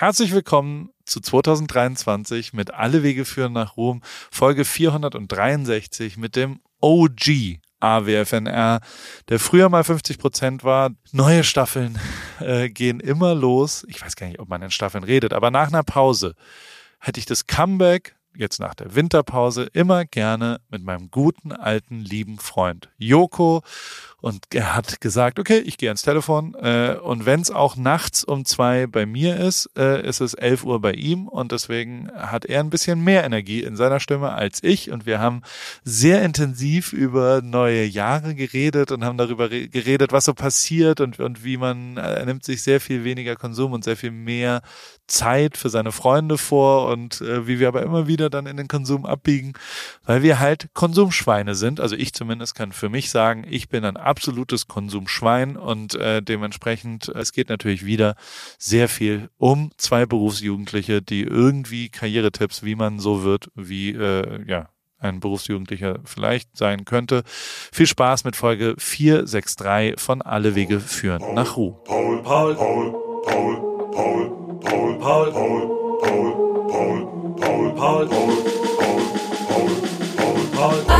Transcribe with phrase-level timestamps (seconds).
[0.00, 7.58] Herzlich willkommen zu 2023 mit Alle Wege führen nach Ruhm, Folge 463 mit dem OG
[7.80, 8.80] AWFNR,
[9.28, 10.92] der früher mal 50 Prozent war.
[11.12, 11.98] Neue Staffeln
[12.40, 13.84] äh, gehen immer los.
[13.88, 16.34] Ich weiß gar nicht, ob man in Staffeln redet, aber nach einer Pause
[16.98, 22.38] hätte ich das Comeback jetzt nach der Winterpause immer gerne mit meinem guten alten lieben
[22.38, 23.62] Freund Joko
[24.20, 28.24] und er hat gesagt, okay, ich gehe ans Telefon äh, und wenn es auch nachts
[28.24, 32.44] um zwei bei mir ist, äh, ist es elf Uhr bei ihm und deswegen hat
[32.44, 35.42] er ein bisschen mehr Energie in seiner Stimme als ich und wir haben
[35.84, 41.44] sehr intensiv über neue Jahre geredet und haben darüber geredet, was so passiert und, und
[41.44, 44.62] wie man, äh, er nimmt sich sehr viel weniger Konsum und sehr viel mehr
[45.10, 48.68] Zeit für seine Freunde vor und äh, wie wir aber immer wieder dann in den
[48.68, 49.52] Konsum abbiegen,
[50.04, 51.80] weil wir halt Konsumschweine sind.
[51.80, 57.08] Also ich zumindest kann für mich sagen, ich bin ein absolutes Konsumschwein und äh, dementsprechend,
[57.08, 58.16] es geht natürlich wieder
[58.58, 64.68] sehr viel um zwei Berufsjugendliche, die irgendwie Karrieretipps, wie man so wird, wie äh, ja
[64.98, 67.22] ein Berufsjugendlicher vielleicht sein könnte.
[67.72, 71.76] Viel Spaß mit Folge 463 von Alle Wege führen nach Ruhe.
[71.84, 72.92] Paul, Paul, Paul,
[73.24, 76.30] Paul, Paul, Paul, Paul, Paul, Paul, Paul,
[76.68, 77.06] Paul,
[77.38, 78.08] Paul, Paul, Paul,
[79.48, 79.68] Paul,
[80.56, 80.99] Paul, Paul.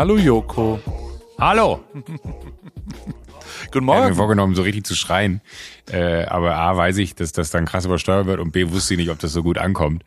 [0.00, 0.80] Hallo Joko.
[1.38, 1.84] Hallo.
[3.70, 3.98] Guten Morgen.
[3.98, 5.42] Ich habe mir vorgenommen, so richtig zu schreien.
[5.92, 8.98] Äh, aber A, weiß ich, dass das dann krass übersteuert wird und B, wusste ich
[8.98, 10.02] nicht, ob das so gut ankommt.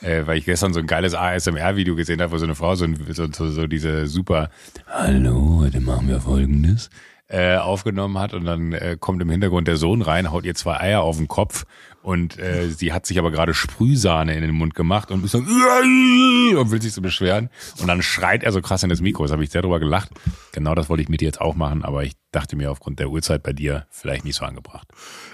[0.00, 2.88] Äh, weil ich gestern so ein geiles ASMR-Video gesehen habe, wo so eine Frau so,
[3.10, 4.50] so, so, so diese super
[4.88, 6.90] Hallo, heute machen wir folgendes
[7.28, 10.80] äh, aufgenommen hat und dann äh, kommt im Hintergrund der Sohn rein, haut ihr zwei
[10.80, 11.66] Eier auf den Kopf
[12.06, 15.38] und äh, sie hat sich aber gerade Sprühsahne in den Mund gemacht und ist so
[15.38, 19.24] und will sich so beschweren und dann schreit er so krass in das Mikro.
[19.24, 20.10] Das habe ich sehr drüber gelacht.
[20.52, 23.10] Genau das wollte ich mit dir jetzt auch machen, aber ich dachte mir aufgrund der
[23.10, 24.86] Uhrzeit bei dir vielleicht nicht so angebracht.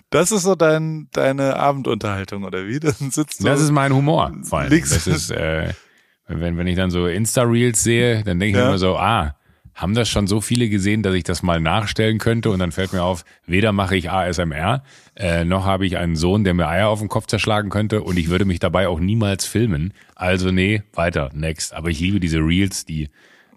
[0.08, 2.80] Das ist so dein deine Abendunterhaltung oder wie?
[2.80, 4.32] Dann sitzt du Das ist mein Humor.
[4.42, 4.70] Vor allem.
[4.70, 5.74] Das ist äh,
[6.26, 8.68] wenn wenn ich dann so Insta Reels sehe, dann denke ich ja.
[8.68, 9.36] immer so, ah,
[9.74, 12.92] haben das schon so viele gesehen, dass ich das mal nachstellen könnte und dann fällt
[12.92, 14.82] mir auf, weder mache ich ASMR,
[15.16, 18.18] äh, noch habe ich einen Sohn, der mir Eier auf den Kopf zerschlagen könnte und
[18.18, 19.94] ich würde mich dabei auch niemals filmen.
[20.14, 21.74] Also nee, weiter, next.
[21.74, 23.08] Aber ich liebe diese Reels, die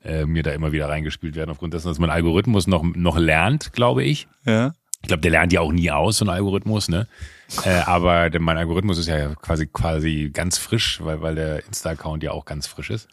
[0.03, 3.73] äh, mir da immer wieder reingespielt werden, aufgrund dessen, dass mein Algorithmus noch, noch lernt,
[3.73, 4.27] glaube ich.
[4.45, 4.73] Ja.
[5.01, 7.07] Ich glaube, der lernt ja auch nie aus, so ein Algorithmus, ne?
[7.63, 12.31] äh, aber mein Algorithmus ist ja quasi quasi ganz frisch, weil, weil der Insta-Account ja
[12.31, 13.07] auch ganz frisch ist.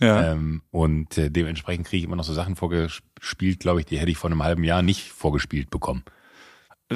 [0.00, 0.32] Ja.
[0.32, 4.10] Ähm, und äh, dementsprechend kriege ich immer noch so Sachen vorgespielt, glaube ich, die hätte
[4.10, 6.04] ich vor einem halben Jahr nicht vorgespielt bekommen.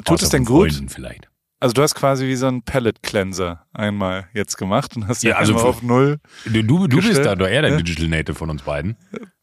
[0.05, 0.71] Tut es denn gut?
[0.87, 1.29] Vielleicht.
[1.61, 5.35] Also du hast quasi wie so ein Palette Cleanser einmal jetzt gemacht und hast ja,
[5.35, 6.19] also auf null.
[6.45, 8.95] Du, du, du bist da doch eher der Digital Native von uns beiden.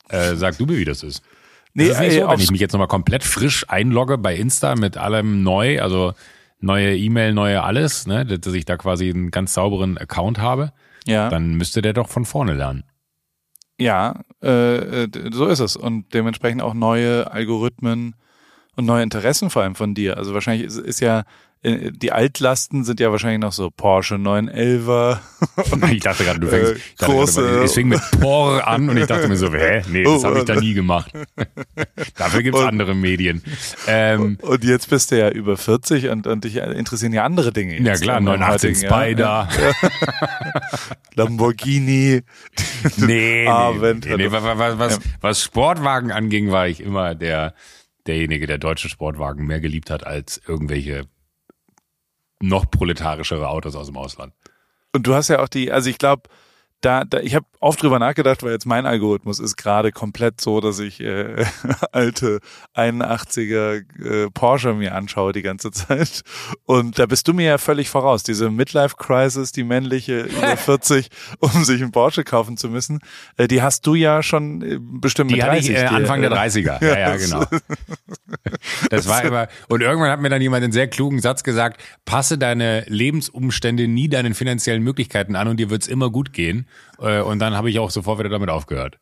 [0.08, 1.22] Äh, sag du mir, wie das ist.
[1.74, 4.76] Nee, das ist ey, so, wenn ich mich jetzt nochmal komplett frisch einlogge bei Insta
[4.76, 6.14] mit allem neu, also
[6.58, 10.72] neue E-Mail, neue alles, ne, dass ich da quasi einen ganz sauberen Account habe,
[11.04, 11.28] ja.
[11.28, 12.84] dann müsste der doch von vorne lernen.
[13.78, 15.76] Ja, äh, äh, so ist es.
[15.76, 18.14] Und dementsprechend auch neue Algorithmen
[18.76, 20.16] und neue Interessen vor allem von dir.
[20.16, 21.24] Also wahrscheinlich ist, ist ja
[21.66, 25.18] die Altlasten sind ja wahrscheinlich noch so Porsche 911er.
[25.90, 28.96] ich dachte gerade, du fängst, ich dachte große, gerade, es fing mit Por an und
[28.96, 31.10] ich dachte mir so, hä, nee, das habe ich da nie gemacht.
[32.16, 33.42] Dafür gibt's und, andere Medien.
[33.88, 37.80] Ähm, und jetzt bist du ja über 40 und, und dich interessieren ja andere Dinge.
[37.80, 39.48] Ja klar, 89 Spider.
[39.48, 39.48] Ja.
[41.14, 42.22] Lamborghini.
[42.96, 47.54] Nee, nee, nee, nee, was, was, was Sportwagen anging, war ich immer der
[48.06, 51.06] derjenige, der deutsche Sportwagen mehr geliebt hat als irgendwelche
[52.40, 54.34] noch proletarischere Autos aus dem Ausland.
[54.92, 56.22] Und du hast ja auch die, also ich glaube,
[56.86, 60.60] da, da ich habe oft drüber nachgedacht, weil jetzt mein Algorithmus ist gerade komplett so,
[60.60, 61.44] dass ich äh,
[61.92, 62.38] alte
[62.76, 66.22] 81er äh, Porsche mir anschaue die ganze Zeit.
[66.64, 68.22] Und da bist du mir ja völlig voraus.
[68.22, 71.08] Diese Midlife-Crisis, die männliche über 40,
[71.40, 73.00] um sich einen Porsche kaufen zu müssen,
[73.36, 75.70] äh, die hast du ja schon äh, bestimmt die mit 30.
[75.70, 76.76] Ich, äh, Anfang der 30er.
[76.86, 77.44] Ja, ja, genau.
[78.90, 82.38] Das war immer, und irgendwann hat mir dann jemand einen sehr klugen Satz gesagt, passe
[82.38, 86.66] deine Lebensumstände nie deinen finanziellen Möglichkeiten an und dir wird's immer gut gehen.
[86.98, 88.98] Äh, und dann habe ich auch sofort wieder damit aufgehört.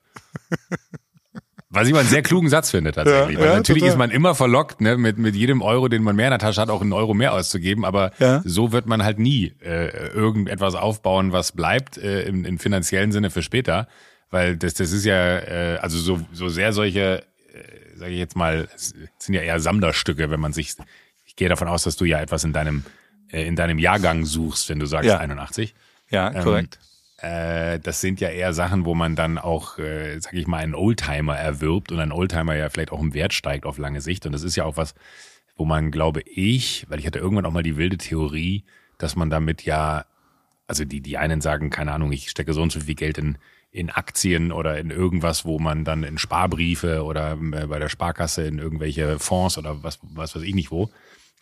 [1.74, 3.36] Was ich mal einen sehr klugen Satz finde tatsächlich.
[3.36, 3.94] Ja, Weil ja, natürlich total.
[3.94, 6.60] ist man immer verlockt, ne, mit, mit jedem Euro, den man mehr in der Tasche
[6.60, 7.84] hat, auch einen Euro mehr auszugeben.
[7.84, 8.42] Aber ja.
[8.44, 13.30] so wird man halt nie äh, irgendetwas aufbauen, was bleibt äh, im, im finanziellen Sinne
[13.30, 13.88] für später.
[14.30, 18.36] Weil das, das ist ja, äh, also so, so sehr solche, äh, sage ich jetzt
[18.36, 20.76] mal, sind ja eher Sammlerstücke, wenn man sich,
[21.24, 22.84] ich gehe davon aus, dass du ja etwas in deinem,
[23.32, 25.18] äh, in deinem Jahrgang suchst, wenn du sagst ja.
[25.18, 25.74] 81.
[26.10, 26.78] Ja, korrekt.
[26.80, 30.58] Ähm, äh, das sind ja eher Sachen, wo man dann auch, äh, sag ich mal,
[30.58, 34.26] einen Oldtimer erwirbt und ein Oldtimer ja vielleicht auch im Wert steigt auf lange Sicht.
[34.26, 34.94] Und das ist ja auch was,
[35.56, 38.64] wo man, glaube ich, weil ich hatte irgendwann auch mal die wilde Theorie,
[38.98, 40.06] dass man damit ja,
[40.66, 43.38] also die, die einen sagen, keine Ahnung, ich stecke so und so viel Geld in,
[43.70, 48.46] in Aktien oder in irgendwas, wo man dann in Sparbriefe oder äh, bei der Sparkasse
[48.46, 50.90] in irgendwelche Fonds oder was, was weiß ich nicht wo,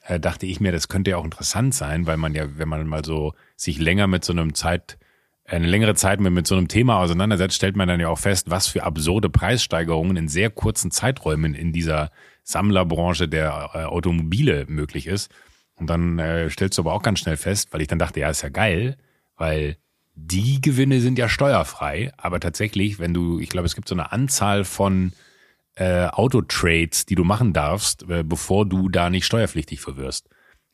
[0.06, 2.86] äh, dachte ich mir, das könnte ja auch interessant sein, weil man ja, wenn man
[2.86, 4.98] mal so sich länger mit so einem Zeit,
[5.44, 8.68] eine längere Zeit mit, so einem Thema auseinandersetzt, stellt man dann ja auch fest, was
[8.68, 12.10] für absurde Preissteigerungen in sehr kurzen Zeiträumen in dieser
[12.44, 15.30] Sammlerbranche der äh, Automobile möglich ist.
[15.74, 18.30] Und dann äh, stellst du aber auch ganz schnell fest, weil ich dann dachte, ja,
[18.30, 18.96] ist ja geil,
[19.36, 19.76] weil
[20.14, 24.12] die Gewinne sind ja steuerfrei, aber tatsächlich, wenn du, ich glaube, es gibt so eine
[24.12, 25.12] Anzahl von
[25.74, 30.28] äh, Autotrades, die du machen darfst, äh, bevor du da nicht steuerpflichtig verwirrst.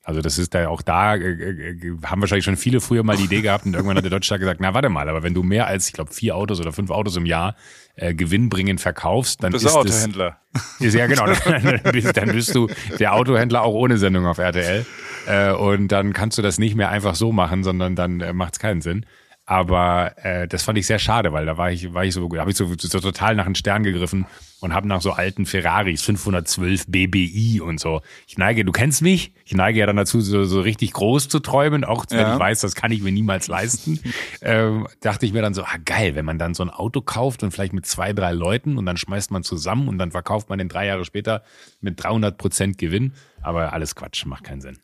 [0.09, 3.25] Also das ist da auch da, äh, äh, haben wahrscheinlich schon viele früher mal die
[3.25, 5.67] Idee gehabt und irgendwann hat der Deutsche gesagt, na warte mal, aber wenn du mehr
[5.67, 7.57] als, ich glaube, vier Autos oder fünf Autos im Jahr
[7.95, 10.39] äh, gewinnbringend verkaufst, dann bist ist du Autohändler.
[10.55, 12.69] Das, ist, ja genau, dann bist, dann bist du
[12.99, 14.87] der Autohändler auch ohne Sendung auf RTL
[15.27, 18.55] äh, und dann kannst du das nicht mehr einfach so machen, sondern dann äh, macht
[18.55, 19.05] es keinen Sinn.
[19.51, 22.51] Aber äh, das fand ich sehr schade, weil da war ich, war ich so, habe
[22.51, 24.27] ich so, so total nach den Stern gegriffen
[24.61, 28.03] und habe nach so alten Ferraris 512 BBI und so.
[28.27, 31.41] Ich neige, du kennst mich, ich neige ja dann dazu, so, so richtig groß zu
[31.41, 32.35] träumen, auch wenn ja.
[32.35, 33.99] ich weiß, das kann ich mir niemals leisten.
[34.43, 37.43] ähm, dachte ich mir dann so, ah geil, wenn man dann so ein Auto kauft
[37.43, 40.59] und vielleicht mit zwei, drei Leuten und dann schmeißt man zusammen und dann verkauft man
[40.59, 41.43] den drei Jahre später
[41.81, 43.15] mit 300 Prozent Gewinn.
[43.41, 44.79] Aber alles Quatsch, macht keinen Sinn.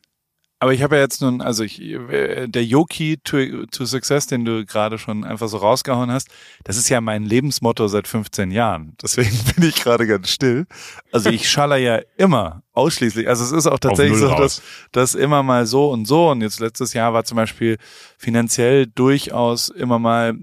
[0.65, 4.65] Aber ich habe ja jetzt nun, also ich, der Yoki to, to Success, den du
[4.65, 6.27] gerade schon einfach so rausgehauen hast,
[6.63, 8.97] das ist ja mein Lebensmotto seit 15 Jahren.
[8.99, 10.65] Deswegen bin ich gerade ganz still.
[11.11, 13.29] Also ich schaller ja immer ausschließlich.
[13.29, 16.31] Also es ist auch tatsächlich so, dass das immer mal so und so.
[16.31, 17.77] Und jetzt letztes Jahr war zum Beispiel
[18.17, 20.33] finanziell durchaus immer mal,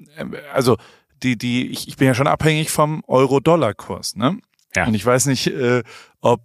[0.55, 0.77] also
[1.25, 4.39] die, die, ich, ich bin ja schon abhängig vom Euro-Dollar-Kurs, ne?
[4.77, 4.87] Ja.
[4.87, 5.83] Und ich weiß nicht, äh,
[6.21, 6.43] ob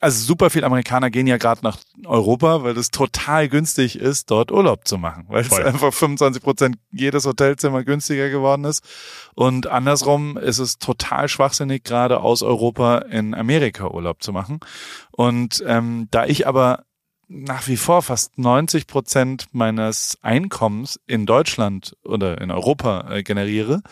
[0.00, 4.50] also super viele Amerikaner gehen ja gerade nach Europa, weil es total günstig ist, dort
[4.50, 5.60] Urlaub zu machen, weil Voll.
[5.60, 8.82] es einfach 25 Prozent jedes Hotelzimmer günstiger geworden ist.
[9.34, 14.60] Und andersrum ist es total schwachsinnig, gerade aus Europa in Amerika Urlaub zu machen.
[15.10, 16.84] Und ähm, da ich aber
[17.28, 23.82] nach wie vor fast 90 Prozent meines Einkommens in Deutschland oder in Europa äh, generiere,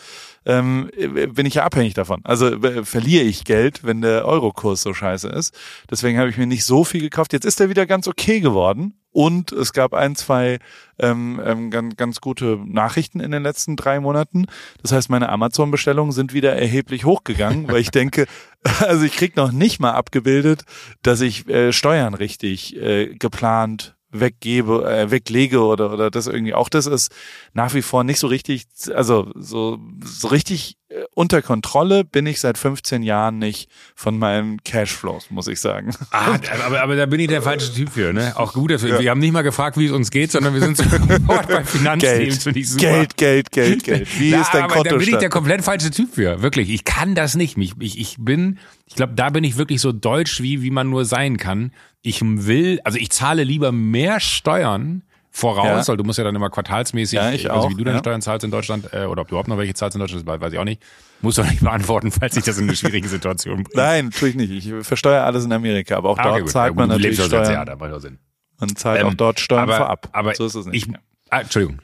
[0.45, 0.89] ähm,
[1.29, 2.21] bin ich ja abhängig davon.
[2.23, 5.53] Also äh, verliere ich Geld, wenn der Eurokurs so scheiße ist.
[5.89, 7.33] Deswegen habe ich mir nicht so viel gekauft.
[7.33, 8.93] Jetzt ist er wieder ganz okay geworden.
[9.13, 10.59] Und es gab ein, zwei
[10.99, 14.47] ähm, ähm, ganz, ganz gute Nachrichten in den letzten drei Monaten.
[14.81, 18.25] Das heißt, meine Amazon-Bestellungen sind wieder erheblich hochgegangen, weil ich denke,
[18.79, 20.65] also ich krieg noch nicht mal abgebildet,
[21.03, 26.69] dass ich äh, Steuern richtig äh, geplant weggebe, äh, weglege oder oder das irgendwie auch
[26.69, 27.13] das ist
[27.53, 32.39] nach wie vor nicht so richtig, also so so richtig äh, unter Kontrolle bin ich
[32.39, 35.91] seit 15 Jahren nicht von meinen Cashflows, muss ich sagen.
[36.11, 38.33] Ah, aber, aber da bin ich der falsche Typ für, ne?
[38.35, 38.99] Auch gut, dass wir, ja.
[38.99, 42.31] wir haben nicht mal gefragt, wie es uns geht, sondern wir sind sofort bei Finanzthemen,
[42.31, 42.81] finde ich super.
[42.83, 44.19] Geld, Geld, Geld, Geld.
[44.19, 46.69] Wie Na, ist dein aber Da bin ich der komplett falsche Typ für, wirklich.
[46.69, 47.57] Ich kann das nicht.
[47.57, 50.89] Ich, ich, ich bin, ich glaube, da bin ich wirklich so deutsch, wie, wie man
[50.89, 51.71] nur sein kann.
[52.03, 55.03] Ich will, also ich zahle lieber mehr Steuern,
[55.33, 55.87] voraus, ja.
[55.87, 58.03] weil du musst ja dann immer quartalsmäßig, ja, ich also auch, wie du deine ja.
[58.03, 60.53] Steuern zahlst in Deutschland, äh, oder ob du überhaupt noch welche zahlst in Deutschland, weiß
[60.53, 60.83] ich auch nicht.
[61.21, 63.75] Musst du nicht beantworten, falls sich das in eine schwierige Situation bringt.
[63.75, 64.51] Nein, tue ich nicht.
[64.51, 67.51] Ich versteuere alles in Amerika, aber auch ah, dort okay, zahlt man natürlich Steuern.
[67.51, 68.19] Jahr, da macht Sinn.
[68.59, 70.09] Man zahlt ähm, auch dort Steuern aber, vorab.
[70.11, 70.87] Aber so ist es nicht.
[70.87, 70.93] Ich,
[71.29, 71.79] ah, Entschuldigung.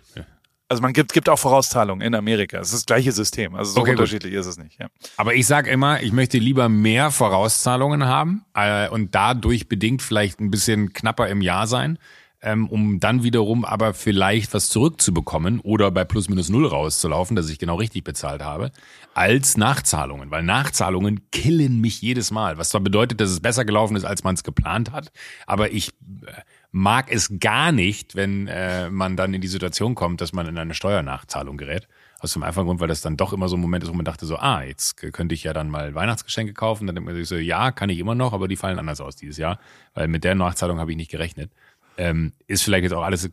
[0.70, 2.60] Also man gibt, gibt auch Vorauszahlungen in Amerika.
[2.60, 3.56] Es ist das gleiche System.
[3.56, 4.42] Also so okay, unterschiedlich gut.
[4.42, 4.80] ist es nicht.
[4.80, 4.88] Ja.
[5.18, 10.40] Aber ich sage immer, ich möchte lieber mehr Vorauszahlungen haben äh, und dadurch bedingt vielleicht
[10.40, 11.98] ein bisschen knapper im Jahr sein,
[12.44, 17.50] ähm, um dann wiederum aber vielleicht was zurückzubekommen oder bei plus minus null rauszulaufen, dass
[17.50, 18.72] ich genau richtig bezahlt habe,
[19.16, 20.30] als Nachzahlungen.
[20.30, 22.60] Weil Nachzahlungen killen mich jedes Mal.
[22.60, 25.12] Was zwar bedeutet, dass es besser gelaufen ist, als man es geplant hat,
[25.48, 25.90] aber ich
[26.28, 26.32] äh,
[26.72, 30.58] mag es gar nicht, wenn äh, man dann in die Situation kommt, dass man in
[30.58, 31.88] eine Steuernachzahlung gerät.
[32.20, 34.04] Aus dem einfachen Grund, weil das dann doch immer so ein Moment ist, wo man
[34.04, 36.86] dachte so, ah, jetzt könnte ich ja dann mal Weihnachtsgeschenke kaufen.
[36.86, 39.16] Dann denkt man sich so, ja, kann ich immer noch, aber die fallen anders aus
[39.16, 39.58] dieses Jahr,
[39.94, 41.50] weil mit der Nachzahlung habe ich nicht gerechnet.
[41.98, 43.30] Ähm, ist vielleicht jetzt auch alles, äh,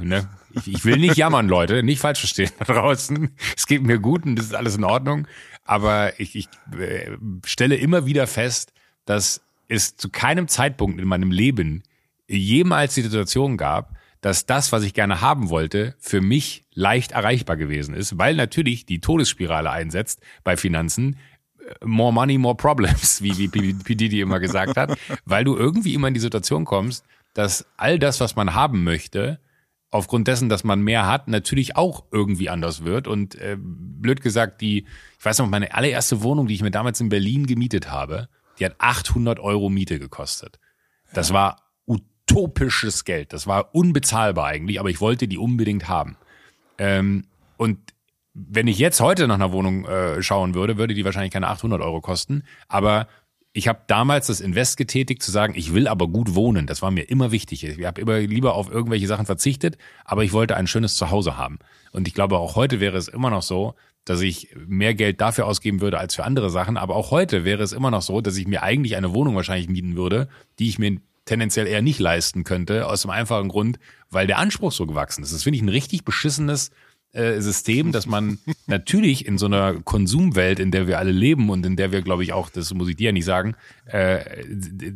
[0.00, 0.28] ne?
[0.52, 3.30] Ich, ich will nicht jammern, Leute, nicht falsch verstehen da draußen.
[3.56, 5.26] Es geht mir gut und das ist alles in Ordnung.
[5.64, 8.72] Aber ich, ich äh, stelle immer wieder fest,
[9.04, 11.82] dass es zu keinem Zeitpunkt in meinem Leben
[12.28, 17.56] jemals die Situation gab, dass das, was ich gerne haben wollte, für mich leicht erreichbar
[17.56, 21.16] gewesen ist, weil natürlich die Todesspirale einsetzt bei Finanzen.
[21.60, 23.94] Äh, more money, more problems, wie, wie P.
[23.94, 27.04] Diddy immer gesagt hat, weil du irgendwie immer in die Situation kommst,
[27.34, 29.40] dass all das, was man haben möchte,
[29.90, 33.06] aufgrund dessen, dass man mehr hat, natürlich auch irgendwie anders wird.
[33.06, 34.86] Und äh, blöd gesagt, die,
[35.18, 38.64] ich weiß noch, meine allererste Wohnung, die ich mir damals in Berlin gemietet habe, die
[38.64, 40.58] hat 800 Euro Miete gekostet.
[41.14, 41.34] Das ja.
[41.34, 41.67] war
[42.38, 43.32] utopisches Geld.
[43.32, 46.16] Das war unbezahlbar eigentlich, aber ich wollte die unbedingt haben.
[46.78, 47.24] Ähm,
[47.56, 47.78] und
[48.34, 51.80] wenn ich jetzt heute nach einer Wohnung äh, schauen würde, würde die wahrscheinlich keine 800
[51.80, 52.44] Euro kosten.
[52.68, 53.08] Aber
[53.52, 56.66] ich habe damals das Invest getätigt, zu sagen, ich will aber gut wohnen.
[56.66, 57.64] Das war mir immer wichtig.
[57.64, 61.58] Ich habe immer lieber auf irgendwelche Sachen verzichtet, aber ich wollte ein schönes Zuhause haben.
[61.90, 65.46] Und ich glaube, auch heute wäre es immer noch so, dass ich mehr Geld dafür
[65.46, 66.76] ausgeben würde als für andere Sachen.
[66.76, 69.68] Aber auch heute wäre es immer noch so, dass ich mir eigentlich eine Wohnung wahrscheinlich
[69.68, 70.28] mieten würde,
[70.58, 73.78] die ich mir tendenziell eher nicht leisten könnte, aus dem einfachen Grund,
[74.10, 75.32] weil der Anspruch so gewachsen ist.
[75.32, 76.70] Das finde ich ein richtig beschissenes
[77.12, 81.64] äh, System, dass man natürlich in so einer Konsumwelt, in der wir alle leben und
[81.64, 83.54] in der wir, glaube ich, auch, das muss ich dir ja nicht sagen,
[83.86, 84.20] äh,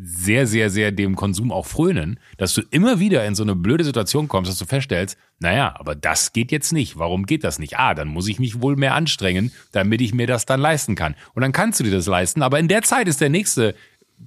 [0.05, 3.85] sehr, sehr, sehr dem Konsum auch frönen, dass du immer wieder in so eine blöde
[3.85, 6.99] Situation kommst, dass du feststellst, naja, aber das geht jetzt nicht.
[6.99, 7.79] Warum geht das nicht?
[7.79, 11.15] Ah, dann muss ich mich wohl mehr anstrengen, damit ich mir das dann leisten kann.
[11.35, 13.75] Und dann kannst du dir das leisten, aber in der Zeit ist der nächste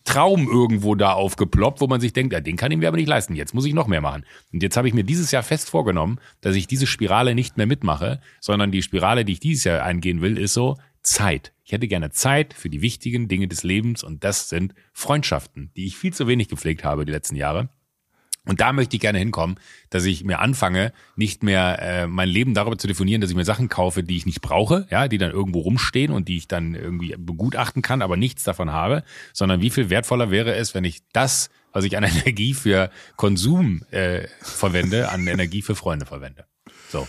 [0.03, 3.07] Traum irgendwo da aufgeploppt, wo man sich denkt, ja, den kann ich mir aber nicht
[3.07, 3.35] leisten.
[3.35, 4.25] Jetzt muss ich noch mehr machen.
[4.51, 7.65] Und jetzt habe ich mir dieses Jahr fest vorgenommen, dass ich diese Spirale nicht mehr
[7.65, 11.53] mitmache, sondern die Spirale, die ich dieses Jahr eingehen will, ist so Zeit.
[11.63, 15.85] Ich hätte gerne Zeit für die wichtigen Dinge des Lebens und das sind Freundschaften, die
[15.85, 17.69] ich viel zu wenig gepflegt habe die letzten Jahre.
[18.45, 19.59] Und da möchte ich gerne hinkommen,
[19.89, 23.45] dass ich mir anfange, nicht mehr äh, mein Leben darüber zu definieren, dass ich mir
[23.45, 26.75] Sachen kaufe, die ich nicht brauche, ja, die dann irgendwo rumstehen und die ich dann
[26.75, 31.01] irgendwie begutachten kann, aber nichts davon habe, sondern wie viel wertvoller wäre es, wenn ich
[31.11, 36.45] das, was ich an Energie für Konsum äh, verwende, an Energie für Freunde verwende.
[36.89, 37.07] So.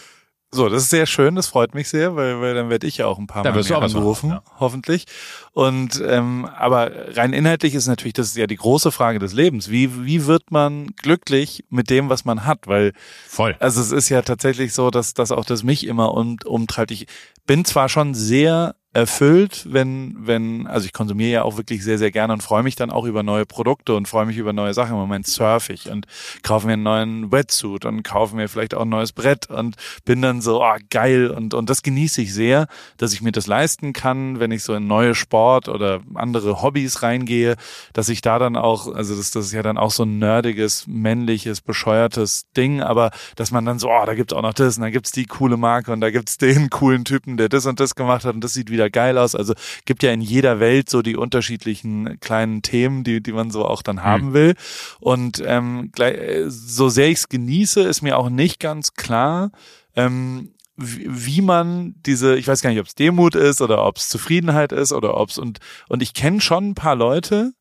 [0.53, 3.07] So, das ist sehr schön, das freut mich sehr, weil, weil dann werde ich ja
[3.07, 4.43] auch ein paar da Mal mehr angerufen, ja.
[4.59, 5.05] hoffentlich.
[5.53, 9.71] Und ähm, aber rein inhaltlich ist natürlich, das ist ja die große Frage des Lebens.
[9.71, 12.67] Wie, wie wird man glücklich mit dem, was man hat?
[12.67, 12.93] Weil
[13.27, 13.57] voll.
[13.59, 16.93] Also es ist ja tatsächlich so, dass, dass auch das mich immer um, umtreibt.
[16.93, 17.07] Ich
[17.47, 22.11] bin zwar schon sehr erfüllt, wenn, wenn, also ich konsumiere ja auch wirklich sehr, sehr
[22.11, 24.93] gerne und freue mich dann auch über neue Produkte und freue mich über neue Sachen.
[24.93, 26.07] Im Moment surfe ich und
[26.43, 29.77] kaufe mir einen neuen Wetsuit und kaufe mir vielleicht auch ein neues Brett und
[30.07, 33.47] bin dann so, oh, geil und, und das genieße ich sehr, dass ich mir das
[33.47, 37.57] leisten kann, wenn ich so in neue Sport oder andere Hobbys reingehe,
[37.93, 40.87] dass ich da dann auch, also das, das ist ja dann auch so ein nerdiges,
[40.87, 44.85] männliches, bescheuertes Ding, aber dass man dann so, oh, da gibt's auch noch das und
[44.85, 47.95] da gibt's die coole Marke und da gibt's den coolen Typen, der das und das
[47.95, 49.35] gemacht hat und das sieht wieder geil aus.
[49.35, 53.65] Also gibt ja in jeder Welt so die unterschiedlichen kleinen Themen, die, die man so
[53.65, 54.35] auch dann haben mhm.
[54.35, 54.55] will.
[55.01, 56.17] Und ähm, gleich,
[56.49, 59.51] so sehr ich es genieße, ist mir auch nicht ganz klar,
[59.95, 63.97] ähm, wie, wie man diese, ich weiß gar nicht, ob es Demut ist oder ob
[63.97, 67.53] es Zufriedenheit ist oder ob es und und ich kenne schon ein paar Leute,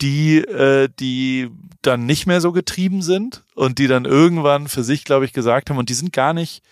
[0.00, 1.50] die äh, die
[1.82, 5.68] dann nicht mehr so getrieben sind und die dann irgendwann für sich, glaube ich, gesagt
[5.68, 6.62] haben und die sind gar nicht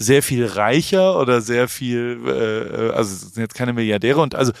[0.00, 4.52] sehr viel reicher oder sehr viel, äh, äh also sind jetzt keine Milliardäre und also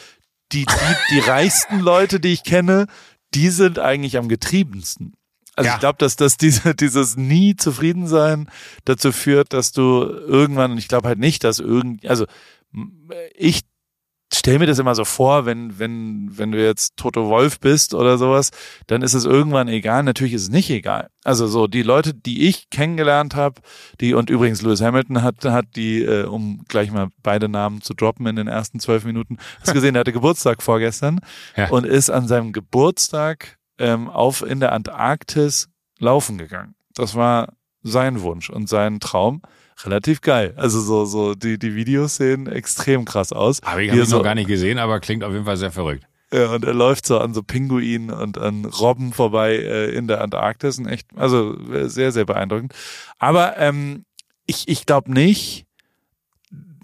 [0.52, 2.86] die, die, die reichsten Leute, die ich kenne,
[3.34, 5.14] die sind eigentlich am getriebensten.
[5.56, 5.74] Also ja.
[5.74, 8.50] ich glaube, dass das diese, dieses nie zufrieden sein
[8.84, 12.26] dazu führt, dass du irgendwann, und ich glaube halt nicht, dass irgend, also
[13.34, 13.62] ich
[14.32, 18.16] stell mir das immer so vor, wenn, wenn, wenn du jetzt Toto Wolf bist oder
[18.16, 18.50] sowas,
[18.86, 20.02] dann ist es irgendwann egal.
[20.02, 21.10] Natürlich ist es nicht egal.
[21.24, 23.60] Also so die Leute, die ich kennengelernt habe,
[24.00, 27.92] die und übrigens Lewis Hamilton hat, hat die, äh, um gleich mal beide Namen zu
[27.92, 31.20] droppen in den ersten zwölf Minuten, hast gesehen, er hatte Geburtstag vorgestern
[31.56, 31.68] ja.
[31.70, 35.68] und ist an seinem Geburtstag ähm, auf in der Antarktis
[35.98, 36.74] laufen gegangen.
[36.94, 39.42] Das war sein Wunsch und sein Traum
[39.86, 40.54] relativ geil.
[40.56, 43.60] Also so, so die, die Videos sehen extrem krass aus.
[43.62, 45.72] Habe ich, hab ich so, noch gar nicht gesehen, aber klingt auf jeden Fall sehr
[45.72, 46.04] verrückt.
[46.32, 50.20] Ja, und er läuft so an so Pinguinen und an Robben vorbei äh, in der
[50.20, 50.78] Antarktis.
[50.78, 52.72] Und echt, also äh, sehr, sehr beeindruckend.
[53.18, 54.04] Aber ähm,
[54.46, 55.66] ich, ich glaube nicht,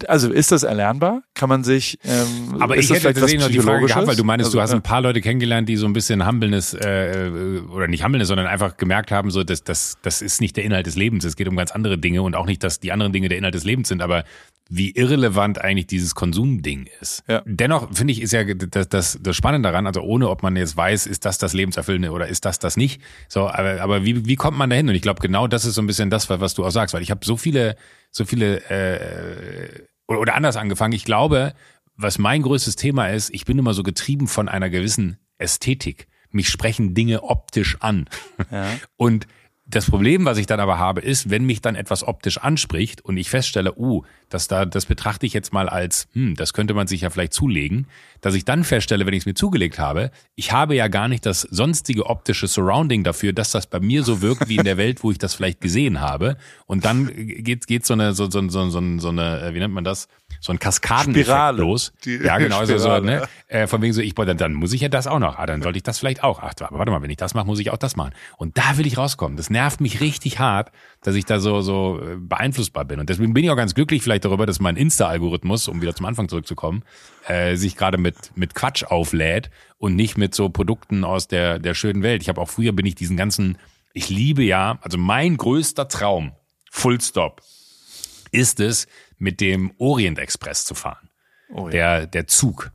[0.07, 1.23] also ist das erlernbar?
[1.33, 4.45] Kann man sich ähm, Aber ich hätte tatsächlich noch die Frage gehabt, weil du meinst,
[4.45, 8.03] also, du hast ein paar Leute kennengelernt, die so ein bisschen Humbleness äh, oder nicht
[8.03, 11.25] Humbleness, sondern einfach gemerkt haben, so dass das das ist nicht der Inhalt des Lebens,
[11.25, 13.55] es geht um ganz andere Dinge und auch nicht, dass die anderen Dinge der Inhalt
[13.55, 14.23] des Lebens sind, aber
[14.69, 17.23] wie irrelevant eigentlich dieses Konsumding ist.
[17.27, 17.41] Ja.
[17.45, 20.75] Dennoch finde ich ist ja das, das, das Spannende daran, also ohne ob man jetzt
[20.75, 23.01] weiß, ist das das Lebenserfüllende oder ist das das nicht.
[23.29, 24.89] So, aber, aber wie, wie kommt man dahin?
[24.89, 27.01] Und ich glaube genau das ist so ein bisschen das, was du auch sagst, weil
[27.01, 27.75] ich habe so viele
[28.11, 30.93] so viele äh, oder, oder anders angefangen.
[30.93, 31.53] Ich glaube,
[31.95, 36.07] was mein größtes Thema ist, ich bin immer so getrieben von einer gewissen Ästhetik.
[36.29, 38.09] Mich sprechen Dinge optisch an.
[38.51, 38.67] Ja.
[38.97, 39.27] Und
[39.69, 43.17] das Problem, was ich dann aber habe, ist, wenn mich dann etwas optisch anspricht und
[43.17, 46.87] ich feststelle, uh, das da, das betrachte ich jetzt mal als, hm, das könnte man
[46.87, 47.87] sich ja vielleicht zulegen,
[48.21, 51.25] dass ich dann feststelle, wenn ich es mir zugelegt habe, ich habe ja gar nicht
[51.25, 55.03] das sonstige optische Surrounding dafür, dass das bei mir so wirkt wie in der Welt,
[55.03, 56.37] wo ich das vielleicht gesehen habe.
[56.65, 59.83] Und dann geht, geht so eine, so, so, so, so, eine, äh, wie nennt man
[59.83, 60.07] das?
[60.39, 61.93] So ein Kaskadeneffekt los.
[62.05, 63.29] Ja, genau, Spirale, so, ne?
[63.47, 65.37] Äh, von wegen so, ich dann, dann muss ich ja das auch noch.
[65.37, 66.39] Ah, dann sollte ich das vielleicht auch.
[66.41, 68.13] Ach, aber warte mal, wenn ich das mache, muss ich auch das machen.
[68.37, 69.37] Und da will ich rauskommen.
[69.37, 72.99] Das nervt mich richtig hart, dass ich da so so äh, beeinflussbar bin.
[72.99, 76.05] Und deswegen bin ich auch ganz glücklich vielleicht darüber, dass mein Insta-Algorithmus, um wieder zum
[76.05, 76.83] Anfang zurückzukommen,
[77.27, 81.73] äh, sich gerade mit mit Quatsch auflädt und nicht mit so Produkten aus der der
[81.73, 82.21] schönen Welt.
[82.21, 83.57] Ich habe auch früher bin ich diesen ganzen,
[83.93, 86.33] ich liebe ja, also mein größter Traum,
[86.71, 87.41] Full Stop,
[88.31, 91.09] ist es, mit dem Orient Express zu fahren.
[91.49, 91.71] Oh, ja.
[91.71, 92.71] Der, der Zug.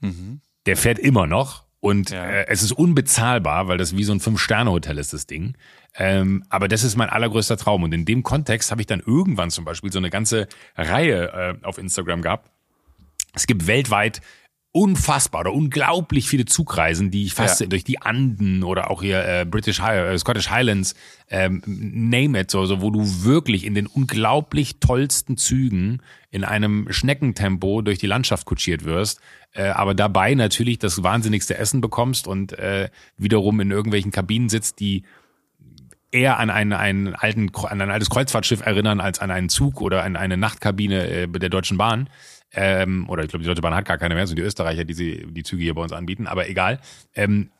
[0.00, 0.40] Mhm.
[0.66, 2.24] Der fährt immer noch und ja.
[2.24, 5.56] äh, es ist unbezahlbar, weil das wie so ein Fünf-Sterne-Hotel ist, das Ding.
[5.94, 7.82] Ähm, aber das ist mein allergrößter Traum.
[7.82, 11.64] Und in dem Kontext habe ich dann irgendwann zum Beispiel so eine ganze Reihe äh,
[11.64, 12.50] auf Instagram gehabt.
[13.34, 14.20] Es gibt weltweit
[14.76, 17.66] unfassbar oder unglaublich viele Zugreisen, die ich fast ja.
[17.66, 20.94] durch die Anden oder auch hier äh, British High, äh, Scottish Highlands,
[21.30, 26.88] ähm, name it, so, so, wo du wirklich in den unglaublich tollsten Zügen in einem
[26.90, 29.20] Schneckentempo durch die Landschaft kutschiert wirst,
[29.54, 34.78] äh, aber dabei natürlich das wahnsinnigste Essen bekommst und äh, wiederum in irgendwelchen Kabinen sitzt,
[34.80, 35.04] die
[36.12, 40.04] eher an einen, einen alten, an ein altes Kreuzfahrtschiff erinnern als an einen Zug oder
[40.04, 42.10] an eine Nachtkabine äh, der Deutschen Bahn
[42.52, 44.94] ähm, oder ich glaube, die Deutsche Bahn hat gar keine mehr, sind die Österreicher, die
[44.94, 46.80] sie, die Züge hier bei uns anbieten, aber egal.
[47.14, 47.50] Ähm,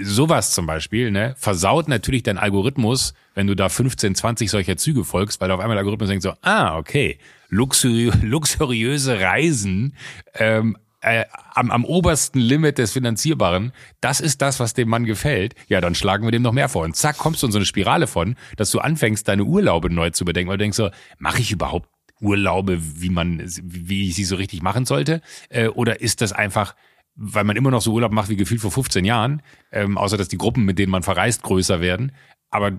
[0.00, 5.04] sowas zum Beispiel, ne, versaut natürlich dein Algorithmus, wenn du da 15, 20 solcher Züge
[5.04, 7.18] folgst, weil auf einmal der Algorithmus denkt so, ah, okay,
[7.48, 9.94] luxuri luxuriöse Reisen,
[10.34, 15.54] ähm, äh, am, am obersten Limit des Finanzierbaren, das ist das, was dem Mann gefällt,
[15.68, 16.84] ja, dann schlagen wir dem noch mehr vor.
[16.84, 20.10] Und zack, kommst du in so eine Spirale von, dass du anfängst, deine Urlaube neu
[20.10, 21.88] zu bedenken, weil du denkst so, mache ich überhaupt
[22.20, 25.22] Urlaube, wie man, wie ich sie so richtig machen sollte?
[25.48, 26.74] Äh, oder ist das einfach,
[27.14, 30.28] weil man immer noch so Urlaub macht wie gefühlt vor 15 Jahren, ähm, außer dass
[30.28, 32.12] die Gruppen, mit denen man verreist, größer werden.
[32.50, 32.72] Aber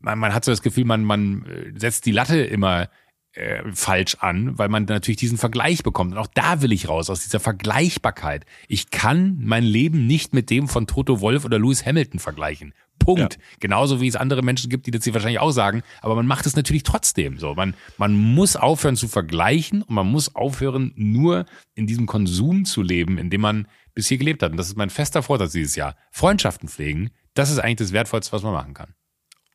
[0.00, 2.88] man, man hat so das Gefühl, man, man äh, setzt die Latte immer
[3.32, 6.12] äh, falsch an, weil man natürlich diesen Vergleich bekommt.
[6.12, 8.44] Und auch da will ich raus, aus dieser Vergleichbarkeit.
[8.66, 12.74] Ich kann mein Leben nicht mit dem von Toto Wolf oder Lewis Hamilton vergleichen.
[13.14, 13.34] Punkt.
[13.34, 13.40] Ja.
[13.60, 15.82] Genauso wie es andere Menschen gibt, die das hier wahrscheinlich auch sagen.
[16.02, 17.54] Aber man macht es natürlich trotzdem so.
[17.54, 22.82] Man, man muss aufhören zu vergleichen und man muss aufhören, nur in diesem Konsum zu
[22.82, 24.50] leben, in dem man bis hier gelebt hat.
[24.50, 25.96] Und das ist mein fester Vorsatz dieses Jahr.
[26.10, 28.94] Freundschaften pflegen, das ist eigentlich das Wertvollste, was man machen kann.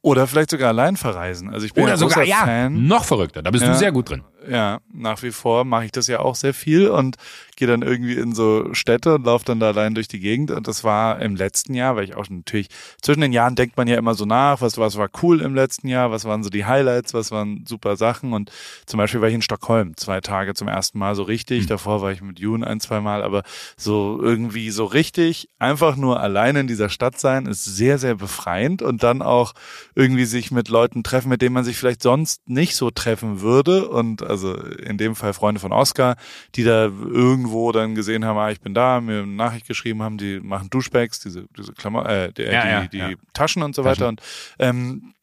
[0.02, 1.50] Oder vielleicht sogar allein verreisen.
[1.50, 2.88] Also ich bin Oder ja sogar, ja, Fan.
[2.88, 3.42] noch verrückter.
[3.42, 4.24] Da bist ja, du sehr gut drin.
[4.49, 7.17] Ja, nach wie vor mache ich das ja auch sehr viel und
[7.56, 10.51] gehe dann irgendwie in so Städte und laufe dann da allein durch die Gegend.
[10.51, 12.67] Und das war im letzten Jahr, weil ich auch natürlich,
[13.01, 15.88] zwischen den Jahren denkt man ja immer so nach, was, was war cool im letzten
[15.88, 18.34] Jahr, was waren so die Highlights, was waren super Sachen.
[18.34, 18.51] Und
[18.86, 21.63] zum Beispiel war ich in Stockholm zwei Tage zum ersten Mal so richtig.
[21.63, 21.67] Mhm.
[21.67, 23.43] Davor war ich mit June ein, zwei Mal, aber
[23.77, 28.82] so irgendwie so richtig, einfach nur allein in dieser Stadt sein, ist sehr, sehr befreiend
[28.82, 29.53] und dann auch
[29.95, 33.88] irgendwie sich mit Leuten treffen, mit denen man sich vielleicht sonst nicht so treffen würde.
[33.88, 36.17] Und also in dem Fall Freunde von Oscar,
[36.56, 40.17] die da irgendwo dann gesehen haben, ah, ich bin da, mir eine Nachricht geschrieben haben,
[40.17, 43.17] die machen Duschbags, diese, diese Klammer, äh, die, ja, die, ja, die ja.
[43.34, 44.08] Taschen und so weiter.
[44.08, 44.22] Und
[44.60, 45.13] ähm,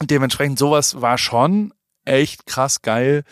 [0.00, 1.72] dementsprechend sowas war schon
[2.04, 3.24] echt krass geil,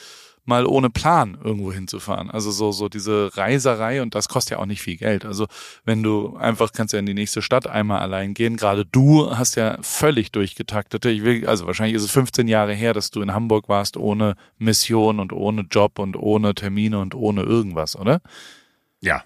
[0.51, 2.31] mal ohne Plan irgendwo hinzufahren.
[2.31, 5.25] Also so, so diese Reiserei und das kostet ja auch nicht viel Geld.
[5.25, 5.47] Also
[5.85, 8.57] wenn du einfach kannst ja in die nächste Stadt einmal allein gehen.
[8.57, 11.09] Gerade du hast ja völlig durchgetaktete.
[11.09, 14.35] Ich will, also wahrscheinlich ist es 15 Jahre her, dass du in Hamburg warst ohne
[14.59, 18.21] Mission und ohne Job und ohne Termine und ohne irgendwas, oder?
[19.01, 19.23] Ja.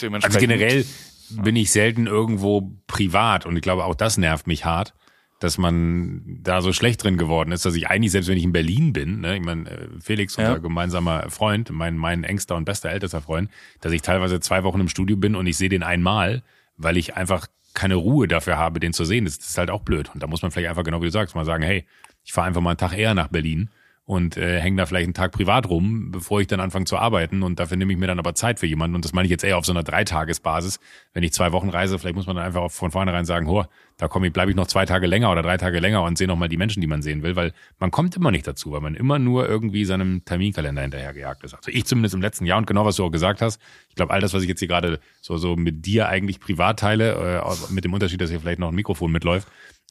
[0.00, 0.36] Dementsprechend.
[0.36, 0.84] Also generell
[1.30, 4.94] bin ich selten irgendwo privat und ich glaube auch das nervt mich hart
[5.38, 8.52] dass man da so schlecht drin geworden ist, dass ich eigentlich, selbst wenn ich in
[8.52, 10.58] Berlin bin, ne, ich meine, äh, Felix, unser ja.
[10.58, 14.88] gemeinsamer Freund, mein, mein engster und bester ältester Freund, dass ich teilweise zwei Wochen im
[14.88, 16.42] Studio bin und ich sehe den einmal,
[16.76, 19.24] weil ich einfach keine Ruhe dafür habe, den zu sehen.
[19.24, 20.10] Das, das ist halt auch blöd.
[20.12, 21.86] Und da muss man vielleicht einfach, genau wie du sagst, mal sagen, hey,
[22.24, 23.70] ich fahre einfach mal einen Tag eher nach Berlin
[24.08, 27.42] und äh, hänge da vielleicht einen Tag privat rum, bevor ich dann anfange zu arbeiten.
[27.42, 28.94] Und dafür nehme ich mir dann aber Zeit für jemanden.
[28.94, 30.80] Und das meine ich jetzt eher auf so einer Dreitagesbasis.
[31.12, 33.66] Wenn ich zwei Wochen reise, vielleicht muss man dann einfach von vornherein sagen, ho,
[33.98, 36.26] da komme ich, bleibe ich noch zwei Tage länger oder drei Tage länger und sehe
[36.26, 38.94] nochmal die Menschen, die man sehen will, weil man kommt immer nicht dazu, weil man
[38.94, 41.52] immer nur irgendwie seinem Terminkalender hinterhergejagt ist.
[41.52, 43.60] Also ich zumindest im letzten Jahr und genau was du auch gesagt hast.
[43.90, 46.78] Ich glaube, all das, was ich jetzt hier gerade so, so mit dir eigentlich privat
[46.78, 49.48] teile, äh, mit dem Unterschied, dass hier vielleicht noch ein Mikrofon mitläuft,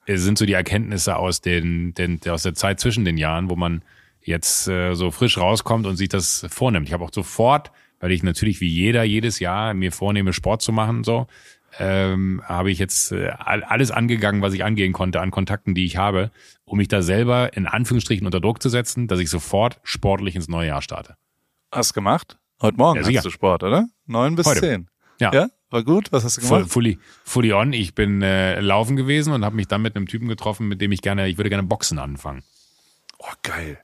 [0.08, 3.56] äh, sind so die Erkenntnisse aus den, den aus der Zeit zwischen den Jahren, wo
[3.56, 3.84] man
[4.28, 6.88] jetzt äh, so frisch rauskommt und sich das vornimmt.
[6.88, 10.72] Ich habe auch sofort, weil ich natürlich wie jeder jedes Jahr mir vornehme, Sport zu
[10.72, 11.28] machen, so,
[11.80, 15.98] ähm, habe ich jetzt äh, alles angegangen, was ich angehen konnte an Kontakten, die ich
[15.98, 16.32] habe,
[16.66, 20.48] um mich da selber in Anführungsstrichen unter Druck zu setzen, dass ich sofort sportlich ins
[20.48, 21.16] neue Jahr starte.
[21.72, 22.38] Hast gemacht?
[22.62, 23.88] Heute Morgen ja, hast du Sport, oder?
[24.06, 24.60] Neun bis Heute.
[24.60, 24.90] zehn.
[25.20, 25.32] Ja.
[25.34, 25.48] ja.
[25.70, 26.12] War gut?
[26.12, 26.70] Was hast du gemacht?
[26.70, 27.74] Fully, fully on.
[27.74, 30.92] Ich bin äh, laufen gewesen und habe mich dann mit einem Typen getroffen, mit dem
[30.92, 32.44] ich gerne, ich würde gerne Boxen anfangen.
[33.20, 33.80] Oh, geil.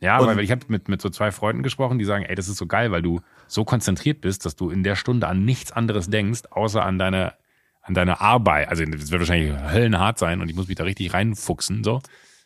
[0.00, 2.48] Ja, und weil ich habe mit, mit so zwei Freunden gesprochen, die sagen, ey, das
[2.48, 5.72] ist so geil, weil du so konzentriert bist, dass du in der Stunde an nichts
[5.72, 7.34] anderes denkst, außer an deine,
[7.82, 8.68] an deine Arbeit.
[8.68, 12.00] Also das wird wahrscheinlich höllenhart sein und ich muss mich da richtig reinfuchsen, so.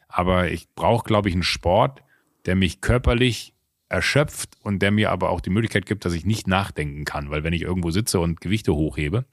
[0.08, 2.02] Aber ich brauche, glaube ich, einen Sport,
[2.46, 3.54] der mich körperlich
[3.88, 7.30] erschöpft und der mir aber auch die Möglichkeit gibt, dass ich nicht nachdenken kann.
[7.30, 9.24] Weil wenn ich irgendwo sitze und Gewichte hochhebe,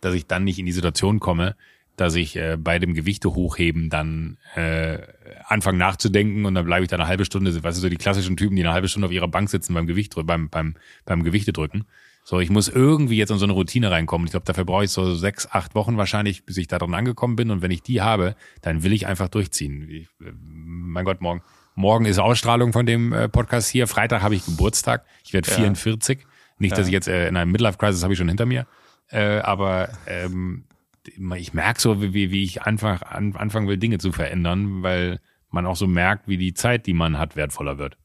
[0.00, 1.56] dass ich dann nicht in die Situation komme,
[1.96, 4.98] dass ich äh, bei dem Gewichte hochheben dann äh,
[5.44, 8.36] anfange nachzudenken und dann bleibe ich da eine halbe Stunde, weißt du, so die klassischen
[8.36, 11.52] Typen, die eine halbe Stunde auf ihrer Bank sitzen beim Gewicht beim, beim, beim Gewichte
[11.52, 11.86] drücken.
[12.28, 14.26] So, ich muss irgendwie jetzt in so eine Routine reinkommen.
[14.26, 17.36] Ich glaube, dafür brauche ich so sechs, acht Wochen wahrscheinlich, bis ich da dran angekommen
[17.36, 17.52] bin.
[17.52, 19.88] Und wenn ich die habe, dann will ich einfach durchziehen.
[19.88, 21.42] Ich, äh, mein Gott, morgen.
[21.76, 23.86] Morgen ist Ausstrahlung von dem äh, Podcast hier.
[23.86, 25.04] Freitag habe ich Geburtstag.
[25.24, 25.56] Ich werde ja.
[25.56, 26.26] 44.
[26.58, 26.76] Nicht, ja.
[26.78, 28.66] dass ich jetzt äh, in einem Midlife-Crisis habe ich schon hinter mir.
[29.08, 30.64] Äh, aber ähm,
[31.08, 35.66] ich merke so, wie, wie ich einfach an, anfangen will, Dinge zu verändern, weil man
[35.66, 37.96] auch so merkt, wie die Zeit, die man hat, wertvoller wird.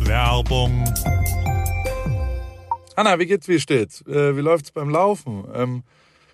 [0.00, 0.84] Werbung.
[2.96, 4.02] Anna, wie geht's, wie steht's?
[4.06, 5.44] Äh, wie läuft's beim Laufen?
[5.54, 5.82] Ähm,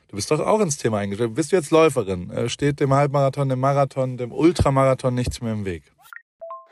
[0.09, 1.35] du bist doch auch ins Thema eingestellt.
[1.35, 2.31] Bist du jetzt Läuferin?
[2.31, 5.85] Äh, steht dem Halbmarathon, dem Marathon, dem Ultramarathon nichts mehr im Weg?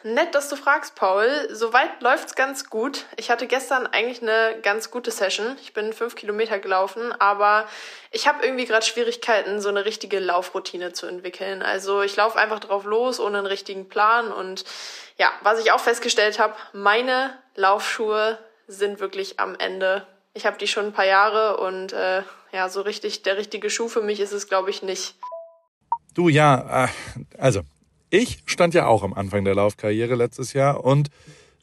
[0.02, 1.48] Nett, dass du fragst, Paul.
[1.50, 3.06] Soweit läuft's ganz gut.
[3.16, 5.56] Ich hatte gestern eigentlich eine ganz gute Session.
[5.62, 7.66] Ich bin fünf Kilometer gelaufen, aber
[8.12, 11.62] ich habe irgendwie gerade Schwierigkeiten, so eine richtige Laufroutine zu entwickeln.
[11.62, 14.30] Also ich laufe einfach drauf los, ohne einen richtigen Plan.
[14.30, 14.64] Und
[15.18, 20.06] ja, was ich auch festgestellt habe, meine Laufschuhe sind wirklich am Ende.
[20.34, 23.88] Ich habe die schon ein paar Jahre und äh, ja, so richtig der richtige Schuh
[23.88, 25.16] für mich ist es, glaube ich, nicht.
[26.14, 26.88] Du ja, äh,
[27.38, 27.62] also
[28.10, 31.08] ich stand ja auch am Anfang der Laufkarriere letztes Jahr und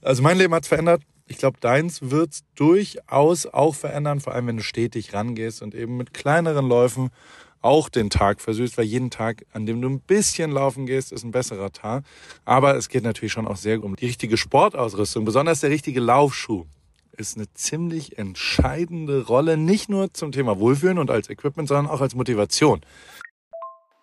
[0.01, 1.01] also mein Leben hat's verändert.
[1.27, 5.95] Ich glaube, deins wird's durchaus auch verändern, vor allem wenn du stetig rangehst und eben
[5.95, 7.09] mit kleineren Läufen
[7.61, 11.23] auch den Tag versüßt, weil jeden Tag, an dem du ein bisschen laufen gehst, ist
[11.23, 12.03] ein besserer Tag.
[12.43, 16.65] Aber es geht natürlich schon auch sehr um die richtige Sportausrüstung, besonders der richtige Laufschuh
[17.15, 22.01] ist eine ziemlich entscheidende Rolle, nicht nur zum Thema Wohlfühlen und als Equipment, sondern auch
[22.01, 22.81] als Motivation.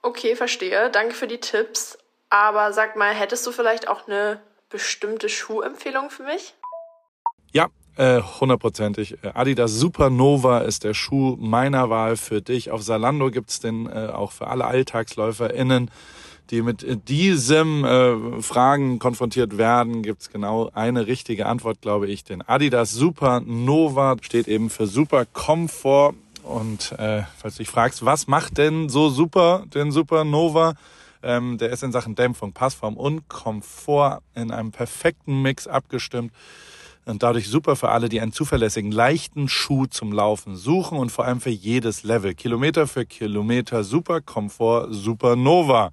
[0.03, 0.91] Okay, verstehe.
[0.91, 1.99] Danke für die Tipps.
[2.31, 4.41] Aber sag mal, hättest du vielleicht auch eine
[4.71, 6.55] bestimmte Schuhempfehlung für mich?
[7.53, 7.67] Ja,
[7.97, 9.19] äh, hundertprozentig.
[9.35, 12.71] Adidas Supernova ist der Schuh meiner Wahl für dich.
[12.71, 15.91] Auf Salando gibt's den äh, auch für alle AlltagsläuferInnen,
[16.51, 20.03] die mit diesem äh, Fragen konfrontiert werden.
[20.03, 22.23] Gibt's genau eine richtige Antwort, glaube ich.
[22.23, 26.15] Den Adidas Supernova steht eben für Super Komfort.
[26.45, 30.75] Und äh, falls du dich fragst, was macht denn so super den Supernova?
[31.23, 36.33] Ähm, der ist in Sachen Dämpfung, Passform und Komfort in einem perfekten Mix abgestimmt
[37.05, 41.25] und dadurch super für alle, die einen zuverlässigen, leichten Schuh zum Laufen suchen und vor
[41.25, 42.35] allem für jedes Level.
[42.35, 45.93] Kilometer für Kilometer, super Komfort, super Nova.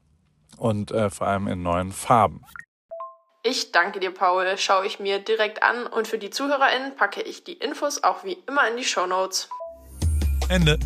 [0.61, 2.45] und äh, vor allem in neuen Farben.
[3.43, 4.45] Ich danke dir, Paul.
[4.57, 8.37] Schaue ich mir direkt an und für die ZuhörerInnen packe ich die Infos auch wie
[8.47, 9.49] immer in die Show Notes.
[10.49, 10.77] Ende.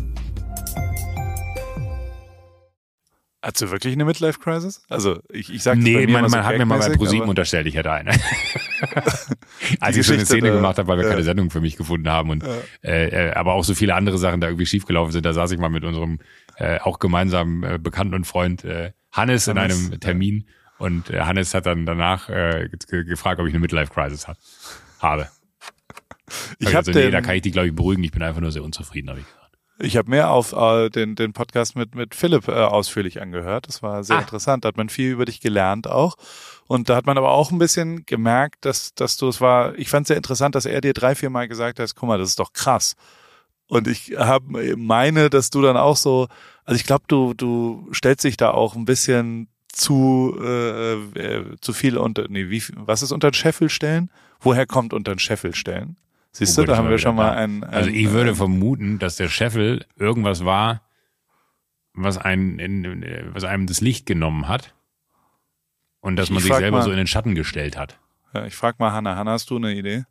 [3.42, 4.82] Hast du wirklich eine Midlife-Crisis?
[4.88, 7.76] Also ich, ich sage Nee, man, man so hat mir mal bei ProSieben unterstellt, ich
[7.76, 8.10] hätte eine.
[9.80, 11.10] Als ich so eine Szene gemacht habe, weil wir ja.
[11.10, 12.90] keine Sendung für mich gefunden haben und ja.
[12.90, 15.68] äh, aber auch so viele andere Sachen da irgendwie schiefgelaufen sind, da saß ich mal
[15.68, 16.18] mit unserem
[16.56, 20.46] äh, auch gemeinsamen äh, Bekannten und Freund äh, Hannes, Hannes in einem Termin
[20.78, 24.38] und äh, Hannes hat dann danach äh, gefragt, ob ich eine Midlife-Crisis hat,
[25.00, 25.28] habe.
[26.58, 28.02] Ich habe also, nee, da kann ich die glaube ich beruhigen.
[28.04, 29.46] Ich bin einfach nur sehr unzufrieden, habe ich gesagt.
[29.78, 33.68] Ich habe mehr auf äh, den, den Podcast mit, mit Philipp äh, ausführlich angehört.
[33.68, 34.20] Das war sehr ah.
[34.20, 34.64] interessant.
[34.64, 36.16] Da hat man viel über dich gelernt auch.
[36.66, 39.90] Und da hat man aber auch ein bisschen gemerkt, dass, dass du es war, ich
[39.90, 42.30] fand es sehr interessant, dass er dir drei, vier Mal gesagt hat, guck mal, das
[42.30, 42.96] ist doch krass.
[43.68, 46.28] Und ich habe meine, dass du dann auch so,
[46.66, 51.72] also ich glaube, du, du stellst dich da auch ein bisschen zu, äh, äh, zu
[51.72, 54.10] viel unter, nee, wie, was ist unter den Scheffel stellen?
[54.40, 55.96] Woher kommt unter den Scheffel stellen?
[56.32, 59.16] Siehst oh, du, da haben wir schon mal ein, ein Also ich würde vermuten, dass
[59.16, 60.82] der Scheffel irgendwas war,
[61.94, 64.74] was, einen, was einem das Licht genommen hat
[66.00, 67.98] und dass man sich selber mal, so in den Schatten gestellt hat.
[68.34, 69.16] Ja, ich frage mal Hanna.
[69.16, 70.04] Hanna, hast du eine Idee?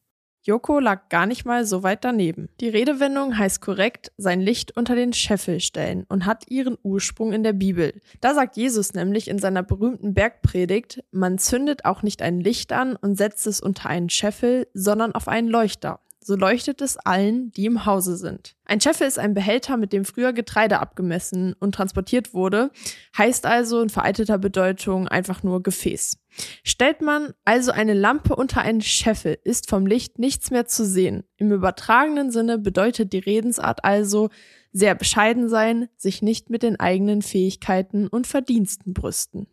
[0.48, 2.50] Joko lag gar nicht mal so weit daneben.
[2.62, 7.42] Die Redewendung heißt korrekt sein Licht unter den Scheffel stellen und hat ihren Ursprung in
[7.42, 8.00] der Bibel.
[8.22, 12.96] Da sagt Jesus nämlich in seiner berühmten Bergpredigt, man zündet auch nicht ein Licht an
[12.96, 17.68] und setzt es unter einen Scheffel, sondern auf einen Leuchter so leuchtet es allen, die
[17.68, 18.56] im Hause sind.
[18.66, 22.72] Ein Scheffel ist ein Behälter, mit dem früher Getreide abgemessen und transportiert wurde,
[23.16, 26.18] heißt also in vereitelter Bedeutung einfach nur Gefäß.
[26.64, 31.26] Stellt man also eine Lampe unter einen Scheffel, ist vom Licht nichts mehr zu sehen.
[31.38, 34.30] Im übertragenen Sinne bedeutet die Redensart also
[34.72, 39.46] sehr bescheiden sein, sich nicht mit den eigenen Fähigkeiten und Verdiensten brüsten.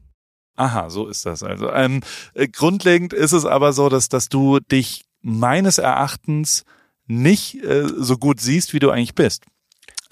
[0.57, 1.71] Aha, so ist das also.
[1.71, 2.01] Ähm,
[2.33, 6.65] äh, grundlegend ist es aber so, dass, dass du dich meines Erachtens
[7.07, 9.45] nicht äh, so gut siehst, wie du eigentlich bist.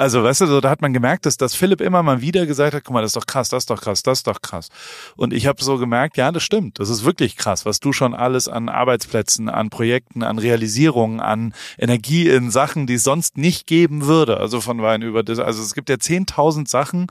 [0.00, 2.72] Also, weißt du, so, da hat man gemerkt, dass, dass Philipp immer mal wieder gesagt
[2.72, 4.70] hat, guck mal, das ist doch krass, das ist doch krass, das ist doch krass.
[5.14, 8.14] Und ich habe so gemerkt, ja, das stimmt, das ist wirklich krass, was du schon
[8.14, 13.66] alles an Arbeitsplätzen, an Projekten, an Realisierungen, an Energie in Sachen, die es sonst nicht
[13.66, 14.38] geben würde.
[14.38, 17.08] Also von Wein über das, also es gibt ja 10.000 Sachen,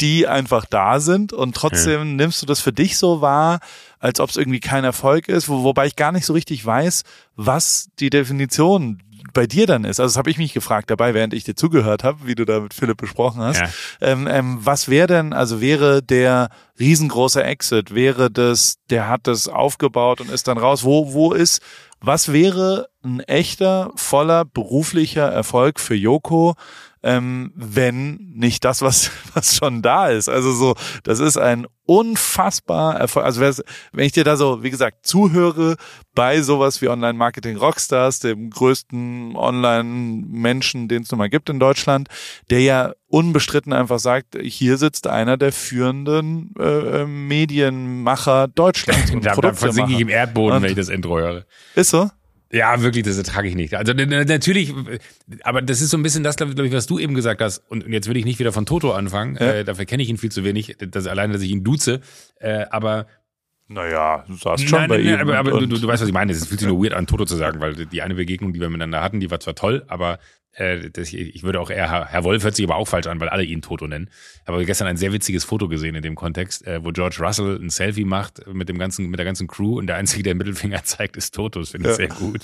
[0.00, 2.04] die einfach da sind und trotzdem ja.
[2.04, 3.58] nimmst du das für dich so wahr,
[3.98, 7.02] als ob es irgendwie kein Erfolg ist, wo, wobei ich gar nicht so richtig weiß,
[7.34, 9.02] was die Definition
[9.38, 10.00] bei dir dann ist.
[10.00, 12.58] Also das habe ich mich gefragt dabei, während ich dir zugehört habe, wie du da
[12.58, 13.60] mit Philipp besprochen hast.
[13.60, 13.68] Ja.
[14.00, 16.48] Ähm, ähm, was wäre denn, also wäre der
[16.80, 20.82] riesengroße Exit, wäre das, der hat das aufgebaut und ist dann raus.
[20.82, 21.62] Wo, wo ist,
[22.00, 26.56] was wäre ein echter, voller beruflicher Erfolg für Joko?
[27.02, 30.28] Ähm, wenn nicht das, was, was schon da ist.
[30.28, 33.24] Also so, das ist ein unfassbar Erfolg.
[33.24, 35.76] Also wenn ich dir da so, wie gesagt, zuhöre
[36.14, 42.08] bei sowas wie Online-Marketing Rockstars, dem größten Online-Menschen, den es nun mal gibt in Deutschland,
[42.50, 49.10] der ja unbestritten einfach sagt, hier sitzt einer der führenden äh, Medienmacher Deutschlands.
[49.22, 51.46] da, da versinke ich im Erdboden, und, wenn ich das Intro höre.
[51.74, 52.10] Ist so?
[52.50, 53.74] Ja, wirklich, das ertrage ich nicht.
[53.74, 54.72] Also natürlich,
[55.42, 57.58] aber das ist so ein bisschen das, glaube ich, was du eben gesagt hast.
[57.70, 59.36] Und jetzt will ich nicht wieder von Toto anfangen.
[59.38, 59.52] Ja.
[59.52, 60.76] Äh, dafür kenne ich ihn viel zu wenig.
[60.78, 62.00] Das alleine, dass ich ihn duze.
[62.40, 63.06] Äh, aber
[63.68, 65.20] naja, du saßt schon nein, bei nein, ihm.
[65.20, 66.32] Aber, aber du, du, weißt, was ich meine.
[66.32, 68.70] Es fühlt sich nur weird an, Toto zu sagen, weil die eine Begegnung, die wir
[68.70, 70.18] miteinander hatten, die war zwar toll, aber
[70.52, 73.28] äh, das, ich würde auch eher, Herr Wolf hört sich aber auch falsch an, weil
[73.28, 74.10] alle ihn Toto nennen.
[74.44, 77.70] Aber gestern ein sehr witziges Foto gesehen in dem Kontext, äh, wo George Russell ein
[77.70, 81.16] Selfie macht mit dem ganzen, mit der ganzen Crew und der einzige, der Mittelfinger zeigt,
[81.16, 81.60] ist Toto.
[81.60, 82.08] Das finde ich ja.
[82.08, 82.40] sehr gut.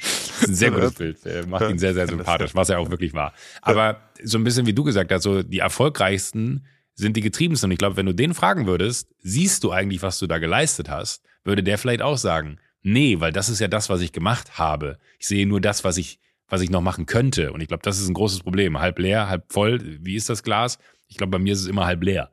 [0.00, 1.26] Das ist ein sehr gutes Bild.
[1.26, 3.34] Äh, macht ihn sehr, sehr sympathisch, was er auch wirklich war.
[3.60, 7.68] Aber so ein bisschen wie du gesagt hast, so die erfolgreichsten sind die getriebensten.
[7.68, 10.88] Und ich glaube, wenn du den fragen würdest, siehst du eigentlich, was du da geleistet
[10.88, 14.58] hast, würde der vielleicht auch sagen, nee, weil das ist ja das, was ich gemacht
[14.58, 14.98] habe.
[15.18, 17.52] Ich sehe nur das, was ich was ich noch machen könnte.
[17.52, 18.78] Und ich glaube, das ist ein großes Problem.
[18.78, 19.80] Halb leer, halb voll.
[20.00, 20.78] Wie ist das Glas?
[21.08, 22.30] Ich glaube, bei mir ist es immer halb leer.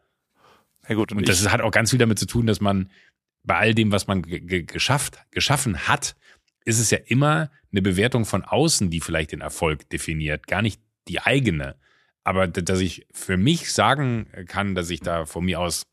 [0.90, 2.90] Ja gut, und, und das hat auch ganz viel damit zu tun, dass man
[3.44, 6.16] bei all dem, was man geschafft, geschaffen hat,
[6.66, 10.82] ist es ja immer eine Bewertung von außen, die vielleicht den Erfolg definiert, gar nicht
[11.08, 11.76] die eigene.
[12.24, 15.84] Aber dass ich für mich sagen kann, dass ich da von mir aus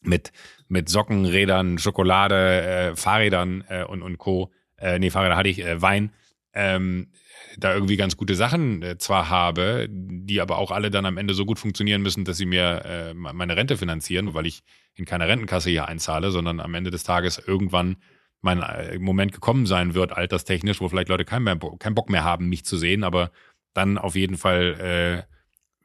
[0.00, 0.32] mit,
[0.68, 5.62] mit Socken, Rädern, Schokolade, äh, Fahrrädern äh, und, und Co., äh, nee, Fahrräder hatte ich,
[5.62, 6.12] äh, Wein,
[6.54, 7.08] ähm,
[7.56, 11.34] da irgendwie ganz gute Sachen äh, zwar habe, die aber auch alle dann am Ende
[11.34, 14.62] so gut funktionieren müssen, dass sie mir äh, meine Rente finanzieren, weil ich
[14.94, 17.96] in keine Rentenkasse hier einzahle, sondern am Ende des Tages irgendwann
[18.40, 22.48] mein äh, Moment gekommen sein wird, alterstechnisch, wo vielleicht Leute keinen, mehr, Bock mehr haben,
[22.48, 23.30] mich zu sehen, aber
[23.74, 25.34] dann auf jeden Fall, äh,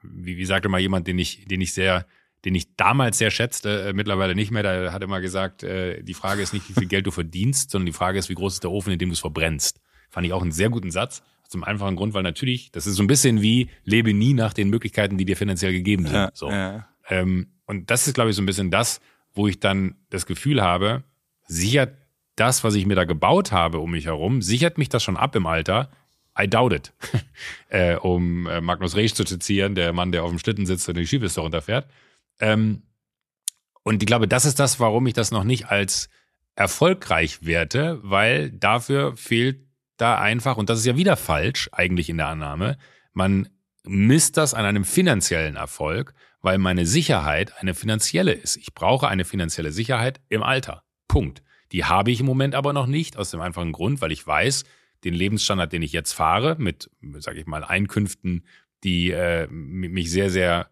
[0.01, 2.05] wie, wie sagte mal jemand, den ich, den ich sehr,
[2.45, 6.13] den ich damals sehr schätzte, äh, mittlerweile nicht mehr, der hat immer gesagt, äh, die
[6.13, 8.63] Frage ist nicht, wie viel Geld du verdienst, sondern die Frage ist, wie groß ist
[8.63, 9.79] der Ofen, in dem du es verbrennst.
[10.09, 11.23] Fand ich auch einen sehr guten Satz.
[11.53, 14.71] Zum einfachen Grund, weil natürlich, das ist so ein bisschen wie, lebe nie nach den
[14.71, 16.15] Möglichkeiten, die dir finanziell gegeben sind.
[16.15, 16.49] Ja, so.
[16.49, 16.87] Ja.
[17.09, 19.01] Ähm, und das ist, glaube ich, so ein bisschen das,
[19.35, 21.03] wo ich dann das Gefühl habe,
[21.45, 21.95] sichert
[22.37, 25.35] das, was ich mir da gebaut habe um mich herum, sichert mich das schon ab
[25.35, 25.91] im Alter?
[26.35, 26.91] I doubt it.
[27.69, 30.97] äh, um äh, Magnus Reich zu zitieren, der Mann, der auf dem Schlitten sitzt und
[30.97, 31.87] die Skipiste runterfährt.
[32.39, 32.81] Ähm,
[33.83, 36.09] und ich glaube, das ist das, warum ich das noch nicht als
[36.55, 39.62] erfolgreich werte, weil dafür fehlt
[39.97, 42.77] da einfach, und das ist ja wieder falsch eigentlich in der Annahme,
[43.13, 43.49] man
[43.83, 48.57] misst das an einem finanziellen Erfolg, weil meine Sicherheit eine finanzielle ist.
[48.57, 50.83] Ich brauche eine finanzielle Sicherheit im Alter.
[51.07, 51.43] Punkt.
[51.71, 54.63] Die habe ich im Moment aber noch nicht, aus dem einfachen Grund, weil ich weiß,
[55.03, 58.45] den Lebensstandard, den ich jetzt fahre, mit, sage ich mal, Einkünften,
[58.83, 60.69] die äh, mich sehr, sehr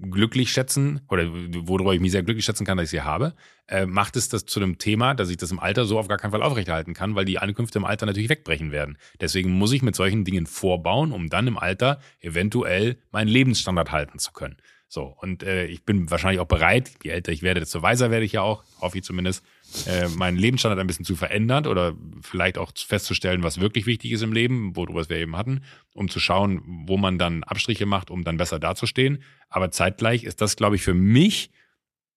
[0.00, 3.34] glücklich schätzen oder worüber ich mich sehr glücklich schätzen kann, dass ich sie habe,
[3.68, 6.18] äh, macht es das zu einem Thema, dass ich das im Alter so auf gar
[6.18, 8.98] keinen Fall aufrechterhalten kann, weil die Einkünfte im Alter natürlich wegbrechen werden.
[9.20, 14.18] Deswegen muss ich mit solchen Dingen vorbauen, um dann im Alter eventuell meinen Lebensstandard halten
[14.18, 14.56] zu können.
[14.88, 18.24] So, und äh, ich bin wahrscheinlich auch bereit, je älter ich werde, desto weiser werde
[18.24, 19.44] ich ja auch, hoffe ich zumindest,
[19.86, 24.22] äh, meinen Lebensstandard ein bisschen zu verändern oder vielleicht auch festzustellen, was wirklich wichtig ist
[24.22, 25.62] im Leben, worüber wir eben hatten,
[25.92, 29.22] um zu schauen, wo man dann Abstriche macht, um dann besser dazustehen.
[29.48, 31.50] Aber zeitgleich ist das, glaube ich, für mich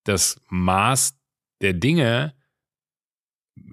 [0.04, 1.17] das Maß
[1.62, 2.34] der Dinge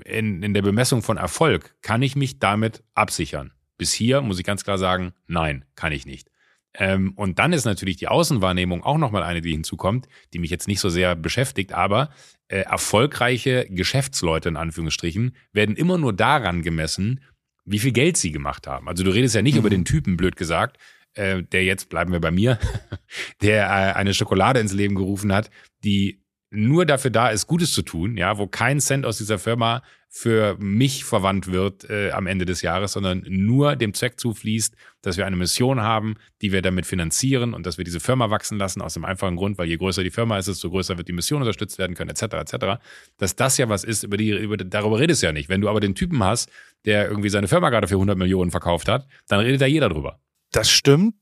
[0.05, 1.77] in, in der Bemessung von Erfolg.
[1.83, 3.53] Kann ich mich damit absichern?
[3.79, 6.31] Bis hier muss ich ganz klar sagen, nein, kann ich nicht.
[6.79, 10.69] Ähm, und dann ist natürlich die Außenwahrnehmung auch nochmal eine, die hinzukommt, die mich jetzt
[10.69, 12.11] nicht so sehr beschäftigt, aber
[12.49, 17.21] äh, erfolgreiche Geschäftsleute in Anführungsstrichen werden immer nur daran gemessen,
[17.65, 18.89] wie viel Geld sie gemacht haben.
[18.89, 19.61] Also du redest ja nicht mhm.
[19.61, 20.79] über den Typen, blöd gesagt,
[21.15, 22.59] äh, der jetzt, bleiben wir bei mir,
[23.43, 25.51] der äh, eine Schokolade ins Leben gerufen hat,
[25.83, 29.83] die nur dafür da ist, Gutes zu tun, ja, wo kein Cent aus dieser Firma
[30.19, 35.19] für mich verwandt wird äh, am Ende des Jahres, sondern nur dem Zweck zufließt, dass
[35.19, 38.81] wir eine Mission haben, die wir damit finanzieren und dass wir diese Firma wachsen lassen,
[38.81, 41.43] aus dem einfachen Grund, weil je größer die Firma ist, desto größer wird die Mission
[41.43, 42.23] unterstützt werden können, etc.
[42.23, 42.81] etc.
[43.19, 45.51] Dass das ja was ist, über die, über, darüber redest du ja nicht.
[45.51, 46.51] Wenn du aber den Typen hast,
[46.87, 50.19] der irgendwie seine Firma gerade für 100 Millionen verkauft hat, dann redet da jeder drüber.
[50.51, 51.17] Das stimmt,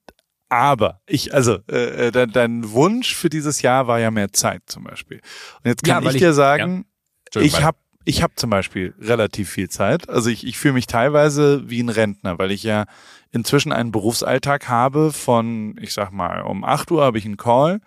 [0.49, 4.63] aber ich, also äh, äh, dein, dein, Wunsch für dieses Jahr war ja mehr Zeit
[4.67, 5.21] zum Beispiel.
[5.65, 6.87] Und jetzt kann ja, ich, ich, dir sagen,
[7.35, 7.41] ja.
[7.41, 10.09] ich habe ich habe zum Beispiel relativ viel Zeit.
[10.09, 12.85] Also ich, ich fühle mich teilweise wie ein Rentner, weil ich ja
[13.33, 17.81] inzwischen einen Berufsalltag habe von, ich sag mal, um 8 Uhr habe ich einen Call,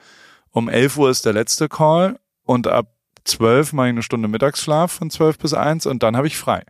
[0.52, 2.94] um 11 Uhr ist der letzte Call und ab
[3.26, 6.64] 12 mache ich eine Stunde Mittagsschlaf von 12 bis 1 und dann habe ich frei.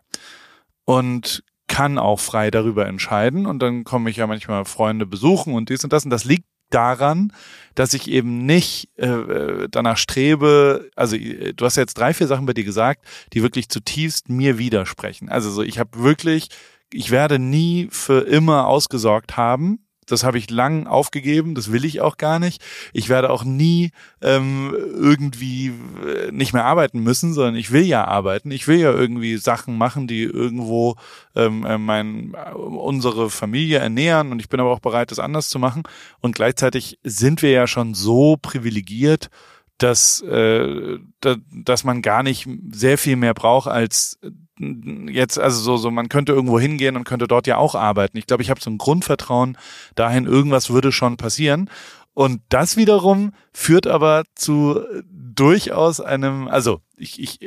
[0.83, 5.69] Und kann auch frei darüber entscheiden und dann komme ich ja manchmal Freunde besuchen und
[5.69, 7.33] dies und das und das liegt daran,
[7.75, 12.27] dass ich eben nicht äh, äh danach strebe, also äh, du hast jetzt drei, vier
[12.27, 15.29] Sachen bei dir gesagt, die wirklich zutiefst mir widersprechen.
[15.29, 16.49] Also so, ich habe wirklich,
[16.91, 22.01] ich werde nie für immer ausgesorgt haben, das habe ich lang aufgegeben, das will ich
[22.01, 22.63] auch gar nicht.
[22.93, 23.91] Ich werde auch nie
[24.21, 25.73] ähm, irgendwie
[26.05, 28.49] äh, nicht mehr arbeiten müssen, sondern ich will ja arbeiten.
[28.51, 30.95] Ich will ja irgendwie Sachen machen, die irgendwo
[31.35, 35.59] ähm, äh, mein, unsere Familie ernähren und ich bin aber auch bereit, das anders zu
[35.59, 35.83] machen.
[36.19, 39.29] Und gleichzeitig sind wir ja schon so privilegiert,
[39.77, 44.19] dass, äh, da, dass man gar nicht sehr viel mehr braucht als
[44.59, 48.17] jetzt, also so, so, man könnte irgendwo hingehen und könnte dort ja auch arbeiten.
[48.17, 49.57] Ich glaube, ich habe so ein Grundvertrauen
[49.95, 51.69] dahin, irgendwas würde schon passieren.
[52.13, 57.39] Und das wiederum führt aber zu durchaus einem, also ich, ich,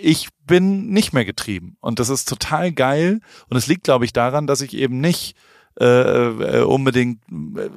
[0.00, 1.76] ich bin nicht mehr getrieben.
[1.80, 3.20] Und das ist total geil.
[3.50, 5.36] Und es liegt, glaube ich, daran, dass ich eben nicht
[5.80, 7.20] äh, äh, unbedingt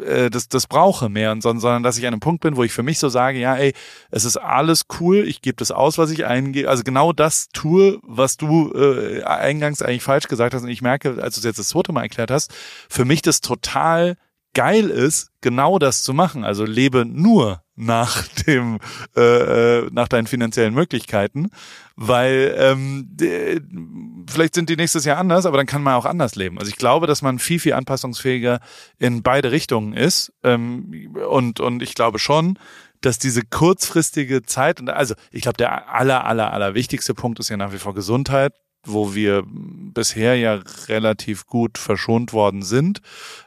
[0.06, 2.72] äh, das, das brauche mehr, und, sondern dass ich an einem Punkt bin, wo ich
[2.72, 3.74] für mich so sage, ja, ey,
[4.12, 8.00] es ist alles cool, ich gebe das aus, was ich eingebe, also genau das tue,
[8.04, 11.60] was du äh, eingangs eigentlich falsch gesagt hast und ich merke, als du es jetzt
[11.60, 12.54] das zweite Mal erklärt hast,
[12.90, 14.16] für mich das total
[14.54, 16.44] geil ist, genau das zu machen.
[16.44, 18.80] Also lebe nur nach dem
[19.16, 21.52] äh, äh, nach deinen finanziellen Möglichkeiten,
[21.98, 26.60] weil ähm, vielleicht sind die nächstes Jahr anders, aber dann kann man auch anders leben.
[26.60, 28.60] Also ich glaube, dass man viel viel anpassungsfähiger
[29.00, 32.60] in beide Richtungen ist ähm, und und ich glaube schon,
[33.02, 37.58] dass diese kurzfristige Zeit also ich glaube der aller aller aller wichtigste Punkt ist ja
[37.58, 38.54] nach wie vor Gesundheit
[38.88, 43.02] wo wir bisher ja relativ gut verschont worden sind,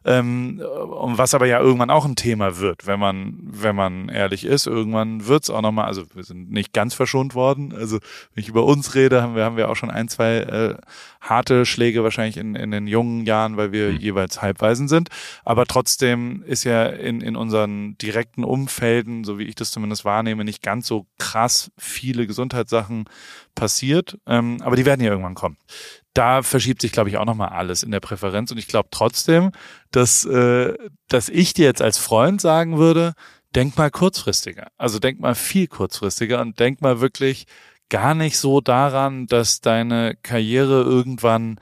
[0.05, 4.66] ähm, was aber ja irgendwann auch ein Thema wird, wenn man, wenn man ehrlich ist.
[4.66, 7.74] Irgendwann wird's auch nochmal, also wir sind nicht ganz verschont worden.
[7.74, 7.98] Also
[8.35, 10.76] wenn ich über uns rede, haben wir, haben wir auch schon ein, zwei äh,
[11.20, 13.98] harte Schläge wahrscheinlich in, in den jungen Jahren, weil wir mhm.
[13.98, 15.09] jeweils Halbweisen sind.
[15.44, 20.44] Aber trotzdem ist ja in, in unseren direkten Umfelden, so wie ich das zumindest wahrnehme,
[20.44, 23.05] nicht ganz so krass viele Gesundheitssachen
[23.61, 24.18] passiert.
[24.27, 25.59] Ähm, aber die werden ja irgendwann kommen.
[26.14, 28.51] Da verschiebt sich, glaube ich, auch nochmal alles in der Präferenz.
[28.51, 29.53] Und ich glaube trotzdem,
[29.90, 30.75] dass, äh,
[31.09, 33.12] dass ich dir jetzt als Freund sagen würde,
[33.55, 34.68] denk mal kurzfristiger.
[34.79, 37.46] Also denk mal viel kurzfristiger und denk mal wirklich
[37.90, 41.61] gar nicht so daran, dass deine Karriere irgendwann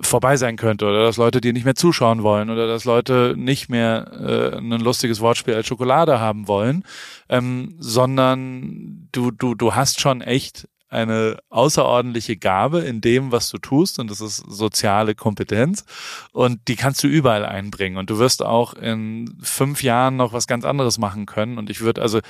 [0.00, 3.68] vorbei sein könnte oder dass Leute dir nicht mehr zuschauen wollen oder dass Leute nicht
[3.68, 6.84] mehr äh, ein lustiges Wortspiel als Schokolade haben wollen,
[7.28, 13.58] ähm, sondern du du du hast schon echt eine außerordentliche Gabe in dem, was du
[13.58, 15.84] tust, und das ist soziale Kompetenz.
[16.32, 17.96] Und die kannst du überall einbringen.
[17.96, 21.58] Und du wirst auch in fünf Jahren noch was ganz anderes machen können.
[21.58, 22.20] Und ich würde also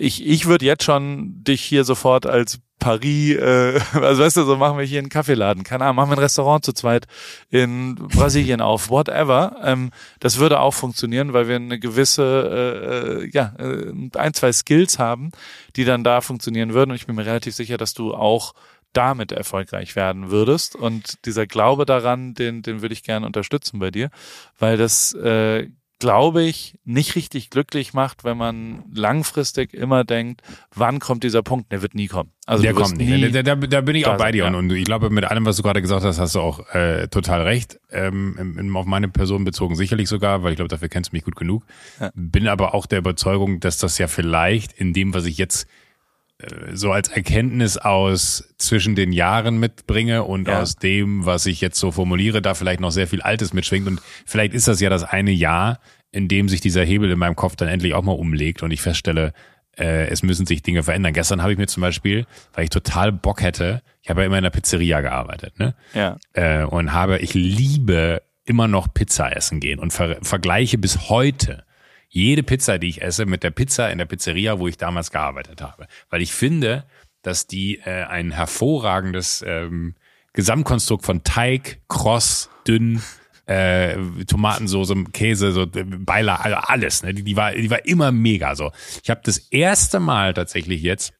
[0.00, 4.56] ich, ich würde jetzt schon dich hier sofort als Paris, äh, also weißt du, so
[4.56, 7.06] machen wir hier einen Kaffeeladen, keine Ahnung, machen wir ein Restaurant zu zweit
[7.50, 9.56] in Brasilien auf, whatever.
[9.62, 14.52] Ähm, das würde auch funktionieren, weil wir eine gewisse, äh, äh, ja, äh, ein, zwei
[14.52, 15.32] Skills haben,
[15.76, 16.92] die dann da funktionieren würden.
[16.92, 18.54] Und ich bin mir relativ sicher, dass du auch
[18.94, 20.74] damit erfolgreich werden würdest.
[20.76, 24.10] Und dieser Glaube daran, den, den würde ich gerne unterstützen bei dir,
[24.58, 25.68] weil das äh,
[26.00, 30.40] glaube ich, nicht richtig glücklich macht, wenn man langfristig immer denkt,
[30.74, 31.70] wann kommt dieser Punkt?
[31.70, 32.32] Der wird nie kommen.
[32.46, 33.30] Also der kommt nie.
[33.30, 34.44] Da, da, da, bin ich auch bei dir.
[34.44, 34.52] Ja.
[34.52, 37.42] Und ich glaube, mit allem, was du gerade gesagt hast, hast du auch äh, total
[37.42, 37.78] recht.
[37.92, 41.36] Ähm, auf meine Person bezogen sicherlich sogar, weil ich glaube, dafür kennst du mich gut
[41.36, 41.64] genug.
[42.00, 42.10] Ja.
[42.14, 45.68] Bin aber auch der Überzeugung, dass das ja vielleicht in dem, was ich jetzt
[46.72, 50.60] so als Erkenntnis aus zwischen den Jahren mitbringe und ja.
[50.60, 53.86] aus dem, was ich jetzt so formuliere, da vielleicht noch sehr viel Altes mitschwingt.
[53.86, 55.80] Und vielleicht ist das ja das eine Jahr,
[56.12, 58.80] in dem sich dieser Hebel in meinem Kopf dann endlich auch mal umlegt und ich
[58.80, 59.32] feststelle,
[59.78, 61.12] äh, es müssen sich Dinge verändern.
[61.12, 64.38] Gestern habe ich mir zum Beispiel, weil ich total Bock hätte, ich habe ja immer
[64.38, 65.74] in der Pizzeria gearbeitet, ne?
[65.94, 66.16] Ja.
[66.32, 71.64] Äh, und habe, ich liebe immer noch Pizza essen gehen und ver vergleiche bis heute
[72.10, 75.62] jede Pizza, die ich esse, mit der Pizza in der Pizzeria, wo ich damals gearbeitet
[75.62, 75.86] habe.
[76.10, 76.84] Weil ich finde,
[77.22, 79.94] dass die äh, ein hervorragendes ähm,
[80.32, 83.00] Gesamtkonstrukt von Teig, kross, dünn,
[83.46, 83.96] äh,
[84.26, 87.02] Tomatensoße, Käse, so Beilage, also alles.
[87.04, 87.14] Ne?
[87.14, 88.72] Die, die, war, die war immer mega so.
[89.02, 91.14] Ich habe das erste Mal tatsächlich jetzt,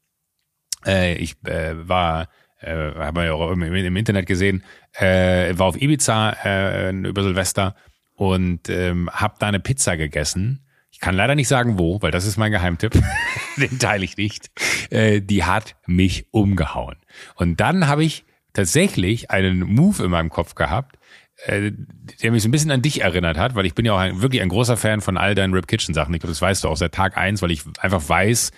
[0.84, 2.28] äh, ich äh, war
[2.60, 4.64] äh, haben wir ja auch im, im Internet gesehen,
[4.94, 7.76] äh, war auf Ibiza äh, über Silvester
[8.16, 12.26] und ähm, habe da eine Pizza gegessen ich kann leider nicht sagen, wo, weil das
[12.26, 12.92] ist mein Geheimtipp.
[13.56, 14.50] Den teile ich nicht.
[14.90, 16.96] Äh, die hat mich umgehauen.
[17.36, 20.98] Und dann habe ich tatsächlich einen Move in meinem Kopf gehabt,
[21.46, 21.72] äh,
[22.22, 24.20] der mich so ein bisschen an dich erinnert hat, weil ich bin ja auch ein,
[24.20, 26.12] wirklich ein großer Fan von all deinen Rip Kitchen Sachen.
[26.14, 28.50] Ich glaube, das weißt du auch seit Tag eins, weil ich einfach weiß,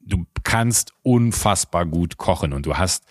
[0.00, 3.04] du kannst unfassbar gut kochen und du hast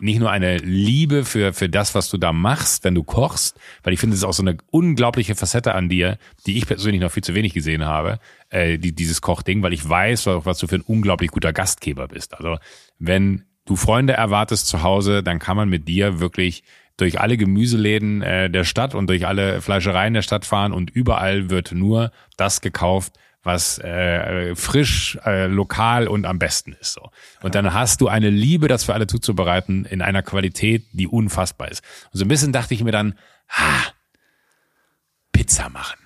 [0.00, 3.92] nicht nur eine Liebe für, für das, was du da machst, wenn du kochst, weil
[3.92, 7.12] ich finde, es ist auch so eine unglaubliche Facette an dir, die ich persönlich noch
[7.12, 8.18] viel zu wenig gesehen habe,
[8.50, 12.34] äh, die, dieses Kochding, weil ich weiß, was du für ein unglaublich guter Gastgeber bist.
[12.34, 12.58] Also
[12.98, 16.64] wenn du Freunde erwartest zu Hause, dann kann man mit dir wirklich
[16.96, 21.50] durch alle Gemüseläden äh, der Stadt und durch alle Fleischereien der Stadt fahren und überall
[21.50, 26.92] wird nur das gekauft, was äh, frisch, äh, lokal und am besten ist.
[26.92, 27.10] So.
[27.42, 31.70] Und dann hast du eine Liebe, das für alle zuzubereiten, in einer Qualität, die unfassbar
[31.70, 31.82] ist.
[32.12, 33.18] Und so ein bisschen dachte ich mir dann,
[33.48, 33.92] ha,
[35.32, 35.98] Pizza machen.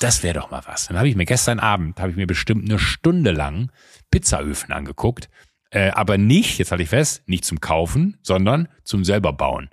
[0.00, 0.86] Das wäre doch mal was.
[0.86, 3.70] Dann habe ich mir gestern Abend, habe ich mir bestimmt eine Stunde lang
[4.10, 5.28] Pizzaöfen angeguckt.
[5.70, 9.68] Äh, aber nicht, jetzt halte ich fest, nicht zum Kaufen, sondern zum selber bauen.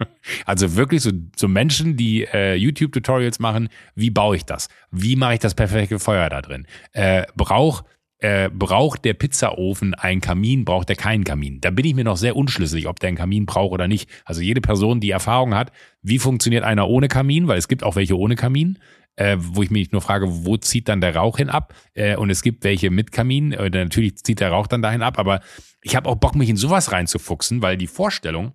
[0.46, 4.68] Also wirklich so, so Menschen, die äh, YouTube-Tutorials machen, wie baue ich das?
[4.90, 6.66] Wie mache ich das perfekte Feuer da drin?
[6.92, 7.84] Äh, brauch,
[8.18, 11.60] äh, braucht der Pizzaofen einen Kamin, braucht der keinen Kamin?
[11.60, 14.10] Da bin ich mir noch sehr unschlüssig, ob der einen Kamin braucht oder nicht.
[14.24, 15.72] Also jede Person, die Erfahrung hat,
[16.02, 18.78] wie funktioniert einer ohne Kamin, weil es gibt auch welche ohne Kamin,
[19.16, 21.74] äh, wo ich mich nur frage, wo zieht dann der Rauch hin ab?
[21.94, 25.18] Äh, und es gibt welche mit Kamin, äh, natürlich zieht der Rauch dann dahin ab,
[25.18, 25.40] aber
[25.82, 28.52] ich habe auch Bock, mich in sowas reinzufuchsen, weil die Vorstellung,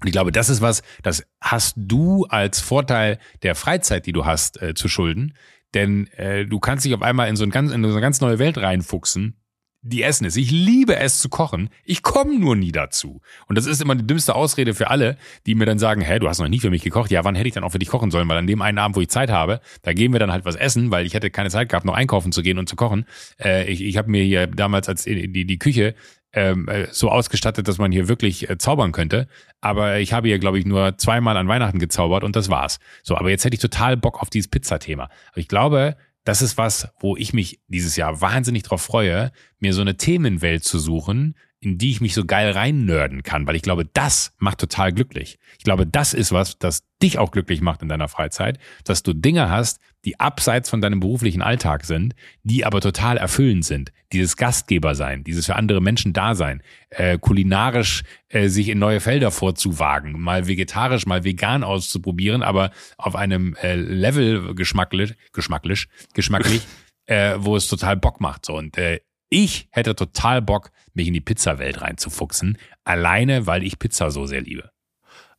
[0.00, 4.24] und ich glaube, das ist was, das hast du als Vorteil der Freizeit, die du
[4.24, 5.34] hast, äh, zu schulden.
[5.74, 8.20] Denn äh, du kannst dich auf einmal in so, ein ganz, in so eine ganz
[8.20, 9.36] neue Welt reinfuchsen,
[9.82, 10.36] die Essen ist.
[10.36, 11.70] Ich liebe es zu kochen.
[11.84, 13.20] Ich komme nur nie dazu.
[13.46, 16.28] Und das ist immer die dümmste Ausrede für alle, die mir dann sagen, hä, du
[16.28, 17.10] hast noch nie für mich gekocht.
[17.10, 18.28] Ja, wann hätte ich dann auch für dich kochen sollen?
[18.28, 20.54] Weil an dem einen Abend, wo ich Zeit habe, da gehen wir dann halt was
[20.56, 23.06] essen, weil ich hätte keine Zeit gehabt, noch einkaufen zu gehen und zu kochen.
[23.38, 25.94] Äh, ich ich habe mir hier damals als die, die Küche
[26.32, 29.28] ähm, äh, so ausgestattet, dass man hier wirklich äh, zaubern könnte.
[29.60, 32.78] Aber ich habe hier, glaube ich, nur zweimal an Weihnachten gezaubert und das war's.
[33.02, 35.08] So, aber jetzt hätte ich total Bock auf dieses Pizzathema.
[35.34, 39.80] Ich glaube, das ist was, wo ich mich dieses Jahr wahnsinnig drauf freue, mir so
[39.80, 43.84] eine Themenwelt zu suchen, in die ich mich so geil reinnörden kann, weil ich glaube,
[43.84, 45.38] das macht total glücklich.
[45.58, 49.12] Ich glaube, das ist was, das dich auch glücklich macht in deiner Freizeit, dass du
[49.12, 53.92] Dinge hast, die abseits von deinem beruflichen Alltag sind, die aber total erfüllend sind.
[54.12, 59.00] Dieses Gastgeber sein, dieses für andere Menschen da sein, äh, kulinarisch äh, sich in neue
[59.00, 66.62] Felder vorzuwagen, mal vegetarisch, mal vegan auszuprobieren, aber auf einem äh, Level geschmacklich, geschmacklich, geschmacklich,
[67.06, 68.46] äh, wo es total Bock macht.
[68.46, 73.78] So und äh, ich hätte total Bock, mich in die Pizzawelt reinzufuchsen, alleine weil ich
[73.78, 74.70] Pizza so sehr liebe.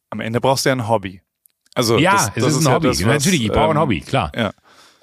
[0.10, 1.22] Am Ende brauchst du ja ein Hobby.
[1.74, 2.88] Also ja, das, es das ist ein Hobby.
[2.88, 4.32] Das, was, Natürlich, ich brauche ähm, ein Hobby, klar.
[4.36, 4.52] Ja.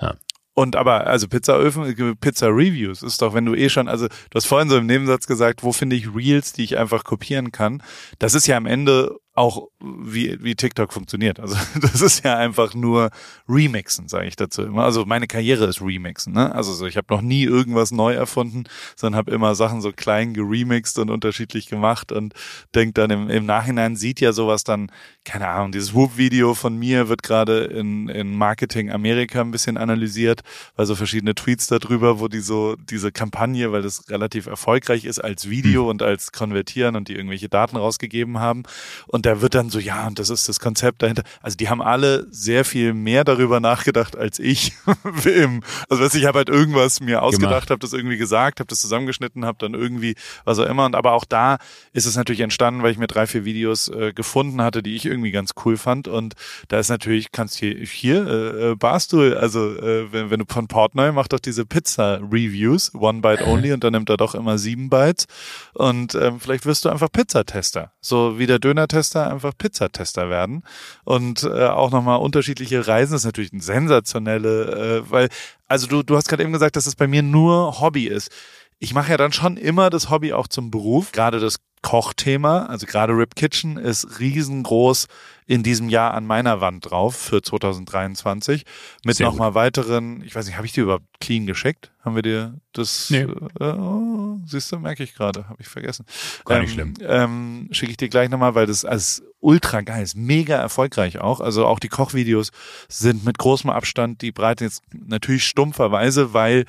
[0.00, 0.14] ja.
[0.54, 4.68] Und aber, also Pizzaöfen, Pizza-Reviews ist doch, wenn du eh schon, also du hast vorhin
[4.68, 7.80] so im Nebensatz gesagt, wo finde ich Reels, die ich einfach kopieren kann.
[8.18, 11.38] Das ist ja am Ende auch wie, wie TikTok funktioniert.
[11.38, 13.10] Also das ist ja einfach nur
[13.48, 14.82] Remixen, sage ich dazu immer.
[14.82, 16.32] Also meine Karriere ist Remixen.
[16.32, 16.52] Ne?
[16.54, 18.64] Also so, ich habe noch nie irgendwas neu erfunden,
[18.96, 22.34] sondern habe immer Sachen so klein geremixed und unterschiedlich gemacht und
[22.74, 24.90] denk dann im, im Nachhinein sieht ja sowas dann,
[25.24, 30.42] keine Ahnung, dieses Whoop-Video von mir wird gerade in, in Marketing Amerika ein bisschen analysiert,
[30.74, 35.20] weil so verschiedene Tweets darüber, wo die so diese Kampagne, weil das relativ erfolgreich ist
[35.20, 35.88] als Video mhm.
[35.90, 38.64] und als Konvertieren und die irgendwelche Daten rausgegeben haben
[39.06, 41.22] und da wird dann so, ja, und das ist das Konzept dahinter.
[41.42, 44.72] Also die haben alle sehr viel mehr darüber nachgedacht als ich.
[45.90, 49.58] also ich habe halt irgendwas mir ausgedacht, habe das irgendwie gesagt, habe das zusammengeschnitten, habe
[49.58, 50.14] dann irgendwie
[50.46, 50.86] was auch immer.
[50.86, 51.58] Und aber auch da
[51.92, 55.04] ist es natürlich entstanden, weil ich mir drei, vier Videos äh, gefunden hatte, die ich
[55.04, 56.08] irgendwie ganz cool fand.
[56.08, 56.32] Und
[56.68, 60.68] da ist natürlich, kannst hier, hier äh, äh Barstuhl, also äh, wenn, wenn du von
[60.68, 64.88] Portnoy macht doch diese Pizza-Reviews, One Bite Only, und dann nimmt er doch immer sieben
[64.88, 65.26] Bytes.
[65.74, 67.92] Und ähm, vielleicht wirst du einfach Pizzatester.
[68.08, 70.62] So wie der Döner-Tester einfach Pizzatester werden.
[71.04, 75.28] Und äh, auch nochmal unterschiedliche Reisen das ist natürlich ein sensationelle, äh, weil,
[75.66, 78.30] also du, du hast gerade eben gesagt, dass es bei mir nur Hobby ist.
[78.78, 81.12] Ich mache ja dann schon immer das Hobby auch zum Beruf.
[81.12, 85.06] Gerade das Kochthema, also gerade Rip Kitchen, ist riesengroß
[85.46, 88.64] in diesem Jahr an meiner Wand drauf für 2023
[89.04, 91.90] mit nochmal weiteren, ich weiß nicht, habe ich dir überhaupt clean geschickt?
[92.04, 93.10] Haben wir dir das?
[93.10, 93.26] Nee.
[93.60, 96.04] Äh, oh, siehst du, merke ich gerade, habe ich vergessen.
[96.44, 96.94] Gar ähm, nicht schlimm.
[97.00, 101.40] Ähm, Schicke ich dir gleich nochmal, weil das als ultra geil ist, mega erfolgreich auch.
[101.40, 102.50] Also auch die Kochvideos
[102.88, 106.64] sind mit großem Abstand die Breite jetzt natürlich stumpferweise, weil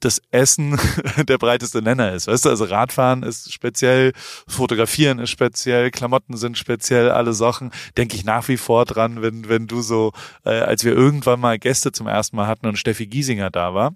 [0.00, 0.78] das Essen
[1.28, 2.26] der breiteste Nenner ist.
[2.26, 4.12] Weißt du, also Radfahren ist speziell,
[4.48, 7.70] Fotografieren ist speziell, Klamotten sind speziell, alle Sachen.
[7.96, 10.12] Denke ich nach wie vor dran, wenn, wenn du so,
[10.44, 13.94] äh, als wir irgendwann mal Gäste zum ersten Mal hatten und Steffi Giesinger da war,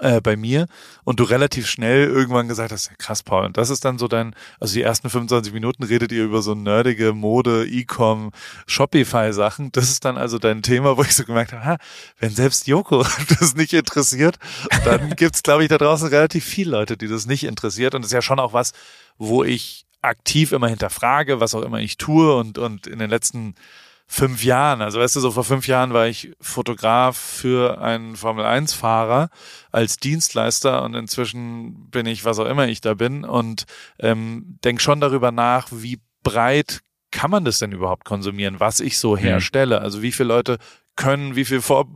[0.00, 0.66] äh, bei mir
[1.04, 4.08] und du relativ schnell irgendwann gesagt hast, ja krass, Paul, und das ist dann so
[4.08, 8.32] dein, also die ersten 25 Minuten redet ihr über so nerdige Mode, E-Com,
[8.66, 9.72] Shopify-Sachen.
[9.72, 11.76] Das ist dann also dein Thema, wo ich so gemerkt habe, ha,
[12.18, 13.04] wenn selbst Joko
[13.40, 14.38] das nicht interessiert,
[14.84, 17.94] dann gibt's, glaube ich, da draußen relativ viele Leute, die das nicht interessiert.
[17.94, 18.72] Und das ist ja schon auch was,
[19.18, 23.54] wo ich aktiv immer hinterfrage, was auch immer ich tue und, und in den letzten
[24.12, 24.82] fünf Jahren.
[24.82, 29.30] Also weißt du, so vor fünf Jahren war ich Fotograf für einen Formel-1-Fahrer
[29.70, 33.64] als Dienstleister und inzwischen bin ich, was auch immer ich da bin und
[33.98, 38.98] ähm, denk schon darüber nach, wie breit kann man das denn überhaupt konsumieren, was ich
[38.98, 39.20] so mhm.
[39.20, 39.80] herstelle?
[39.80, 40.58] Also wie viele Leute
[40.94, 41.86] können, wie viel Vor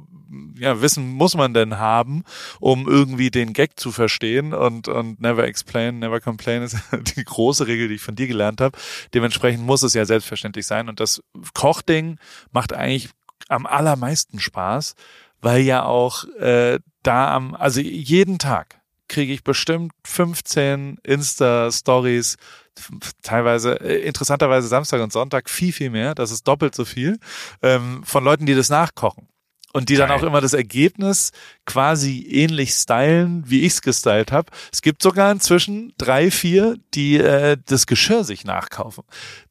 [0.59, 2.25] ja, Wissen muss man denn haben,
[2.61, 4.53] um irgendwie den Gag zu verstehen?
[4.53, 6.77] Und, und never explain, never complain ist
[7.17, 8.79] die große Regel, die ich von dir gelernt habe.
[9.15, 10.89] Dementsprechend muss es ja selbstverständlich sein.
[10.89, 11.23] Und das
[11.55, 12.19] Kochding
[12.53, 13.11] macht eigentlich
[13.49, 14.95] am allermeisten Spaß,
[15.41, 22.37] weil ja auch äh, da am, also jeden Tag kriege ich bestimmt 15 Insta-Stories,
[23.23, 27.19] teilweise, äh, interessanterweise Samstag und Sonntag viel, viel mehr, das ist doppelt so viel,
[27.63, 29.29] ähm, von Leuten, die das nachkochen
[29.77, 31.33] und die dann auch immer das Ergebnis
[31.67, 34.51] quasi ähnlich stylen, wie ich's gestylt habe.
[34.73, 39.05] Es gibt sogar inzwischen drei, vier, die äh, das Geschirr sich nachkaufen.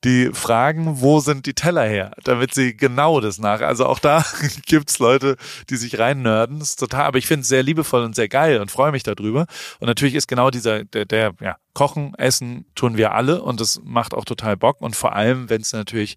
[0.04, 3.62] Die fragen, wo sind die Teller her, damit sie genau das nach.
[3.62, 4.26] Also auch da
[4.66, 5.38] gibt's Leute,
[5.70, 6.60] die sich rein nerden.
[6.60, 9.46] Ist total, aber ich finde es sehr liebevoll und sehr geil und freue mich darüber.
[9.80, 13.80] Und natürlich ist genau dieser, der, der, ja, Kochen, Essen tun wir alle und das
[13.84, 14.82] macht auch total Bock.
[14.82, 16.16] Und vor allem, wenn es natürlich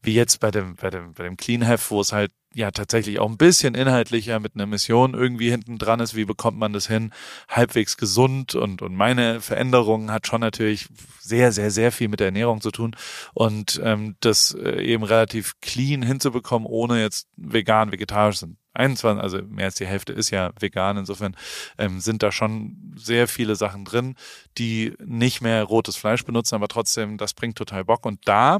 [0.00, 3.18] wie jetzt bei dem, bei dem, bei dem Clean Heft, wo es halt ja tatsächlich
[3.18, 6.86] auch ein bisschen inhaltlicher mit einer Mission irgendwie hinten dran ist, wie bekommt man das
[6.86, 7.12] hin,
[7.48, 10.88] halbwegs gesund und, und meine Veränderung hat schon natürlich
[11.20, 12.96] sehr, sehr, sehr viel mit der Ernährung zu tun.
[13.32, 18.56] Und ähm, das äh, eben relativ clean hinzubekommen, ohne jetzt vegan, vegetarisch sind.
[18.74, 21.36] 21, also mehr als die Hälfte ist ja vegan, insofern
[21.76, 24.16] ähm, sind da schon sehr viele Sachen drin,
[24.58, 28.06] die nicht mehr rotes Fleisch benutzen, aber trotzdem, das bringt total Bock.
[28.06, 28.58] Und da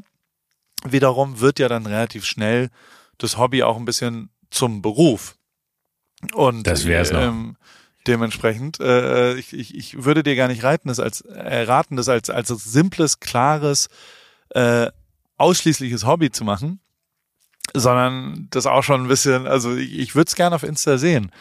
[0.85, 2.69] wiederum wird ja dann relativ schnell
[3.23, 5.37] das Hobby auch ein bisschen zum Beruf.
[6.35, 7.21] Und das wär's noch.
[7.21, 7.57] Ähm,
[8.07, 12.09] dementsprechend, äh, ich, ich, ich würde dir gar nicht reiten, das als äh, raten, das
[12.09, 13.89] als als simples, klares,
[14.51, 14.91] äh,
[15.37, 16.81] ausschließliches Hobby zu machen,
[17.75, 21.33] sondern das auch schon ein bisschen, also ich, ich würde es gerne auf Insta sehen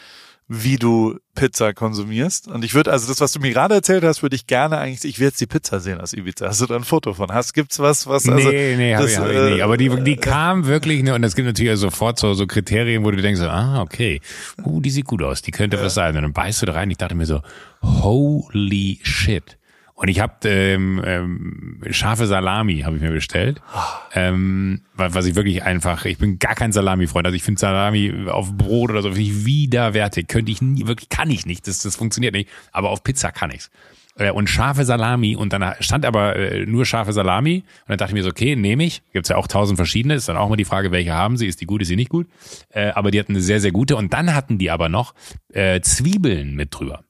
[0.48, 2.48] wie du Pizza konsumierst.
[2.48, 5.04] Und ich würde, also das, was du mir gerade erzählt hast, würde ich gerne eigentlich,
[5.04, 6.48] ich will jetzt die Pizza sehen aus Ibiza.
[6.48, 7.32] Hast du da ein Foto von?
[7.32, 8.50] Hast, gibt's was, was, also.
[8.50, 9.62] Nee, nee, das, hab ich, hab ich nicht.
[9.62, 13.04] Aber die, die äh, kam wirklich, ne, und es gibt natürlich sofort so, so Kriterien,
[13.04, 14.20] wo du denkst, ah, okay,
[14.64, 15.84] uh, die sieht gut aus, die könnte ja.
[15.84, 16.16] was sein.
[16.16, 16.90] Und dann beißt du da rein.
[16.90, 17.40] Ich dachte mir so,
[17.82, 19.58] holy shit.
[20.02, 23.62] Und ich habe ähm, ähm, scharfe Salami habe ich mir bestellt,
[24.14, 27.24] ähm, was ich wirklich einfach, ich bin gar kein Salami-Freund.
[27.24, 30.26] Also ich finde Salami auf Brot oder so finde ich widerwärtig.
[30.26, 31.68] Könnte ich nie, wirklich kann ich nicht.
[31.68, 32.50] Das, das funktioniert nicht.
[32.72, 33.70] Aber auf Pizza kann ich's.
[34.16, 38.10] Äh, und scharfe Salami und dann stand aber äh, nur scharfe Salami und dann dachte
[38.10, 39.04] ich mir so, okay, nehme ich.
[39.12, 40.14] Gibt's ja auch tausend verschiedene.
[40.14, 41.46] Ist dann auch mal die Frage, welche haben sie?
[41.46, 42.26] Ist die gut, ist sie nicht gut?
[42.70, 43.94] Äh, aber die hatten eine sehr, sehr gute.
[43.94, 45.14] Und dann hatten die aber noch
[45.52, 47.04] äh, Zwiebeln mit drüber.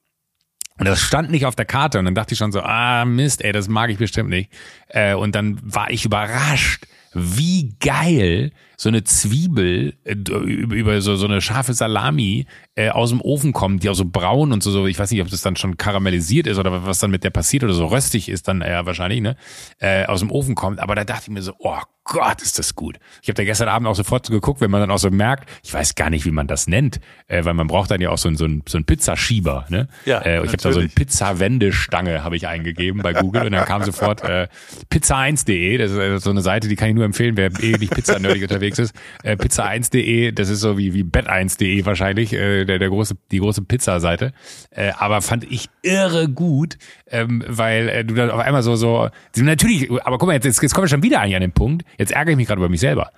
[0.78, 3.42] Und das stand nicht auf der Karte und dann dachte ich schon so, ah Mist,
[3.44, 4.50] ey, das mag ich bestimmt nicht.
[4.88, 8.52] Äh, und dann war ich überrascht, wie geil
[8.82, 13.84] so eine Zwiebel äh, über so, so eine scharfe Salami äh, aus dem Ofen kommt,
[13.84, 16.48] die auch so braun und so, so, ich weiß nicht, ob das dann schon karamellisiert
[16.48, 19.36] ist oder was dann mit der passiert oder so röstig ist dann eher wahrscheinlich, ne,
[19.78, 20.80] äh, aus dem Ofen kommt.
[20.80, 22.98] Aber da dachte ich mir so, oh Gott, ist das gut.
[23.22, 25.48] Ich habe da gestern Abend auch sofort so geguckt, wenn man dann auch so merkt,
[25.62, 28.18] ich weiß gar nicht, wie man das nennt, äh, weil man braucht dann ja auch
[28.18, 29.66] so, ein, so, ein, so ein Pizzaschieber.
[29.68, 29.86] Ne?
[30.04, 33.64] Ja, äh, ich habe da so eine Pizza-Wendestange habe ich eingegeben bei Google und dann
[33.66, 34.48] kam sofort äh,
[34.90, 38.42] pizza1.de, das ist äh, so eine Seite, die kann ich nur empfehlen, wer ewig Pizza-nerdig
[38.42, 38.94] unterwegs ist.
[39.22, 43.62] Äh, pizza1.de, das ist so wie, wie bett1.de wahrscheinlich, äh, der, der große, die große
[43.62, 44.32] Pizza-Seite.
[44.70, 49.08] Äh, aber fand ich irre gut, ähm, weil äh, du dann auf einmal so, so,
[49.36, 52.32] natürlich, aber guck mal, jetzt, jetzt kommen wir schon wieder an den Punkt, Jetzt ärgere
[52.32, 53.12] ich mich gerade über mich selber.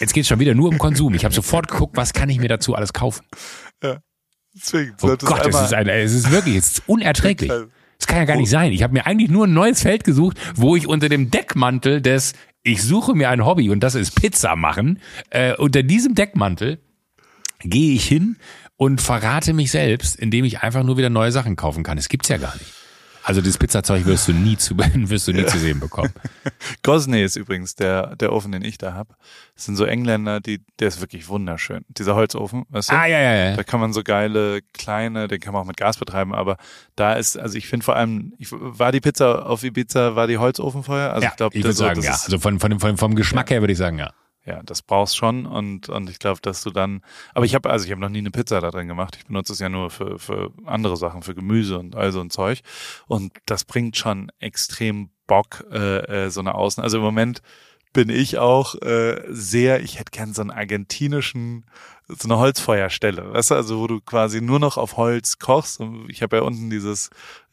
[0.00, 1.14] Jetzt geht es schon wieder nur um Konsum.
[1.14, 3.24] Ich habe sofort geguckt, was kann ich mir dazu alles kaufen.
[3.82, 3.98] Ja.
[4.54, 7.52] Deswegen oh Gott, es ist, ein, es ist wirklich, es ist unerträglich.
[7.98, 8.72] Das kann ja gar nicht sein.
[8.72, 12.34] Ich habe mir eigentlich nur ein neues Feld gesucht, wo ich unter dem Deckmantel des
[12.66, 14.98] ich suche mir ein Hobby und das ist Pizza machen.
[15.30, 16.78] Äh, unter diesem Deckmantel
[17.60, 18.36] gehe ich hin
[18.76, 21.96] und verrate mich selbst, indem ich einfach nur wieder neue Sachen kaufen kann.
[21.96, 22.72] Es gibt's ja gar nicht.
[23.26, 25.48] Also dieses Pizzazeug wirst du nie zu, wirst du nie ja.
[25.48, 26.12] zu sehen bekommen.
[26.84, 29.16] Gosney ist übrigens der, der Ofen, den ich da hab.
[29.56, 31.84] Das sind so Engländer, die, der ist wirklich wunderschön.
[31.88, 32.94] Dieser Holzofen, weißt du?
[32.94, 33.56] Ah, ja, ja, ja.
[33.56, 36.56] Da kann man so geile, kleine, den kann man auch mit Gas betreiben, aber
[36.94, 40.38] da ist, also ich finde vor allem, ich, war die Pizza auf Ibiza, war die
[40.38, 41.12] Holzofenfeuer?
[41.12, 42.12] Also ja, ich glaube, ich würde sagen, ja.
[42.12, 43.54] Also von, von, von, vom Geschmack ja.
[43.54, 44.12] her würde ich sagen, ja
[44.46, 47.02] ja, das brauchst schon und und ich glaube, dass du dann.
[47.34, 49.16] Aber ich habe also ich habe noch nie eine Pizza da drin gemacht.
[49.16, 52.30] Ich benutze es ja nur für für andere Sachen, für Gemüse und all so ein
[52.30, 52.60] Zeug.
[53.06, 56.82] Und das bringt schon extrem Bock äh, äh, so eine Außen.
[56.82, 57.42] Also im Moment
[57.96, 59.80] bin ich auch äh, sehr.
[59.80, 61.64] Ich hätte gern so einen argentinischen
[62.08, 65.80] so eine Holzfeuerstelle, weißt du, also wo du quasi nur noch auf Holz kochst.
[65.80, 67.08] Und ich habe ja unten dieses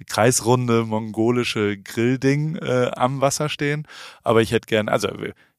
[0.06, 3.88] kreisrunde mongolische Grillding äh, am Wasser stehen.
[4.22, 5.08] Aber ich hätte gern, also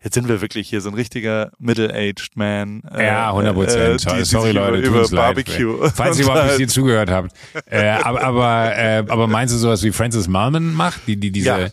[0.02, 2.82] jetzt sind wir wirklich hier so ein richtiger middle-aged Man.
[2.84, 4.06] Äh, ja, 100 Prozent.
[4.06, 5.80] Äh, Sorry Leute, über, über Barbecue.
[5.80, 7.32] Leid, Falls ihr überhaupt nicht hier zugehört habt.
[7.64, 11.48] Äh, aber aber, äh, aber meinst du sowas wie Francis Malman macht, die die diese?
[11.48, 11.68] Ja,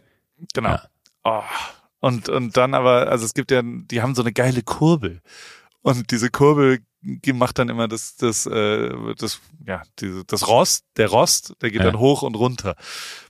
[0.53, 0.69] genau.
[0.69, 0.81] Ja.
[1.25, 1.43] Oh.
[2.01, 5.21] Und und dann aber, also es gibt ja, die haben so eine geile Kurbel.
[5.81, 6.79] Und diese Kurbel
[7.33, 11.79] macht dann immer das, das, äh, das, ja, diese, das Rost, der Rost, der geht
[11.81, 11.87] ja.
[11.87, 12.75] dann hoch und runter.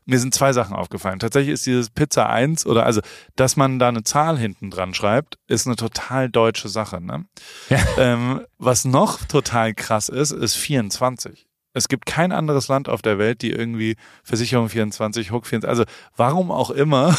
[0.06, 1.20] Mir sind zwei Sachen aufgefallen.
[1.20, 3.02] Tatsächlich ist dieses Pizza 1 oder also,
[3.36, 7.00] dass man da eine Zahl hinten dran schreibt, ist eine total deutsche Sache.
[7.00, 7.26] Ne?
[7.70, 7.80] Ja.
[7.98, 11.48] Ähm, was noch total krass ist, ist 24.
[11.74, 15.86] Es gibt kein anderes Land auf der Welt, die irgendwie Versicherung 24, Hook 24, also
[16.18, 17.16] warum auch immer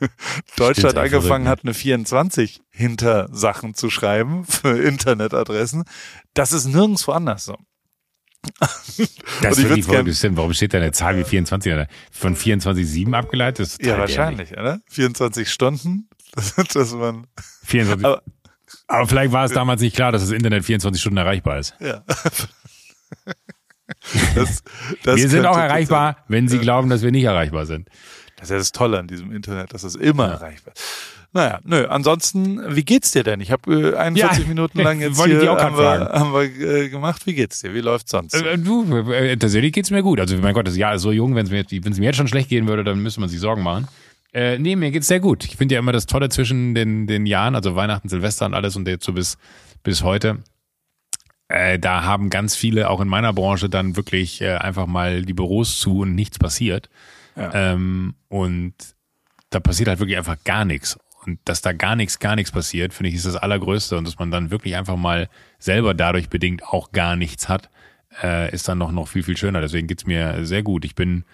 [0.56, 5.84] Deutschland angefangen hat, eine 24 hinter Sachen zu schreiben für Internetadressen.
[6.34, 7.56] Das ist nirgendwo anders so.
[9.42, 10.36] Das würde ich gern, stimmt.
[10.36, 11.86] Warum steht da eine Zahl wie 24?
[12.10, 13.76] Von 24,7 abgeleitet?
[13.80, 14.60] ja, wahrscheinlich, ehrlich.
[14.60, 14.80] oder?
[14.88, 16.08] 24 Stunden,
[16.72, 17.26] dass man.
[17.64, 18.04] 24.
[18.06, 18.22] Aber,
[18.86, 21.74] aber vielleicht war es damals nicht klar, dass das Internet 24 Stunden erreichbar ist.
[21.80, 22.04] Ja.
[24.34, 24.62] Das,
[25.04, 27.88] das wir sind auch erreichbar, wenn Sie glauben, dass wir nicht erreichbar sind.
[28.36, 30.34] Das ist ja das Tolle an diesem Internet, dass es immer ja.
[30.34, 30.84] erreichbar ist.
[31.32, 33.40] Naja, nö, ansonsten, wie geht's dir denn?
[33.40, 36.88] Ich habe äh, 41 ja, Minuten lang jetzt hier ich haben wir, haben wir äh,
[36.88, 37.26] gemacht.
[37.26, 37.74] Wie geht's dir?
[37.74, 38.34] Wie läuft's sonst?
[38.34, 40.18] Äh, du, äh, tatsächlich geht's mir gut.
[40.18, 42.48] Also mein Gott, das Jahr ist so jung, wenn es mir, mir jetzt schon schlecht
[42.48, 43.86] gehen würde, dann müsste man sich Sorgen machen.
[44.32, 45.44] Äh, nee, mir geht's sehr gut.
[45.44, 48.76] Ich finde ja immer das Tolle zwischen den, den Jahren, also Weihnachten, Silvester und alles
[48.76, 49.36] und jetzt so bis,
[49.82, 50.38] bis heute.
[51.48, 55.34] Äh, da haben ganz viele, auch in meiner Branche, dann wirklich äh, einfach mal die
[55.34, 56.88] Büros zu und nichts passiert.
[57.36, 58.74] Ähm, und
[59.50, 60.98] da passiert halt wirklich einfach gar nichts.
[61.24, 63.96] Und dass da gar nichts, gar nichts passiert, finde ich, ist das Allergrößte.
[63.96, 65.28] Und dass man dann wirklich einfach mal
[65.58, 67.68] selber dadurch bedingt auch gar nichts hat,
[68.22, 69.60] äh, ist dann noch, noch viel, viel schöner.
[69.60, 70.84] Deswegen geht's mir sehr gut.
[70.84, 71.24] Ich bin,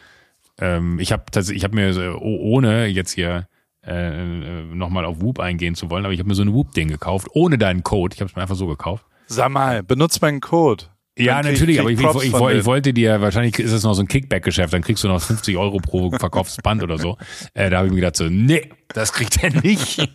[0.58, 3.48] ähm, ich habe ich hab mir, ohne jetzt hier
[3.84, 7.28] äh, nochmal auf Whoop eingehen zu wollen, aber ich habe mir so ein Whoop-Ding gekauft,
[7.32, 8.14] ohne deinen Code.
[8.14, 9.04] Ich habe es mir einfach so gekauft.
[9.26, 10.84] Sag mal, benutzt meinen Code.
[11.18, 14.08] Ja, natürlich, aber ich, ich, ich, ich, wollte dir, wahrscheinlich ist es noch so ein
[14.08, 17.18] Kickback-Geschäft, dann kriegst du noch 50 Euro pro verkauftes Band oder so.
[17.52, 20.08] Äh, da habe ich mir gedacht so, nee, das kriegt er nicht.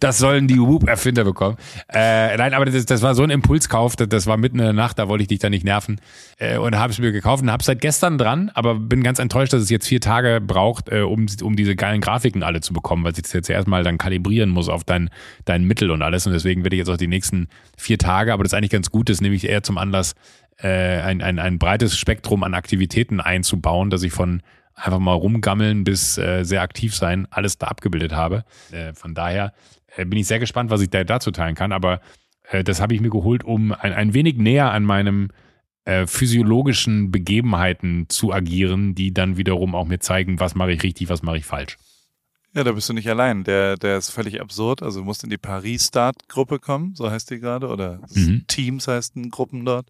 [0.00, 1.56] das sollen die Whoop-Erfinder bekommen.
[1.92, 4.72] Äh, nein, aber das, das war so ein Impulskauf, das, das war mitten in der
[4.72, 6.00] Nacht, da wollte ich dich da nicht nerven.
[6.38, 9.52] Äh, und habe es mir gekauft und habe seit gestern dran, aber bin ganz enttäuscht,
[9.52, 13.04] dass es jetzt vier Tage braucht, äh, um, um diese geilen Grafiken alle zu bekommen,
[13.04, 15.10] weil ich das jetzt erstmal dann kalibrieren muss auf dein,
[15.44, 16.26] dein Mittel und alles.
[16.26, 18.90] Und deswegen werde ich jetzt auch die nächsten vier Tage, aber das ist eigentlich ganz
[18.90, 20.14] gut, das nehme ich eher zum Anlass,
[20.60, 24.42] äh, ein, ein, ein breites Spektrum an Aktivitäten einzubauen, dass ich von
[24.78, 28.44] einfach mal rumgammeln bis äh, sehr aktiv sein, alles da abgebildet habe.
[28.70, 29.52] Äh, von daher
[29.96, 31.72] äh, bin ich sehr gespannt, was ich da dazu teilen kann.
[31.72, 32.00] Aber
[32.50, 35.30] äh, das habe ich mir geholt, um ein, ein wenig näher an meinem
[35.84, 41.08] äh, physiologischen Begebenheiten zu agieren, die dann wiederum auch mir zeigen, was mache ich richtig,
[41.08, 41.76] was mache ich falsch.
[42.54, 43.44] Ja, da bist du nicht allein.
[43.44, 44.82] Der, der ist völlig absurd.
[44.82, 48.44] Also du musst in die Paris-Start-Gruppe kommen, so heißt die gerade, oder mhm.
[48.48, 49.88] Teams heißen Gruppen dort.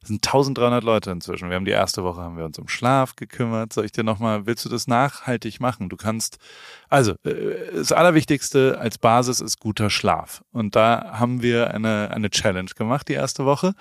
[0.00, 1.50] Das sind 1300 Leute inzwischen.
[1.50, 3.74] Wir haben die erste Woche haben wir uns um Schlaf gekümmert.
[3.74, 5.90] Soll ich dir nochmal, willst du das nachhaltig machen?
[5.90, 6.38] Du kannst,
[6.88, 10.42] also, äh, das Allerwichtigste als Basis ist guter Schlaf.
[10.52, 13.74] Und da haben wir eine, eine Challenge gemacht die erste Woche.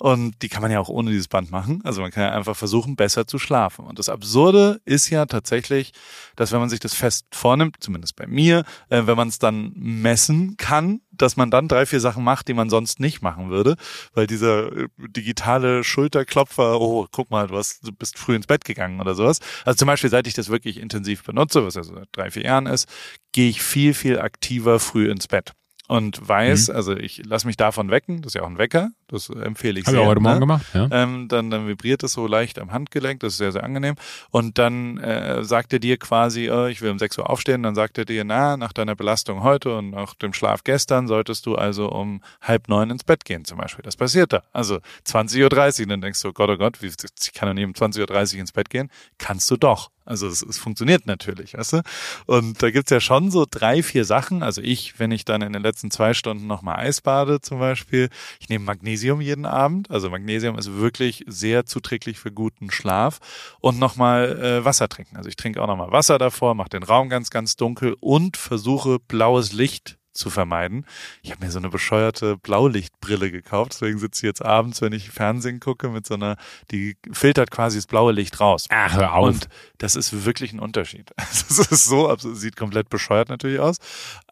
[0.00, 1.82] Und die kann man ja auch ohne dieses Band machen.
[1.84, 3.86] Also man kann ja einfach versuchen, besser zu schlafen.
[3.86, 5.92] Und das Absurde ist ja tatsächlich,
[6.34, 9.72] dass wenn man sich das fest vornimmt, zumindest bei mir, äh, wenn man es dann
[9.76, 13.76] messen kann, dass man dann drei, vier Sachen macht, die man sonst nicht machen würde,
[14.14, 18.64] weil dieser äh, digitale Schulterklopfer, oh, guck mal, du, hast, du bist früh ins Bett
[18.64, 19.40] gegangen oder sowas.
[19.64, 22.66] Also zum Beispiel, seit ich das wirklich intensiv benutze, was ja so drei, vier Jahren
[22.66, 22.88] ist,
[23.32, 25.52] gehe ich viel, viel aktiver früh ins Bett
[25.90, 26.76] und weiß, mhm.
[26.76, 29.86] also ich lasse mich davon wecken, das ist ja auch ein Wecker, das empfehle ich
[29.86, 29.98] Hab sehr.
[29.98, 30.40] Habe ich heute Morgen ne?
[30.40, 30.88] gemacht, ja.
[30.92, 33.96] Ähm, dann, dann vibriert es so leicht am Handgelenk, das ist sehr, sehr angenehm.
[34.30, 37.74] Und dann äh, sagt er dir quasi, oh, ich will um 6 Uhr aufstehen, dann
[37.74, 41.56] sagt er dir, na, nach deiner Belastung heute und nach dem Schlaf gestern solltest du
[41.56, 43.82] also um halb neun ins Bett gehen zum Beispiel.
[43.82, 44.44] Das passiert da.
[44.52, 44.78] Also
[45.08, 48.34] 20.30 Uhr, dann denkst du, Gott, oh Gott, wie, ich kann doch nicht um 20.30
[48.34, 48.90] Uhr ins Bett gehen.
[49.18, 49.90] Kannst du doch.
[50.10, 51.82] Also es, es funktioniert natürlich, weißt du?
[52.26, 54.42] Und da gibt's ja schon so drei, vier Sachen.
[54.42, 58.08] Also ich, wenn ich dann in den letzten zwei Stunden nochmal Eis bade zum Beispiel,
[58.40, 59.88] ich nehme Magnesium jeden Abend.
[59.88, 63.20] Also Magnesium ist wirklich sehr zuträglich für guten Schlaf.
[63.60, 65.16] Und nochmal äh, Wasser trinken.
[65.16, 68.98] Also ich trinke auch nochmal Wasser davor, mache den Raum ganz, ganz dunkel und versuche
[68.98, 70.86] blaues Licht zu vermeiden.
[71.22, 75.10] Ich habe mir so eine bescheuerte Blaulichtbrille gekauft, deswegen sitze ich jetzt abends, wenn ich
[75.10, 76.36] Fernsehen gucke, mit so einer,
[76.70, 78.66] die filtert quasi das blaue Licht raus.
[78.68, 79.28] Ach, hör auf.
[79.28, 79.48] Und
[79.78, 81.10] das ist wirklich ein Unterschied.
[81.50, 83.78] Es ist so, sieht komplett bescheuert natürlich aus,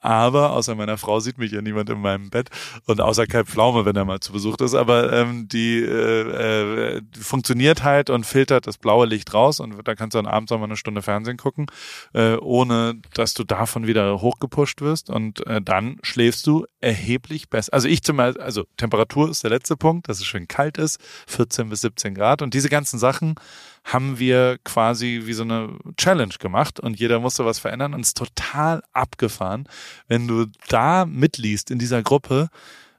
[0.00, 2.50] aber außer meiner Frau sieht mich ja niemand in meinem Bett
[2.86, 7.02] und außer Kai Pflaume, wenn er mal zu Besuch ist, aber ähm, die äh, äh,
[7.18, 10.58] funktioniert halt und filtert das blaue Licht raus und da kannst du dann abends auch
[10.58, 11.66] mal eine Stunde Fernsehen gucken,
[12.12, 17.72] äh, ohne dass du davon wieder hochgepusht wirst und äh, dann schläfst du erheblich besser.
[17.72, 20.98] Also ich zum Beispiel, also Temperatur ist der letzte Punkt, dass es schön kalt ist,
[21.28, 23.36] 14 bis 17 Grad und diese ganzen Sachen
[23.84, 28.08] haben wir quasi wie so eine Challenge gemacht und jeder musste was verändern und es
[28.08, 29.68] ist total abgefahren,
[30.08, 32.48] wenn du da mitliest in dieser Gruppe,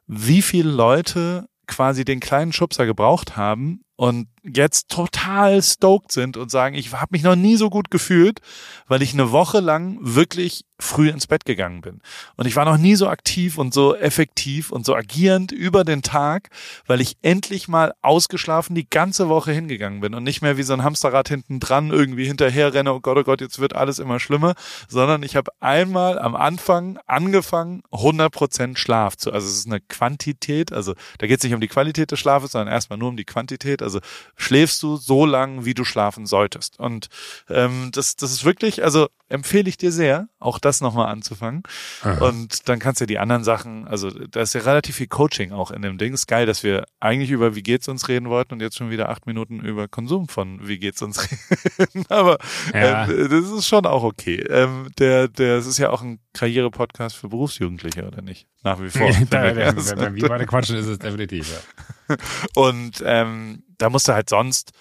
[0.08, 6.52] wie viele Leute quasi den kleinen Schubser gebraucht haben und jetzt total stoked sind und
[6.52, 8.40] sagen, ich habe mich noch nie so gut gefühlt,
[8.88, 12.02] weil ich eine Woche lang wirklich früh ins Bett gegangen bin.
[12.38, 16.02] Und ich war noch nie so aktiv und so effektiv und so agierend über den
[16.02, 16.50] Tag,
[16.88, 20.74] weil ich endlich mal ausgeschlafen die ganze Woche hingegangen bin und nicht mehr wie so
[20.74, 24.20] ein Hamsterrad hinten dran irgendwie hinterher renne, oh Gott, oh Gott, jetzt wird alles immer
[24.20, 24.56] schlimmer,
[24.88, 30.72] sondern ich habe einmal am Anfang angefangen, 100% Schlaf zu, also es ist eine Quantität,
[30.72, 33.26] also da geht es nicht um die Qualität des Schlafes, sondern erstmal nur um die
[33.26, 34.00] Quantität, also
[34.40, 36.80] schläfst du so lang, wie du schlafen solltest.
[36.80, 37.10] Und
[37.50, 41.64] ähm, das, das ist wirklich, also empfehle ich dir sehr, auch das nochmal anzufangen.
[42.02, 42.26] Aha.
[42.26, 45.72] Und dann kannst du die anderen Sachen, also da ist ja relativ viel Coaching auch
[45.72, 46.14] in dem Ding.
[46.14, 49.10] Ist geil, dass wir eigentlich über wie geht's uns reden wollten und jetzt schon wieder
[49.10, 51.20] acht Minuten über Konsum von wie geht's uns
[51.78, 52.06] reden.
[52.08, 52.40] Aber
[52.74, 53.10] ja.
[53.10, 54.38] ähm, das ist schon auch okay.
[54.50, 58.48] Ähm, der, der, es ist ja auch ein Karriere-Podcast für Berufsjugendliche, oder nicht?
[58.64, 59.12] Nach wie vor.
[59.30, 62.16] da, wenn, wenn wir beide quatschen, ist es definitiv, ja.
[62.56, 64.72] Und ähm, da musst du halt sonst,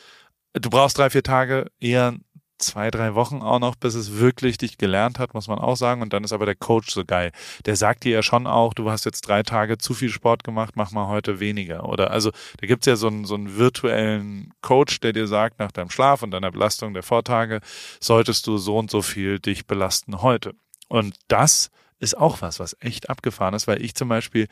[0.53, 2.15] du brauchst drei, vier Tage, eher
[2.59, 6.03] zwei, drei Wochen auch noch, bis es wirklich dich gelernt hat, muss man auch sagen.
[6.03, 7.33] Und dann ist aber der Coach so geil.
[7.65, 10.75] Der sagt dir ja schon auch, du hast jetzt drei Tage zu viel Sport gemacht,
[10.75, 11.89] mach mal heute weniger.
[11.89, 12.31] Oder also
[12.61, 16.23] da gibt's ja so einen, so einen virtuellen Coach, der dir sagt, nach deinem Schlaf
[16.23, 17.61] und deiner Belastung der Vortage
[18.01, 20.55] solltest du so und so viel dich belasten heute.
[20.89, 21.71] Und das
[22.01, 24.49] ist auch was, was echt abgefahren ist, weil ich zum Beispiel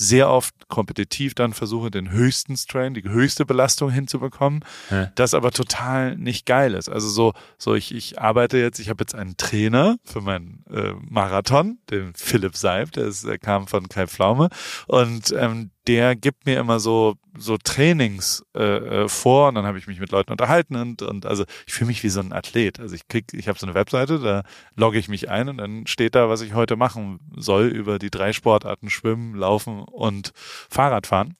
[0.00, 5.12] sehr oft kompetitiv dann versuche, den höchsten Strain, die höchste Belastung hinzubekommen, ja.
[5.14, 6.88] das aber total nicht geil ist.
[6.88, 10.94] Also so, so ich, ich arbeite jetzt, ich habe jetzt einen Trainer für meinen äh,
[11.06, 14.48] Marathon, den Philipp Seib, der, ist, der kam von Kai Pflaume
[14.86, 19.76] und ähm, der gibt mir immer so so Trainings äh, äh, vor und dann habe
[19.78, 22.78] ich mich mit Leuten unterhalten und und also ich fühle mich wie so ein Athlet.
[22.78, 24.44] Also ich krieg ich habe so eine Webseite, da
[24.76, 28.10] logge ich mich ein und dann steht da, was ich heute machen soll über die
[28.10, 31.34] drei Sportarten Schwimmen, Laufen und Fahrradfahren.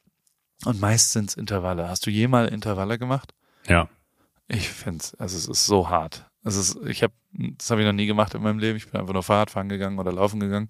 [0.64, 1.88] Und meist sind's Intervalle.
[1.88, 3.32] Hast du jemals Intervalle gemacht?
[3.68, 3.88] Ja.
[4.48, 6.28] Ich find's, also es ist so hart.
[6.42, 8.76] Es ist, ich habe, das habe ich noch nie gemacht in meinem Leben.
[8.76, 10.68] Ich bin einfach nur Fahrradfahren gegangen oder laufen gegangen.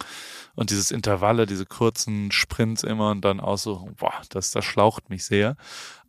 [0.54, 5.24] Und dieses Intervalle, diese kurzen Sprints immer und dann so, boah, das, das schlaucht mich
[5.24, 5.56] sehr.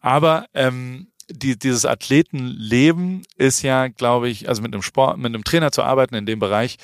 [0.01, 5.43] Aber ähm, die, dieses Athletenleben ist ja, glaube ich, also mit einem Sport, mit einem
[5.43, 6.77] Trainer zu arbeiten in dem Bereich,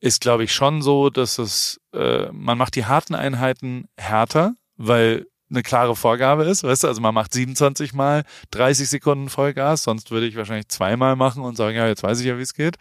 [0.00, 5.26] ist, glaube ich, schon so, dass es, äh, man macht die harten Einheiten härter, weil
[5.52, 10.10] eine klare Vorgabe ist, weißt du, also man macht 27 mal 30 Sekunden Vollgas, sonst
[10.10, 12.76] würde ich wahrscheinlich zweimal machen und sagen, ja, jetzt weiß ich ja, wie es geht.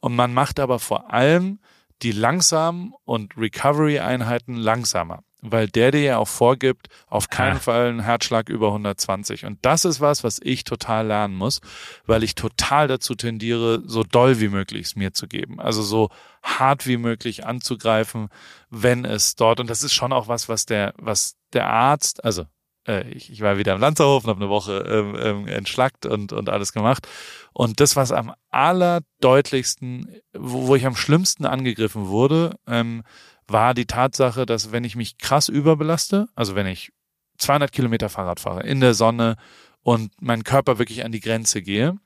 [0.00, 1.58] Und man macht aber vor allem
[2.02, 7.60] die langsamen und Recovery-Einheiten langsamer weil der dir ja auch vorgibt, auf keinen ah.
[7.60, 9.46] Fall einen Herzschlag über 120.
[9.46, 11.60] Und das ist was, was ich total lernen muss,
[12.06, 15.60] weil ich total dazu tendiere, so doll wie möglich es mir zu geben.
[15.60, 16.10] Also so
[16.42, 18.28] hart wie möglich anzugreifen,
[18.68, 22.46] wenn es dort, und das ist schon auch was, was der, was der Arzt, also
[22.86, 26.32] äh, ich, ich war wieder im Lanzerhof und habe eine Woche ähm, ähm, entschlackt und,
[26.32, 27.06] und alles gemacht.
[27.52, 33.02] Und das, was am allerdeutlichsten, wo, wo ich am schlimmsten angegriffen wurde, ähm,
[33.46, 36.92] war die Tatsache, dass wenn ich mich krass überbelaste, also wenn ich
[37.38, 39.36] 200 Kilometer Fahrrad fahre in der Sonne
[39.82, 41.96] und mein Körper wirklich an die Grenze gehe,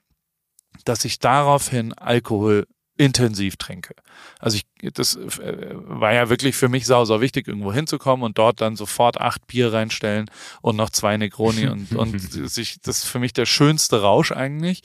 [0.85, 2.67] dass ich daraufhin Alkohol
[2.97, 3.95] intensiv trinke.
[4.39, 8.39] Also ich, das äh, war ja wirklich für mich sau, sau wichtig, irgendwo hinzukommen und
[8.39, 10.31] dort dann sofort acht Bier reinstellen
[10.61, 12.21] und noch zwei Negroni und, und
[12.51, 14.83] sich, das ist für mich der schönste Rausch eigentlich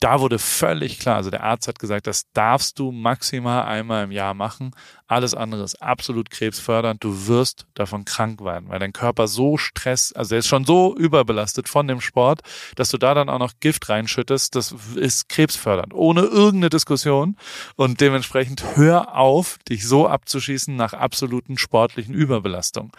[0.00, 4.10] da wurde völlig klar, also der Arzt hat gesagt, das darfst du maximal einmal im
[4.10, 4.70] Jahr machen.
[5.06, 7.04] Alles andere ist absolut krebsfördernd.
[7.04, 10.96] Du wirst davon krank werden, weil dein Körper so Stress, also er ist schon so
[10.96, 12.40] überbelastet von dem Sport,
[12.76, 14.56] dass du da dann auch noch Gift reinschüttest.
[14.56, 17.36] Das ist krebsfördernd, ohne irgendeine Diskussion.
[17.76, 22.90] Und dementsprechend hör auf, dich so abzuschießen nach absoluten sportlichen Überbelastung.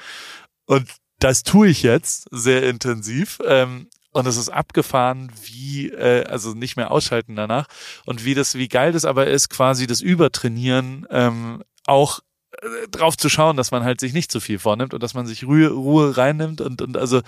[0.67, 0.87] Und
[1.17, 3.39] das tue ich jetzt sehr intensiv.
[3.43, 7.67] Ähm, und es ist abgefahren, wie, äh, also nicht mehr ausschalten danach.
[8.05, 12.19] Und wie das, wie geil das aber ist, quasi das Übertrainieren ähm, auch
[12.61, 15.25] äh, drauf zu schauen, dass man halt sich nicht zu viel vornimmt und dass man
[15.25, 17.21] sich Ruhe, Ruhe reinnimmt und, und also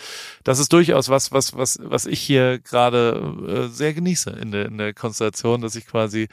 [0.43, 4.65] das ist durchaus was, was, was, was ich hier gerade äh, sehr genieße in der,
[4.65, 6.27] in der Konstellation, dass ich quasi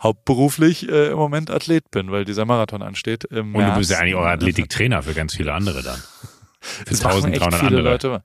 [0.00, 3.24] hauptberuflich äh, im Moment Athlet bin, weil dieser Marathon ansteht.
[3.24, 6.00] Im und du bist ja eigentlich auch Athletiktrainer für ganz viele andere dann.
[6.60, 7.80] Für 1300 andere.
[7.80, 8.22] Leute.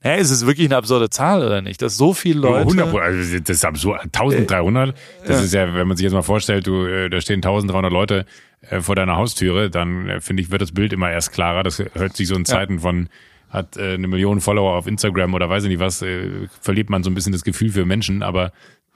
[0.00, 1.82] Hä, ist es wirklich eine absurde Zahl oder nicht?
[1.82, 2.60] Dass so viele Leute.
[2.60, 4.00] 100, also das ist absurd.
[4.04, 4.96] 1300.
[5.26, 5.44] Das ja.
[5.44, 8.24] ist ja, wenn man sich jetzt mal vorstellt, du, äh, da stehen 1300 Leute
[8.60, 11.64] äh, vor deiner Haustüre, dann äh, finde ich, wird das Bild immer erst klarer.
[11.64, 12.80] Das hört sich so in Zeiten ja.
[12.80, 13.08] von,
[13.50, 17.02] hat äh, eine Million Follower auf Instagram oder weiß ich nicht was, äh, verliert man
[17.02, 18.52] so ein bisschen das Gefühl für Menschen, aber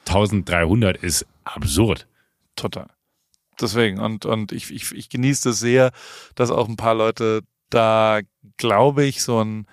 [0.07, 2.07] 1300 ist absurd.
[2.55, 2.87] Total.
[3.61, 5.91] Deswegen, und, und ich, ich, ich genieße das sehr,
[6.35, 7.41] dass auch ein paar Leute
[7.71, 8.21] da,
[8.57, 9.67] glaube ich, so ein,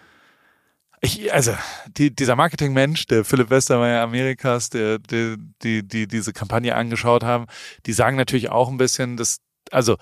[1.01, 1.53] ich, also
[1.87, 7.45] die, dieser Marketingmensch, der Philipp Westermeier Amerikas, der, der die, die diese Kampagne angeschaut haben,
[7.85, 9.39] die sagen natürlich auch ein bisschen, dass
[9.71, 9.97] also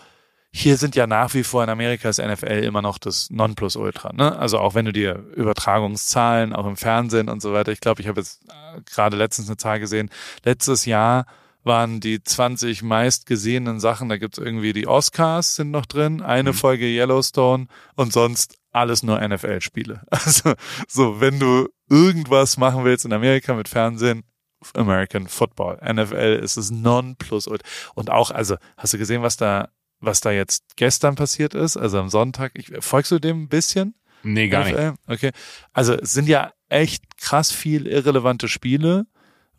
[0.52, 4.14] hier sind ja nach wie vor in Amerika das NFL immer noch das Nonplusultra.
[4.14, 4.36] Ne?
[4.38, 8.08] Also auch wenn du dir Übertragungszahlen, auch im Fernsehen und so weiter, ich glaube, ich
[8.08, 10.10] habe jetzt äh, gerade letztens eine Zahl gesehen,
[10.44, 11.26] letztes Jahr
[11.64, 16.56] waren die 20 meistgesehenen Sachen, da gibt's irgendwie die Oscars sind noch drin, eine mhm.
[16.56, 20.02] Folge Yellowstone und sonst alles nur NFL-Spiele.
[20.12, 20.54] Also
[20.88, 24.24] so, wenn du irgendwas machen willst in Amerika mit Fernsehen,
[24.74, 25.78] American Football.
[25.84, 29.70] NFL ist es non plus und auch, also hast du gesehen, was da,
[30.00, 31.78] was da jetzt gestern passiert ist?
[31.78, 32.52] Also am Sonntag.
[32.56, 33.96] Ich, folgst du dem ein bisschen?
[34.24, 34.92] Nee, gar NFL?
[34.92, 35.00] nicht.
[35.08, 35.32] Okay.
[35.74, 39.06] Also es sind ja echt krass viel irrelevante Spiele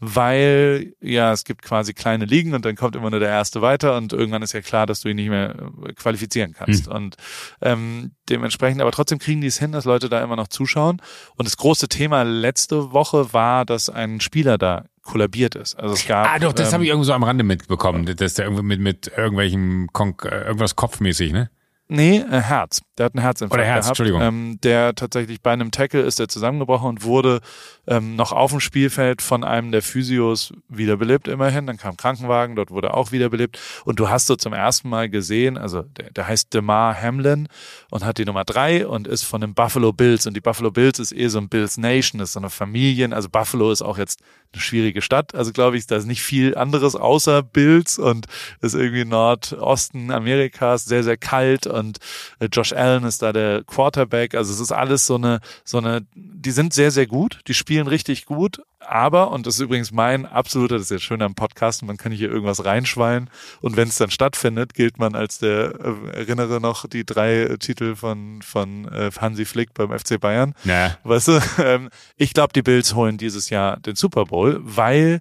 [0.00, 3.96] weil ja, es gibt quasi kleine Ligen und dann kommt immer nur der Erste weiter
[3.96, 5.54] und irgendwann ist ja klar, dass du ihn nicht mehr
[5.86, 6.86] äh, qualifizieren kannst.
[6.86, 6.92] Hm.
[6.92, 7.16] Und
[7.60, 11.02] ähm, dementsprechend, aber trotzdem kriegen die es hin, dass Leute da immer noch zuschauen.
[11.36, 15.74] Und das große Thema letzte Woche war, dass ein Spieler da kollabiert ist.
[15.74, 16.28] Also es gab.
[16.28, 18.80] Ah, doch, das ähm, habe ich irgendwo so am Rande mitbekommen, dass der irgendwie mit,
[18.80, 21.50] mit irgendwelchem Kon äh, irgendwas kopfmäßig, ne?
[21.90, 22.82] Nee, äh, Herz.
[22.98, 24.20] Der hat einen Herzinfarkt Oder Herz, gehabt, Entschuldigung.
[24.20, 27.40] Ähm, der tatsächlich bei einem Tackle ist der zusammengebrochen und wurde
[27.86, 31.66] ähm, noch auf dem Spielfeld von einem der Physios wiederbelebt immerhin.
[31.66, 33.58] Dann kam Krankenwagen, dort wurde auch wiederbelebt.
[33.84, 37.48] Und du hast so zum ersten Mal gesehen, also der, der heißt Demar Hamlin
[37.90, 40.26] und hat die Nummer drei und ist von den Buffalo Bills.
[40.26, 43.14] Und die Buffalo Bills ist eh so ein Bills Nation, ist so eine Familien.
[43.14, 44.20] Also Buffalo ist auch jetzt
[44.52, 45.34] eine schwierige Stadt.
[45.34, 48.26] Also glaube ich, da ist nicht viel anderes außer Bills und
[48.60, 51.98] ist irgendwie Nordosten Amerikas sehr, sehr kalt und
[52.40, 54.34] äh, Josh Allen ist da der Quarterback.
[54.34, 57.86] Also es ist alles so eine, so eine, die sind sehr, sehr gut, die spielen
[57.86, 61.82] richtig gut, aber, und das ist übrigens mein absoluter, das ist jetzt schön am Podcast,
[61.82, 63.28] man kann hier irgendwas reinschwallen
[63.60, 67.96] und wenn es dann stattfindet, gilt man als der, äh, erinnere noch die drei Titel
[67.96, 70.54] von, von äh, Hansi Flick beim FC Bayern.
[70.64, 70.96] Ja.
[71.04, 75.20] Weißt du, ähm, ich glaube, die Bills holen dieses Jahr den Super Bowl, weil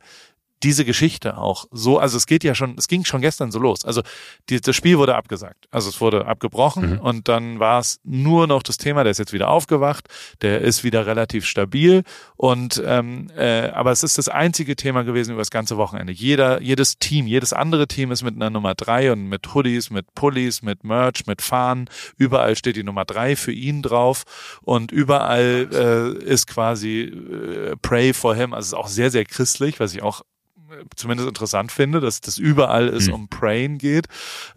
[0.63, 3.85] diese Geschichte auch so, also es geht ja schon, es ging schon gestern so los.
[3.85, 4.01] Also
[4.49, 5.67] die, das Spiel wurde abgesagt.
[5.71, 6.99] Also es wurde abgebrochen mhm.
[6.99, 10.07] und dann war es nur noch das Thema, der ist jetzt wieder aufgewacht,
[10.41, 12.03] der ist wieder relativ stabil
[12.35, 16.11] und ähm, äh, aber es ist das einzige Thema gewesen über das ganze Wochenende.
[16.11, 20.13] Jeder, jedes Team, jedes andere Team ist mit einer Nummer drei und mit Hoodies, mit
[20.15, 21.89] Pullis, mit Merch, mit Fahnen.
[22.17, 24.23] Überall steht die Nummer drei für ihn drauf
[24.63, 28.53] und überall äh, ist quasi äh, Pray for him.
[28.53, 30.23] Also es ist auch sehr, sehr christlich, was ich auch
[30.95, 33.13] zumindest interessant finde, dass das überall es mhm.
[33.13, 34.07] um Praying geht.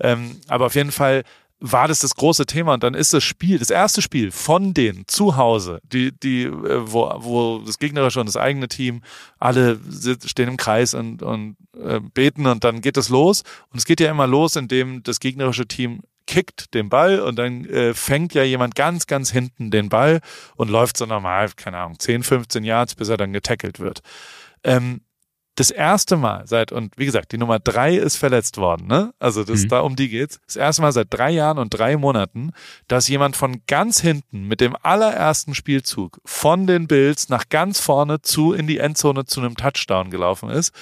[0.01, 1.25] Ähm, aber auf jeden Fall
[1.61, 5.05] war das das große Thema und dann ist das Spiel, das erste Spiel von denen
[5.07, 9.03] zu Hause, die, die, äh, wo, wo das gegnerische und das eigene Team
[9.39, 9.79] alle
[10.25, 13.43] stehen im Kreis und, und äh, beten und dann geht es los
[13.73, 17.65] und es geht ja immer los, indem das gegnerische Team kickt den Ball und dann
[17.67, 20.21] äh, fängt ja jemand ganz, ganz hinten den Ball
[20.57, 24.01] und läuft so normal, keine Ahnung, 10, 15 Yards, bis er dann getackelt wird.
[24.63, 25.01] Ähm,
[25.61, 29.13] das erste Mal seit, und wie gesagt, die Nummer drei ist verletzt worden, ne?
[29.19, 29.69] Also das, mhm.
[29.69, 30.41] da um die geht's.
[30.47, 32.53] Das erste Mal seit drei Jahren und drei Monaten,
[32.89, 38.23] dass jemand von ganz hinten mit dem allerersten Spielzug von den Bills nach ganz vorne
[38.23, 40.73] zu in die Endzone zu einem Touchdown gelaufen ist.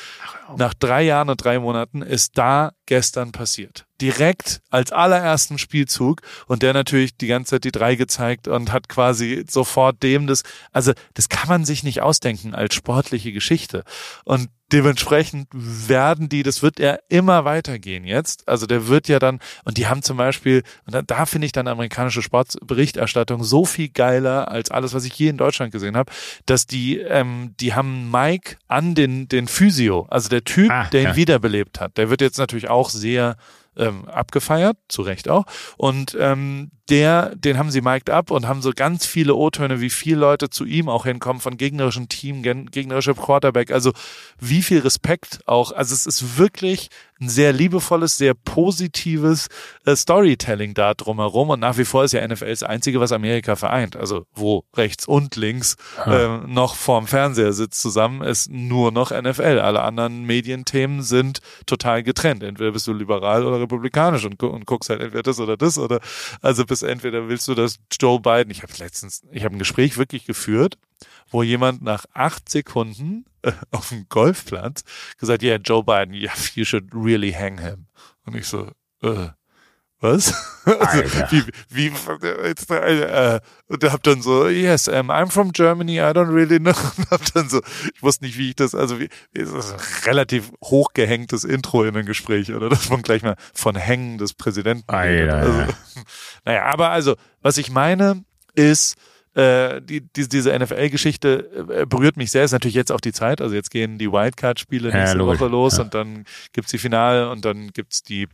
[0.57, 3.88] Nach drei Jahren und drei Monaten ist da gestern passiert.
[4.01, 8.89] Direkt als allerersten Spielzug und der natürlich die ganze Zeit die drei gezeigt und hat
[8.89, 10.43] quasi sofort dem das,
[10.73, 13.85] also das kann man sich nicht ausdenken als sportliche Geschichte.
[14.25, 18.47] Und dementsprechend werden die, das wird er immer weitergehen jetzt.
[18.47, 21.53] Also der wird ja dann, und die haben zum Beispiel, und da, da finde ich
[21.53, 26.13] dann amerikanische Sportberichterstattung so viel geiler als alles, was ich je in Deutschland gesehen habe,
[26.47, 31.01] dass die, ähm, die haben Mike an den, den Physio, also der Typ, ah, der
[31.01, 31.17] ihn ja.
[31.17, 31.97] wiederbelebt hat.
[31.97, 33.37] Der wird jetzt natürlich auch sehr
[33.79, 35.45] ähm, abgefeiert, zu Recht auch.
[35.76, 39.91] Und ähm, der, den haben sie mic'd up und haben so ganz viele O-Töne, wie
[39.91, 43.70] viele Leute zu ihm auch hinkommen von gegnerischen Team, gegnerischer Quarterback.
[43.70, 43.93] Also
[44.39, 45.72] wie viel Respekt auch.
[45.72, 46.89] Also es ist wirklich
[47.20, 49.49] ein sehr liebevolles, sehr positives
[49.84, 51.51] äh, Storytelling da drumherum.
[51.51, 53.97] Und nach wie vor ist ja NFL das Einzige, was Amerika vereint.
[53.97, 55.76] Also wo rechts und links
[56.07, 59.59] äh, noch vorm Fernseher sitzt zusammen, ist nur noch NFL.
[59.59, 62.43] Alle anderen Medienthemen sind total getrennt.
[62.43, 66.01] Entweder bist du liberal oder republikanisch und, und guckst halt entweder das oder das oder
[66.41, 69.97] also bis entweder willst du, dass Joe Biden, ich habe letztens, ich habe ein Gespräch
[69.99, 70.79] wirklich geführt,
[71.29, 74.85] wo jemand nach acht Sekunden äh, auf dem Golfplatz
[75.18, 77.87] gesagt, yeah, Joe Biden, yeah, you should really hang him.
[78.24, 78.70] Und ich so,
[79.03, 79.29] äh,
[80.01, 80.33] was?
[80.65, 81.93] also, wie, wie,
[82.45, 86.71] jetzt, äh, und hab dann so, yes, um, I'm from Germany, I don't really know.
[86.97, 87.61] Und hab dann so,
[87.95, 91.97] ich wusste nicht, wie ich das, also wie, das ist ein relativ hochgehängtes Intro in
[91.97, 92.69] ein Gespräch, oder?
[92.69, 95.31] Dass man gleich mal von Hängen des Präsidenten redet.
[95.31, 95.65] Also,
[96.45, 98.25] naja, aber also, was ich meine,
[98.55, 98.97] ist,
[99.35, 102.45] äh, die, die, diese NFL-Geschichte äh, berührt mich sehr.
[102.45, 103.41] Ist natürlich jetzt auch die Zeit.
[103.41, 105.85] Also jetzt gehen die Wildcard-Spiele nächste ja, Woche los ja.
[105.85, 108.27] und dann gibt's die Finale und dann gibt's die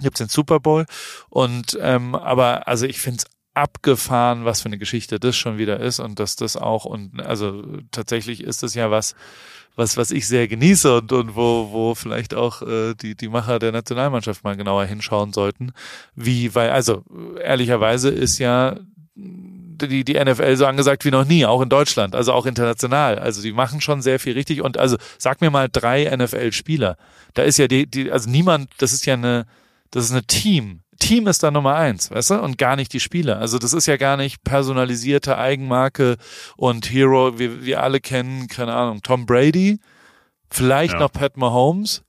[0.00, 0.86] gibt's den Super Bowl.
[1.28, 5.80] Und ähm, aber also ich finde es abgefahren, was für eine Geschichte das schon wieder
[5.80, 9.14] ist und dass das auch und also tatsächlich ist es ja was,
[9.76, 13.58] was was ich sehr genieße und und wo wo vielleicht auch äh, die die Macher
[13.58, 15.72] der Nationalmannschaft mal genauer hinschauen sollten,
[16.14, 17.02] wie weil also
[17.42, 18.76] ehrlicherweise ist ja
[19.16, 23.18] die, die NFL so angesagt wie noch nie, auch in Deutschland, also auch international.
[23.18, 24.62] Also die machen schon sehr viel richtig.
[24.62, 26.96] Und also sag mir mal drei NFL-Spieler.
[27.34, 29.46] Da ist ja die, die, also niemand, das ist ja eine,
[29.90, 30.80] das ist eine Team.
[30.98, 32.40] Team ist da Nummer eins, weißt du?
[32.40, 33.38] Und gar nicht die Spieler.
[33.38, 36.16] Also das ist ja gar nicht personalisierte Eigenmarke
[36.56, 39.78] und Hero, wie wir alle kennen, keine Ahnung, Tom Brady,
[40.50, 41.00] vielleicht ja.
[41.00, 42.02] noch Pat Mahomes,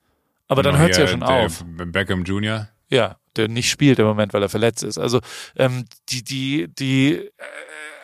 [0.48, 1.66] aber dann hört es ja schon auf.
[1.66, 2.70] Beckham Jr.
[2.90, 4.98] Ja, der nicht spielt im Moment, weil er verletzt ist.
[4.98, 5.20] Also
[5.56, 7.32] ähm, die, die, die, äh,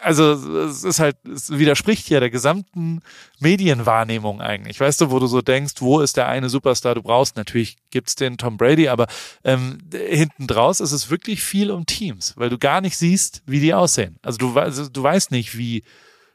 [0.04, 0.34] also
[0.66, 3.02] es ist halt, es widerspricht ja der gesamten
[3.40, 4.80] Medienwahrnehmung eigentlich.
[4.80, 6.96] Weißt du, wo du so denkst, wo ist der eine Superstar?
[6.96, 9.08] Du brauchst natürlich gibt's den Tom Brady, aber
[9.44, 13.60] ähm, hinten draus ist es wirklich viel um Teams, weil du gar nicht siehst, wie
[13.60, 14.18] die aussehen.
[14.22, 15.84] Also du, also du weißt nicht, wie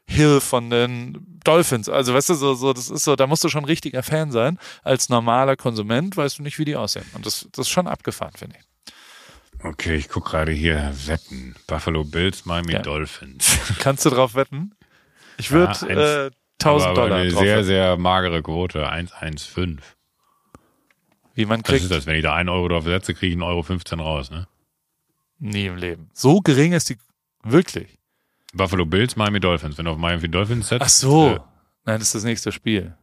[0.09, 1.87] Hill von den Dolphins.
[1.87, 4.57] Also weißt du, so, so, das ist so, da musst du schon richtiger Fan sein.
[4.83, 7.05] Als normaler Konsument weißt du nicht, wie die aussehen.
[7.13, 8.68] Und das, das ist schon abgefahren, finde ich.
[9.61, 11.55] Okay, ich gucke gerade hier Wetten.
[11.67, 12.81] Buffalo Bills, Miami ja.
[12.81, 13.59] Dolphins.
[13.79, 14.73] Kannst du drauf wetten?
[15.37, 17.67] Ich würde ja, äh, 1000 Dollar eine drauf sehr, wetten.
[17.67, 19.79] sehr magere Quote, 1,15.
[21.33, 21.79] Wie man kriegt.
[21.79, 22.05] Was ist das?
[22.05, 24.47] Wenn ich da einen Euro drauf setze, kriege ich einen Euro 15 raus, ne?
[25.39, 26.09] Nie im Leben.
[26.13, 26.97] So gering ist die,
[27.43, 27.97] wirklich.
[28.53, 29.77] Buffalo Bills, Miami Dolphins.
[29.77, 30.81] Wenn du auf Miami Dolphins setzt.
[30.81, 31.27] Ach so.
[31.27, 31.39] Äh,
[31.85, 32.95] Nein, das ist das nächste Spiel.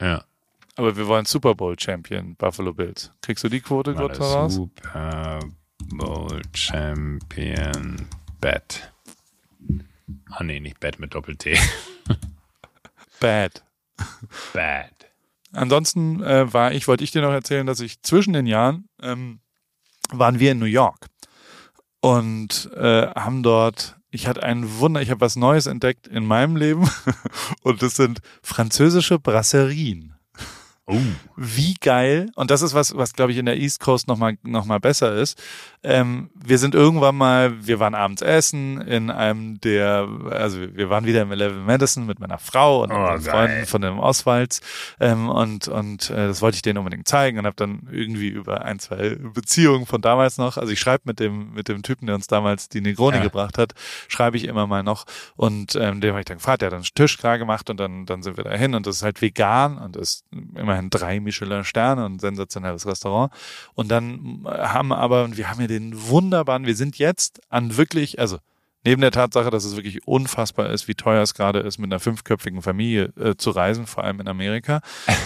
[0.00, 0.24] Ja.
[0.76, 3.12] Aber wir wollen Super Bowl Champion Buffalo Bills.
[3.20, 4.54] Kriegst du die Quote gerade raus?
[4.54, 5.40] Super
[5.96, 8.08] Bowl Champion
[8.40, 8.92] Bet.
[10.30, 11.58] Ah nee, nicht Bet mit Doppel-T.
[13.20, 13.62] Bad.
[14.52, 15.10] Bad.
[15.52, 19.40] ansonsten äh, war ich, wollte ich dir noch erzählen, dass ich zwischen den Jahren ähm,
[20.10, 21.06] waren wir in New York
[22.00, 26.56] und äh, haben dort ich hatte ein Wunder, ich habe was Neues entdeckt in meinem
[26.56, 26.88] Leben
[27.62, 30.14] und das sind französische Brasserien.
[30.86, 30.98] Oh.
[31.36, 32.30] Wie geil.
[32.34, 35.14] Und das ist was, was glaube ich in der East Coast nochmal noch mal besser
[35.14, 35.40] ist.
[35.84, 41.06] Ähm, wir sind irgendwann mal, wir waren abends essen in einem der, also wir waren
[41.06, 44.60] wieder im Eleven Madison mit meiner Frau und oh, Freunden von dem Oswalds.
[45.00, 48.64] Ähm, und und äh, das wollte ich denen unbedingt zeigen und habe dann irgendwie über
[48.64, 52.16] ein, zwei Beziehungen von damals noch, also ich schreibe mit dem, mit dem Typen, der
[52.16, 53.22] uns damals die Negroni ja.
[53.22, 53.74] gebracht hat,
[54.08, 55.04] schreibe ich immer mal noch.
[55.36, 57.78] Und ähm, dem habe ich dann gefragt, der hat dann einen Tisch klar gemacht und
[57.78, 60.24] dann, dann sind wir da hin und das ist halt vegan und ist
[60.56, 63.32] immer immerhin drei Michelin-Sterne und sensationelles Restaurant.
[63.74, 68.38] Und dann haben aber, wir haben hier den wunderbaren, wir sind jetzt an wirklich, also
[68.84, 72.00] Neben der Tatsache, dass es wirklich unfassbar ist, wie teuer es gerade ist, mit einer
[72.00, 74.80] fünfköpfigen Familie äh, zu reisen, vor allem in Amerika.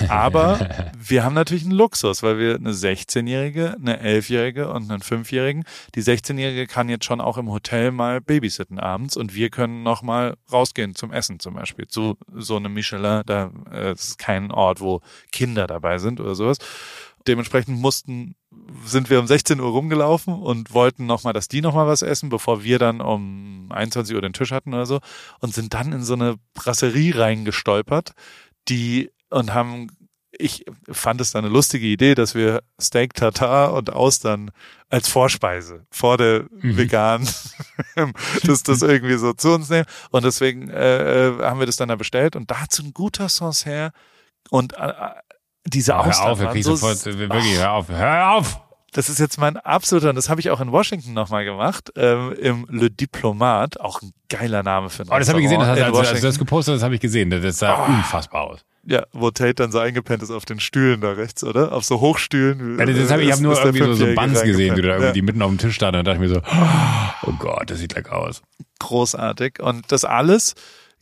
[0.09, 5.64] Aber wir haben natürlich einen Luxus, weil wir eine 16-Jährige, eine 11-Jährige und einen 5-Jährigen.
[5.94, 10.03] Die 16-Jährige kann jetzt schon auch im Hotel mal babysitten abends und wir können noch
[10.03, 11.86] mal rausgehen zum Essen zum Beispiel.
[11.86, 15.01] Zu so einem Michelin, da äh, ist kein Ort, wo
[15.32, 16.59] Kinder dabei sind oder sowas
[17.29, 18.35] dementsprechend mussten,
[18.85, 22.62] sind wir um 16 Uhr rumgelaufen und wollten nochmal, dass die nochmal was essen, bevor
[22.62, 25.01] wir dann um 21 Uhr den Tisch hatten oder so
[25.41, 28.12] und sind dann in so eine Brasserie reingestolpert,
[28.68, 29.89] die und haben
[30.39, 34.51] ich fand es dann eine lustige Idee, dass wir Steak Tartar und Austern
[34.89, 36.77] als Vorspeise vor der mhm.
[36.77, 37.29] veganen
[38.45, 39.87] das, das irgendwie so zu uns nehmen.
[40.11, 43.93] Und deswegen äh, äh haben wir das dann da bestellt und dazu ein guter Sancerre
[44.51, 44.93] und äh,
[45.67, 48.61] diese ja, Hör auf, wir so sofort, wirklich, hör auf, hör auf!
[48.93, 52.35] Das ist jetzt mein absoluter, und das habe ich auch in Washington nochmal gemacht, ähm,
[52.41, 55.69] im Le Diplomat, auch ein geiler Name für ein Oh, das habe ich gesehen, das
[55.69, 57.93] hast, also, als du das gepostet hast, habe ich gesehen, das sah oh.
[57.93, 58.64] unfassbar aus.
[58.89, 61.73] Ja, wo Tate dann so eingepennt ist auf den Stühlen da rechts, oder?
[61.73, 62.79] Auf so Hochstühlen.
[62.79, 65.19] Ja, das habe ich, ich habe nur irgendwie so, so Buns gesehen, die da irgendwie
[65.19, 65.25] ja.
[65.25, 66.41] mitten auf dem Tisch standen und dachte ich mir so,
[67.27, 68.43] oh Gott, das sieht lecker aus.
[68.79, 69.61] Großartig.
[69.61, 70.55] Und das alles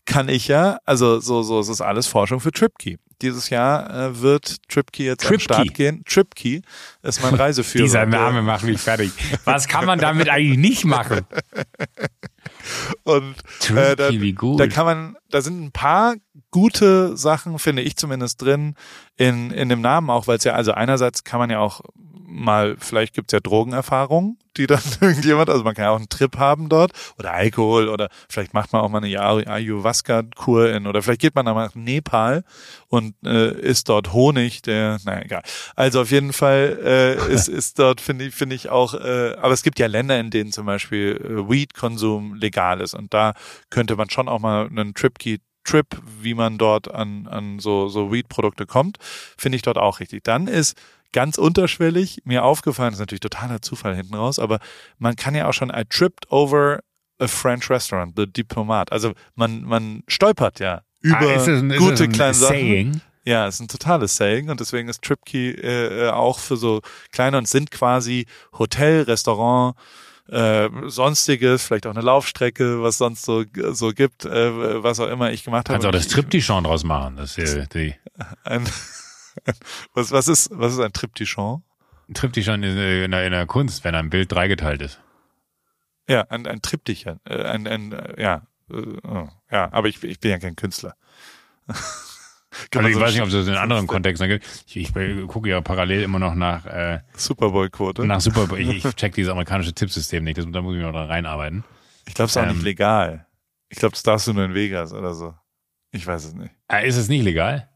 [0.07, 2.99] kann ich ja, also so, so, es ist alles Forschung für TripKey.
[3.23, 6.05] Dieses Jahr äh, wird TripKey jetzt Trip an den Start gehen.
[6.05, 6.63] TripKey
[7.03, 7.85] ist mein Reiseführer.
[7.85, 9.13] Dieser Name macht mich fertig.
[9.45, 11.23] Was kann man damit eigentlich nicht machen?
[13.05, 13.37] Und
[13.75, 14.59] äh, da, wie gut.
[14.59, 16.15] da kann man, da sind ein paar
[16.51, 18.75] gute Sachen, finde ich zumindest drin,
[19.17, 21.81] in, in dem Namen auch, weil es ja, also einerseits kann man ja auch
[22.35, 26.37] mal, vielleicht gibt's ja Drogenerfahrungen, die dann irgendjemand, also man kann ja auch einen Trip
[26.39, 31.21] haben dort oder Alkohol oder vielleicht macht man auch mal eine Ayahuasca-Kur in oder vielleicht
[31.21, 32.45] geht man dann nach Nepal
[32.89, 35.43] und äh, isst dort Honig, der, naja, egal.
[35.77, 39.53] Also auf jeden Fall äh, ist, ist dort, finde ich, finde ich auch, äh, aber
[39.53, 43.35] es gibt ja Länder, in denen zum Beispiel äh, Weed-Konsum legal ist und da
[43.71, 45.87] könnte man schon auch mal einen Trip-Key Trip,
[46.21, 48.99] wie man dort an, an so, so Weed-Produkte kommt,
[49.37, 50.23] finde ich dort auch richtig.
[50.23, 50.77] Dann ist
[51.15, 54.59] ganz unterschwellig mir aufgefallen, ist natürlich totaler Zufall hinten raus, aber
[54.99, 56.81] man kann ja auch schon I tripped over
[57.19, 58.93] a French restaurant, the Diplomat.
[58.93, 62.57] Also man, man stolpert ja über ah, ist ein, gute kleine Sachen.
[62.57, 63.01] Saying?
[63.25, 67.39] Ja, es ist ein totales Saying und deswegen ist TripKey äh, auch für so kleine
[67.39, 68.27] und sind quasi
[68.59, 69.77] Hotel, Restaurant,
[70.29, 75.31] äh, sonstiges, vielleicht auch eine Laufstrecke, was sonst so so gibt, äh, was auch immer
[75.31, 75.75] ich gemacht habe.
[75.75, 77.95] Kannst auch das Triptychon draus machen, das ist die.
[78.45, 78.67] Ein,
[79.95, 81.63] was, was, ist, was ist ein Triptychon?
[82.09, 85.01] Ein Triptychon in, in, der, in der Kunst, wenn ein Bild dreigeteilt ist.
[86.09, 87.21] Ja, ein, ein Triptychon.
[87.25, 90.95] Äh, ein, ein, äh, ja, äh, oh, ja, aber ich, ich bin ja kein Künstler.
[91.67, 94.45] also ich so weiß nicht, ob es das in anderen Kontexten gibt.
[94.67, 98.07] Ich, ich, gucke ja parallel immer noch nach äh, Super Bowl Quote.
[98.07, 98.61] Nach Super Bowl.
[98.61, 100.39] Ich, ich check dieses amerikanische Tippsystem nicht.
[100.39, 101.65] Das, da muss ich noch dran reinarbeiten.
[102.07, 103.27] Ich glaube, es ist auch ähm, nicht legal.
[103.71, 105.35] Ich glaube, das darfst du nur in Vegas oder so.
[105.91, 106.53] Ich weiß es nicht.
[106.83, 107.69] Ist es nicht legal?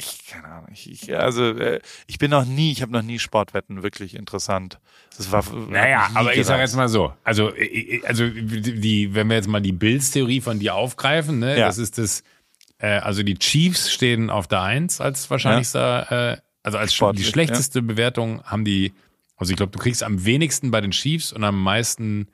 [0.00, 3.18] Ich keine Ahnung, ich, ich also äh, ich bin noch nie, ich habe noch nie
[3.18, 4.78] Sportwetten wirklich interessant.
[5.16, 9.28] Das war naja, aber ich sage jetzt mal so, also äh, äh, also die, wenn
[9.28, 11.66] wir jetzt mal die Bills-Theorie von dir aufgreifen, ne, ja.
[11.66, 12.22] das ist das,
[12.78, 16.32] äh, also die Chiefs stehen auf der Eins als wahrscheinlichster, ja.
[16.34, 17.84] äh, also als Sportlich, die schlechteste ja.
[17.84, 18.92] Bewertung haben die,
[19.36, 22.28] also ich glaube, du kriegst am wenigsten bei den Chiefs und am meisten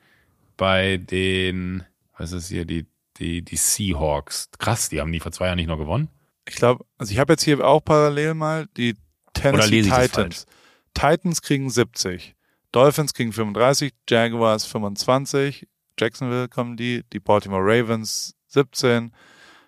[0.55, 1.83] bei den,
[2.15, 2.85] was ist hier die
[3.17, 4.49] die die Seahawks.
[4.59, 6.09] Krass, die haben die vor zwei Jahren nicht noch gewonnen
[6.47, 8.95] ich glaube, also ich habe jetzt hier auch parallel mal die
[9.33, 10.45] Tennessee Titans.
[10.93, 12.35] Titans kriegen 70,
[12.71, 15.67] Dolphins kriegen 35, Jaguars 25,
[15.99, 19.11] Jacksonville kommen die, die Baltimore Ravens 17,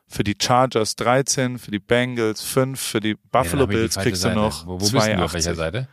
[0.07, 4.21] für die Chargers 13, für die Bengals 5, für die Buffalo ja, Bills die kriegst
[4.21, 4.36] Seite.
[4.36, 4.93] du noch wo, wo 82.
[4.93, 5.87] Bist du auf welcher Seite?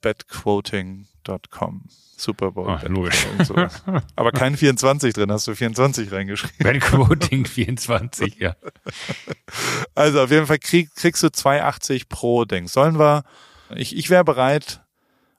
[0.00, 1.84] Bet Quoting betquoting.com.
[2.16, 2.68] Super Bowl.
[2.68, 3.26] Ah, logisch.
[3.44, 3.54] So.
[4.16, 6.58] Aber kein 24 drin, hast du 24 reingeschrieben.
[6.58, 8.56] Betquoting 24, ja.
[9.94, 12.68] Also auf jeden Fall krieg, kriegst du 2,80 pro Ding.
[12.68, 13.24] Sollen wir,
[13.74, 14.82] ich, ich wäre bereit,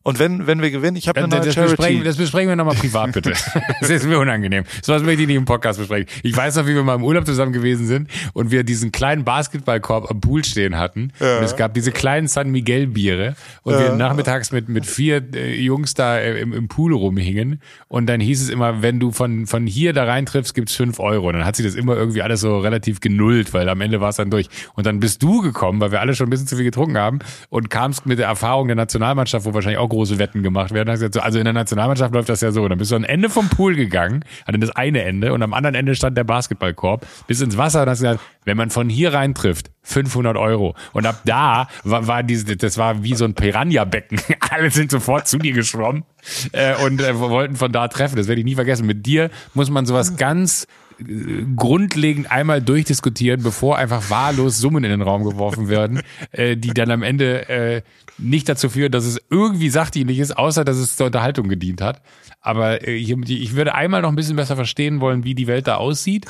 [0.03, 1.75] und wenn, wenn wir gewinnen, ich habe eine neue das Charity.
[1.75, 3.33] Besprechen, das besprechen wir nochmal privat, bitte.
[3.81, 4.63] das ist mir unangenehm.
[4.81, 6.07] So was möchte ich nicht im Podcast besprechen.
[6.23, 9.23] Ich weiß noch, wie wir mal im Urlaub zusammen gewesen sind und wir diesen kleinen
[9.23, 11.13] Basketballkorb am Pool stehen hatten.
[11.19, 11.37] Ja.
[11.37, 13.79] Und es gab diese kleinen San Miguel Biere und ja.
[13.79, 17.61] wir nachmittags mit, mit vier äh, Jungs da äh, im, im Pool rumhingen.
[17.87, 21.27] Und dann hieß es immer, wenn du von, von hier da reintriffst, gibt's fünf Euro.
[21.27, 24.09] Und dann hat sich das immer irgendwie alles so relativ genullt, weil am Ende war
[24.09, 24.47] es dann durch.
[24.73, 27.19] Und dann bist du gekommen, weil wir alle schon ein bisschen zu viel getrunken haben
[27.49, 30.89] und kamst mit der Erfahrung der Nationalmannschaft, wo wahrscheinlich auch große Wetten gemacht werden.
[30.89, 32.67] Also in der Nationalmannschaft läuft das ja so.
[32.67, 35.75] Dann bist du am Ende vom Pool gegangen, hatte das eine Ende und am anderen
[35.75, 39.35] Ende stand der Basketballkorb, bis ins Wasser und hast gesagt, wenn man von hier rein
[39.35, 40.75] trifft, 500 Euro.
[40.93, 44.19] Und ab da war, war diese, das war wie so ein Piranha-Becken.
[44.49, 46.03] Alle sind sofort zu dir geschwommen
[46.53, 48.15] äh, und äh, wollten von da treffen.
[48.15, 48.87] Das werde ich nie vergessen.
[48.87, 50.67] Mit dir muss man sowas ganz
[51.55, 56.01] grundlegend einmal durchdiskutieren, bevor einfach wahllos Summen in den Raum geworfen werden,
[56.31, 57.81] äh, die dann am Ende äh,
[58.17, 62.01] nicht dazu führen, dass es irgendwie sachdienlich ist, außer dass es zur Unterhaltung gedient hat.
[62.41, 65.67] Aber äh, ich, ich würde einmal noch ein bisschen besser verstehen wollen, wie die Welt
[65.67, 66.25] da aussieht,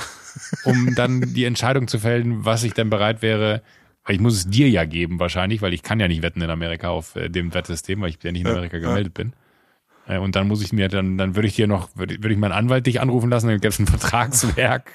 [0.64, 3.62] um dann die Entscheidung zu fällen, was ich denn bereit wäre,
[4.04, 6.50] weil ich muss es dir ja geben wahrscheinlich, weil ich kann ja nicht wetten in
[6.50, 9.32] Amerika auf äh, dem Wettsystem, weil ich ja nicht in Amerika gemeldet bin.
[10.06, 12.38] Äh, und dann muss ich mir, dann, dann würde ich dir noch, würde, würde ich
[12.38, 14.90] meinen Anwalt dich anrufen lassen, dann gäbe es ein Vertragswerk,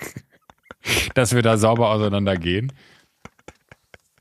[1.13, 2.73] dass wir da sauber auseinandergehen.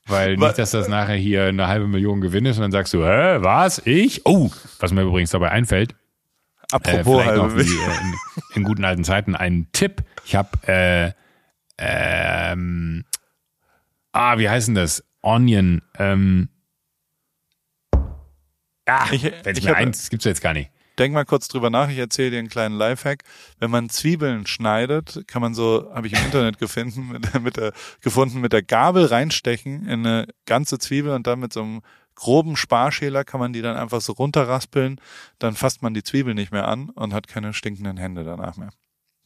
[0.08, 3.04] Weil nicht, dass das nachher hier eine halbe Million Gewinn ist und dann sagst du,
[3.04, 3.82] hä, was?
[3.84, 4.24] Ich?
[4.24, 5.96] Oh, was mir übrigens dabei einfällt.
[6.70, 8.14] Apropos äh, noch wie, äh, in,
[8.54, 10.04] in, guten alten Zeiten einen Tipp.
[10.24, 11.12] Ich habe äh,
[11.78, 13.04] ähm,
[14.12, 15.04] ah, wie heißen das?
[15.22, 15.82] Onion.
[15.98, 16.48] Ähm,
[18.86, 20.70] ah, ich, ich mir eins, das gibt's jetzt gar nicht.
[20.98, 23.22] Denk mal kurz drüber nach, ich erzähle dir einen kleinen Lifehack.
[23.58, 27.56] Wenn man Zwiebeln schneidet, kann man so, habe ich im Internet gefunden, mit, der, mit
[27.56, 31.82] der, gefunden, mit der Gabel reinstechen in eine ganze Zwiebel und dann mit so einem
[32.14, 35.00] groben Sparschäler kann man die dann einfach so runterraspeln,
[35.38, 38.70] dann fasst man die Zwiebel nicht mehr an und hat keine stinkenden Hände danach mehr.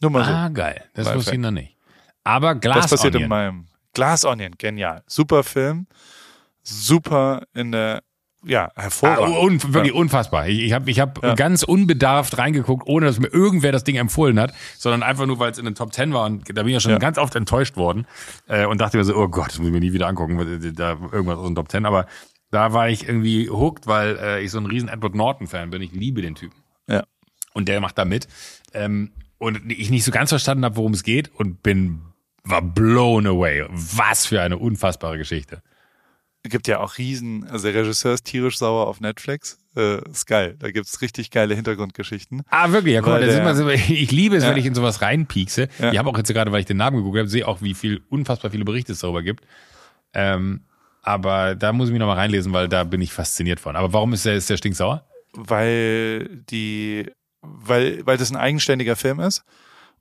[0.00, 0.30] Nur mal so.
[0.32, 0.82] Ah, geil.
[0.94, 1.18] Das Lifehack.
[1.18, 1.76] wusste ich noch nicht.
[2.24, 3.22] Aber Glas Das passiert Onion.
[3.24, 5.02] in meinem Glass Onion, genial.
[5.06, 5.86] Super Film.
[6.62, 8.02] Super in der
[8.44, 9.36] ja, hervorragend.
[9.36, 10.00] Ah, un wirklich ja.
[10.00, 10.48] unfassbar.
[10.48, 11.34] Ich, ich habe ich hab ja.
[11.34, 15.50] ganz unbedarft reingeguckt, ohne dass mir irgendwer das Ding empfohlen hat, sondern einfach nur, weil
[15.50, 16.98] es in den Top Ten war und da bin ich ja schon ja.
[16.98, 18.06] ganz oft enttäuscht worden
[18.48, 20.38] äh, und dachte mir so, oh Gott, das muss ich mir nie wieder angucken,
[20.74, 21.84] da irgendwas aus dem Top Ten.
[21.84, 22.06] Aber
[22.50, 25.82] da war ich irgendwie hooked, weil äh, ich so ein riesen Edward Norton-Fan bin.
[25.82, 26.58] Ich liebe den Typen.
[26.88, 27.04] Ja.
[27.52, 28.26] Und der macht da mit.
[28.72, 32.02] Ähm, und ich nicht so ganz verstanden habe, worum es geht und bin
[32.42, 33.66] war blown away.
[33.68, 35.62] Was für eine unfassbare Geschichte
[36.48, 39.58] gibt ja auch riesen, also der Regisseur ist tierisch sauer auf Netflix.
[39.76, 40.56] Äh, ist geil.
[40.58, 42.42] Da gibt's richtig geile Hintergrundgeschichten.
[42.48, 42.94] Ah, wirklich?
[42.94, 44.50] Ja, guck mal, der, so, ich liebe es, ja.
[44.50, 45.68] wenn ich in sowas reinpiekse.
[45.78, 45.92] Ja.
[45.92, 48.02] Ich habe auch jetzt gerade, weil ich den Namen gegoogelt habe, sehe auch, wie viel
[48.08, 49.44] unfassbar viele Berichte es darüber gibt.
[50.12, 50.64] Ähm,
[51.02, 53.76] aber da muss ich mich nochmal reinlesen, weil da bin ich fasziniert von.
[53.76, 55.04] Aber warum ist der, ist der stinksauer?
[55.32, 57.10] Weil die,
[57.42, 59.44] weil, weil das ein eigenständiger Film ist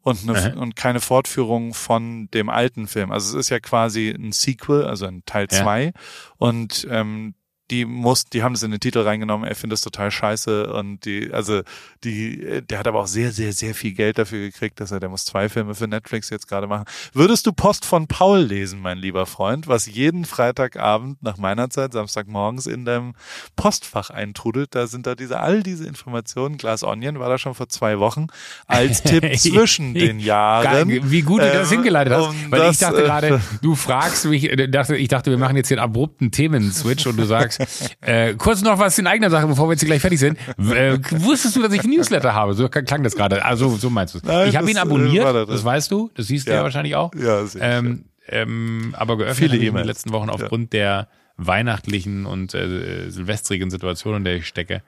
[0.01, 3.11] und, eine, und keine Fortführung von dem alten Film.
[3.11, 5.91] Also es ist ja quasi ein Sequel, also ein Teil zwei ja.
[6.37, 7.35] Und ähm,
[7.71, 11.05] die muss, die haben es in den Titel reingenommen, er findet es total scheiße und
[11.05, 11.61] die, also
[12.03, 15.09] die, der hat aber auch sehr, sehr, sehr viel Geld dafür gekriegt, dass er, der
[15.09, 16.85] muss zwei Filme für Netflix jetzt gerade machen.
[17.13, 21.93] Würdest du Post von Paul lesen, mein lieber Freund, was jeden Freitagabend nach meiner Zeit,
[21.93, 23.13] Samstagmorgens in deinem
[23.55, 24.75] Postfach eintrudelt?
[24.75, 26.57] Da sind da diese, all diese Informationen.
[26.57, 28.27] Glass Onion war da schon vor zwei Wochen
[28.67, 31.11] als Tipp zwischen den Jahren.
[31.11, 33.75] Wie gut du das ähm, hingeleitet hast, um weil das, ich dachte gerade, äh, du
[33.75, 37.58] fragst mich, äh, dachte, ich dachte, wir machen jetzt den abrupten Themen-Switch und du sagst,
[38.01, 40.37] äh, kurz noch was in eigener Sache, bevor wir jetzt gleich fertig sind.
[40.57, 42.53] Äh, wusstest du, dass ich ein Newsletter habe?
[42.53, 43.43] So klang das gerade.
[43.43, 44.47] Also so meinst du es.
[44.49, 47.13] Ich habe ihn äh, abonniert, äh, das weißt du, das siehst du ja, wahrscheinlich auch.
[47.15, 50.79] Ja, sehr ähm, ähm, aber geöffnet Viele in den letzten Wochen aufgrund ja.
[50.79, 51.07] der
[51.37, 54.83] weihnachtlichen und äh, silvestrigen Situation, in der ich stecke,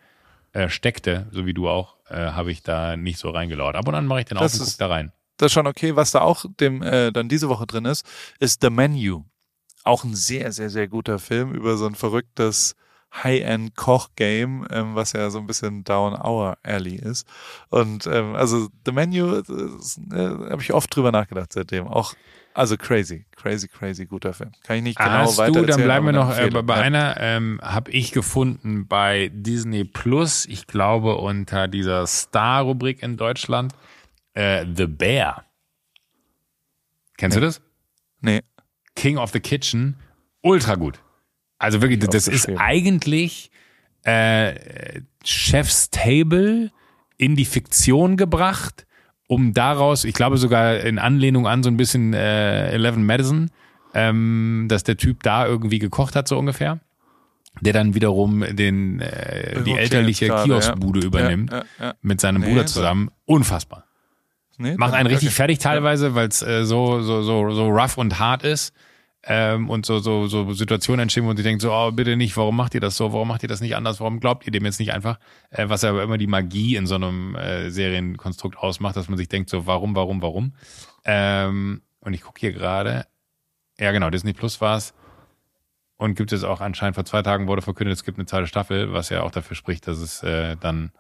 [0.54, 3.76] äh, steckte, so wie du auch, äh, habe ich da nicht so reingelauert.
[3.76, 5.12] Ab und an mache ich den das auf und guck da rein.
[5.38, 5.96] Das ist schon okay.
[5.96, 8.06] Was da auch dem äh, dann diese Woche drin ist,
[8.40, 9.24] ist The Menu
[9.84, 12.76] auch ein sehr, sehr, sehr guter Film über so ein verrücktes
[13.14, 17.28] High-End-Koch-Game, ähm, was ja so ein bisschen Down Our Alley ist.
[17.70, 21.88] Und ähm, also The Menu, äh, äh, habe ich oft drüber nachgedacht seitdem.
[21.88, 22.14] Auch
[22.54, 24.52] also crazy, crazy, crazy guter Film.
[24.64, 26.82] Kann ich nicht genau Hast weiter du, dann bleiben wir noch äh, bei ja.
[26.82, 33.74] einer, ähm, habe ich gefunden bei Disney Plus, ich glaube unter dieser Star-Rubrik in Deutschland,
[34.34, 35.46] äh, The Bear.
[37.18, 37.42] Kennst nee.
[37.42, 37.62] du das?
[38.20, 38.42] Nee.
[38.96, 39.96] King of the Kitchen,
[40.42, 41.00] ultra gut.
[41.58, 43.52] Also wirklich, das ist eigentlich
[44.04, 46.72] äh, Chef's Table
[47.18, 48.88] in die Fiktion gebracht,
[49.28, 53.52] um daraus, ich glaube sogar in Anlehnung an so ein bisschen äh, Eleven Madison,
[53.94, 56.80] ähm, dass der Typ da irgendwie gekocht hat, so ungefähr.
[57.60, 61.06] Der dann wiederum den äh, die elterliche Kioskbude ja.
[61.06, 63.12] übernimmt ja, ja, mit seinem nee, Bruder zusammen.
[63.26, 63.86] Unfassbar.
[64.58, 68.20] Nee, Macht einen richtig fertig teilweise, weil es äh, so, so, so, so rough und
[68.20, 68.74] hart ist.
[69.24, 72.56] Ähm, und so, so, so Situationen entstehen, wo sie denkt, so, oh, bitte nicht, warum
[72.56, 74.80] macht ihr das so, warum macht ihr das nicht anders, warum glaubt ihr dem jetzt
[74.80, 75.20] nicht einfach?
[75.52, 79.30] Äh, was aber immer die Magie in so einem äh, Serienkonstrukt ausmacht, dass man sich
[79.30, 80.54] denkt, so, warum, warum, warum?
[81.06, 83.06] Ähm, und ich gucke hier gerade,
[83.80, 84.96] ja genau, Disney Plus war es.
[85.98, 88.92] Und gibt es auch anscheinend vor zwei Tagen wurde verkündet, es gibt eine zweite Staffel,
[88.92, 90.92] was ja auch dafür spricht, dass es äh, dann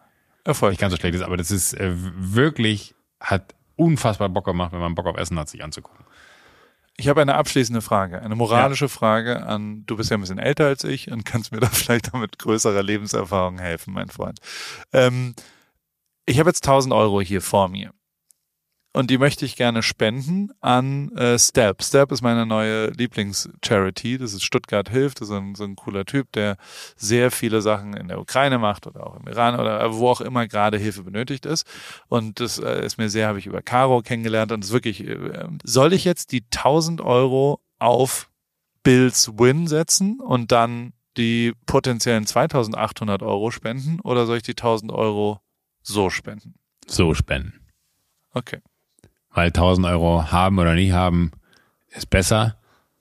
[0.43, 0.73] Erfolg.
[0.73, 1.23] nicht ganz so schlecht ist.
[1.23, 5.47] Aber das ist äh, wirklich, hat unfassbar Bock gemacht, wenn man Bock auf Essen hat,
[5.49, 6.05] sich anzugucken.
[6.97, 8.89] Ich habe eine abschließende Frage, eine moralische ja.
[8.89, 12.13] Frage an, du bist ja ein bisschen älter als ich und kannst mir da vielleicht
[12.13, 14.39] mit größerer Lebenserfahrung helfen, mein Freund.
[14.91, 15.33] Ähm,
[16.25, 17.91] ich habe jetzt 1000 Euro hier vor mir
[18.93, 21.81] und die möchte ich gerne spenden an äh, Step.
[21.81, 24.17] Step ist meine neue Lieblings-Charity.
[24.17, 25.21] Das ist Stuttgart hilft.
[25.21, 26.57] Das ist ein, so ein cooler Typ, der
[26.97, 30.45] sehr viele Sachen in der Ukraine macht oder auch im Iran oder wo auch immer
[30.47, 31.65] gerade Hilfe benötigt ist.
[32.09, 35.07] Und das äh, ist mir sehr, habe ich über Caro kennengelernt und es ist wirklich,
[35.07, 38.29] äh, soll ich jetzt die 1000 Euro auf
[38.83, 44.91] Bills Win setzen und dann die potenziellen 2800 Euro spenden oder soll ich die 1000
[44.91, 45.39] Euro
[45.81, 46.55] so spenden?
[46.87, 47.53] So spenden.
[48.33, 48.59] Okay.
[49.33, 51.31] Weil 1000 Euro haben oder nicht haben,
[51.89, 52.57] ist besser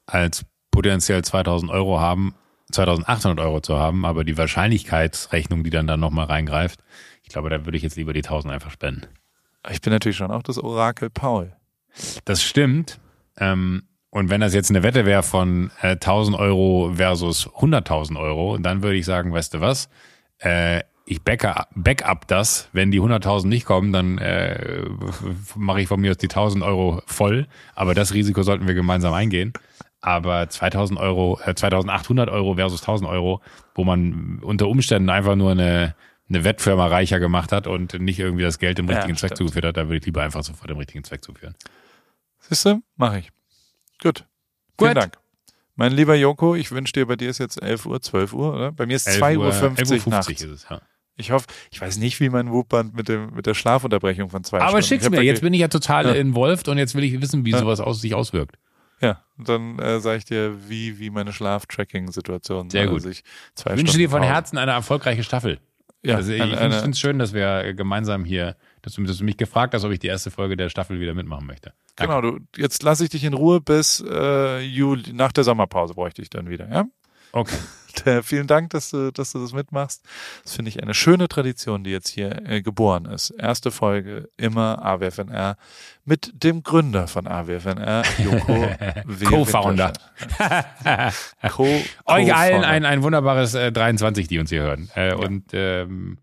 [0.07, 2.35] als potenziell 2000 Euro haben,
[2.73, 6.81] 2800 Euro zu haben, aber die Wahrscheinlichkeitsrechnung, die dann da nochmal reingreift,
[7.23, 9.07] ich glaube, da würde ich jetzt lieber die 1000 einfach spenden.
[9.71, 11.53] Ich bin natürlich schon auch das Orakel Paul.
[12.25, 12.99] Das stimmt.
[13.37, 18.59] Ähm, und wenn das jetzt eine Wette wäre von äh, 1000 Euro versus 100.000 Euro,
[18.59, 19.89] dann würde ich sagen, weißt du was,
[20.39, 22.69] äh, ich backup, backup das.
[22.73, 24.85] Wenn die 100.000 nicht kommen, dann äh,
[25.57, 27.49] mache ich von mir aus die 1.000 Euro voll.
[27.75, 29.53] Aber das Risiko sollten wir gemeinsam eingehen.
[30.01, 33.41] Aber 2.000 Euro, äh, 2.800 Euro versus 1.000 Euro,
[33.75, 35.97] wo man unter Umständen einfach nur eine,
[36.29, 39.65] eine Wettfirma reicher gemacht hat und nicht irgendwie das Geld dem richtigen ja, Zweck zugeführt
[39.65, 41.57] hat, da würde ich lieber einfach sofort dem richtigen Zweck zuführen.
[42.39, 42.83] Siehst du?
[42.97, 43.31] Mache ich.
[44.01, 44.25] Gut.
[44.79, 45.19] Vielen Dank.
[45.75, 48.71] Mein lieber Joko, ich wünsche dir, bei dir ist jetzt 11 Uhr, 12 Uhr, oder?
[48.71, 50.29] Bei mir ist 2.50 Uhr 50 Uhr nachts.
[50.29, 50.81] Ist es, ja.
[51.21, 54.59] Ich hoffe, ich weiß nicht, wie mein Whoop-Band mit, dem, mit der Schlafunterbrechung von zwei
[54.59, 54.87] Aber Stunden.
[54.87, 56.13] schick's mir, jetzt bin ich ja total ja.
[56.13, 57.59] involved und jetzt will ich wissen, wie ja.
[57.59, 58.57] sowas aus, sich auswirkt.
[59.01, 63.07] Ja, dann äh, sage ich dir, wie, wie meine Schlaftracking-Situation Sehr gut.
[63.07, 63.23] ich
[63.65, 65.59] wünsche dir von Herzen eine erfolgreiche Staffel.
[66.03, 69.37] Ja, also ich finde es schön, dass wir gemeinsam hier, dass du, dass du, mich
[69.37, 71.75] gefragt hast, ob ich die erste Folge der Staffel wieder mitmachen möchte.
[71.97, 72.15] Danke.
[72.15, 76.23] Genau, du, jetzt lasse ich dich in Ruhe bis äh, Juli, nach der Sommerpause bräuchte
[76.23, 76.87] ich dann wieder, ja?
[77.33, 77.57] Okay.
[78.05, 80.03] Der, vielen Dank, dass du, dass du das mitmachst.
[80.43, 83.31] Das finde ich eine schöne Tradition, die jetzt hier äh, geboren ist.
[83.31, 85.57] Erste Folge immer AWFNR
[86.05, 88.67] mit dem Gründer von AWFNR, Joko
[89.29, 89.93] Co-Founder.
[91.51, 91.65] Co
[92.07, 94.91] Euch allen ein, ein wunderbares äh, 23, die uns hier hören.
[94.97, 95.17] Äh, ja.
[95.17, 96.19] Und ähm,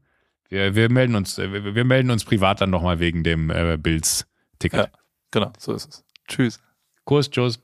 [0.49, 3.77] wir, wir melden uns, äh, wir, wir melden uns privat dann nochmal wegen dem äh,
[3.77, 4.79] Bills-Ticket.
[4.79, 4.87] Ja,
[5.31, 6.05] genau, so ist es.
[6.27, 6.59] Tschüss.
[7.05, 7.59] Kurs, tschüss.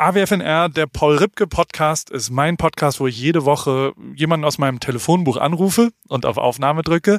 [0.00, 4.80] AWFNR, der Paul Ripke Podcast, ist mein Podcast, wo ich jede Woche jemanden aus meinem
[4.80, 7.18] Telefonbuch anrufe und auf Aufnahme drücke.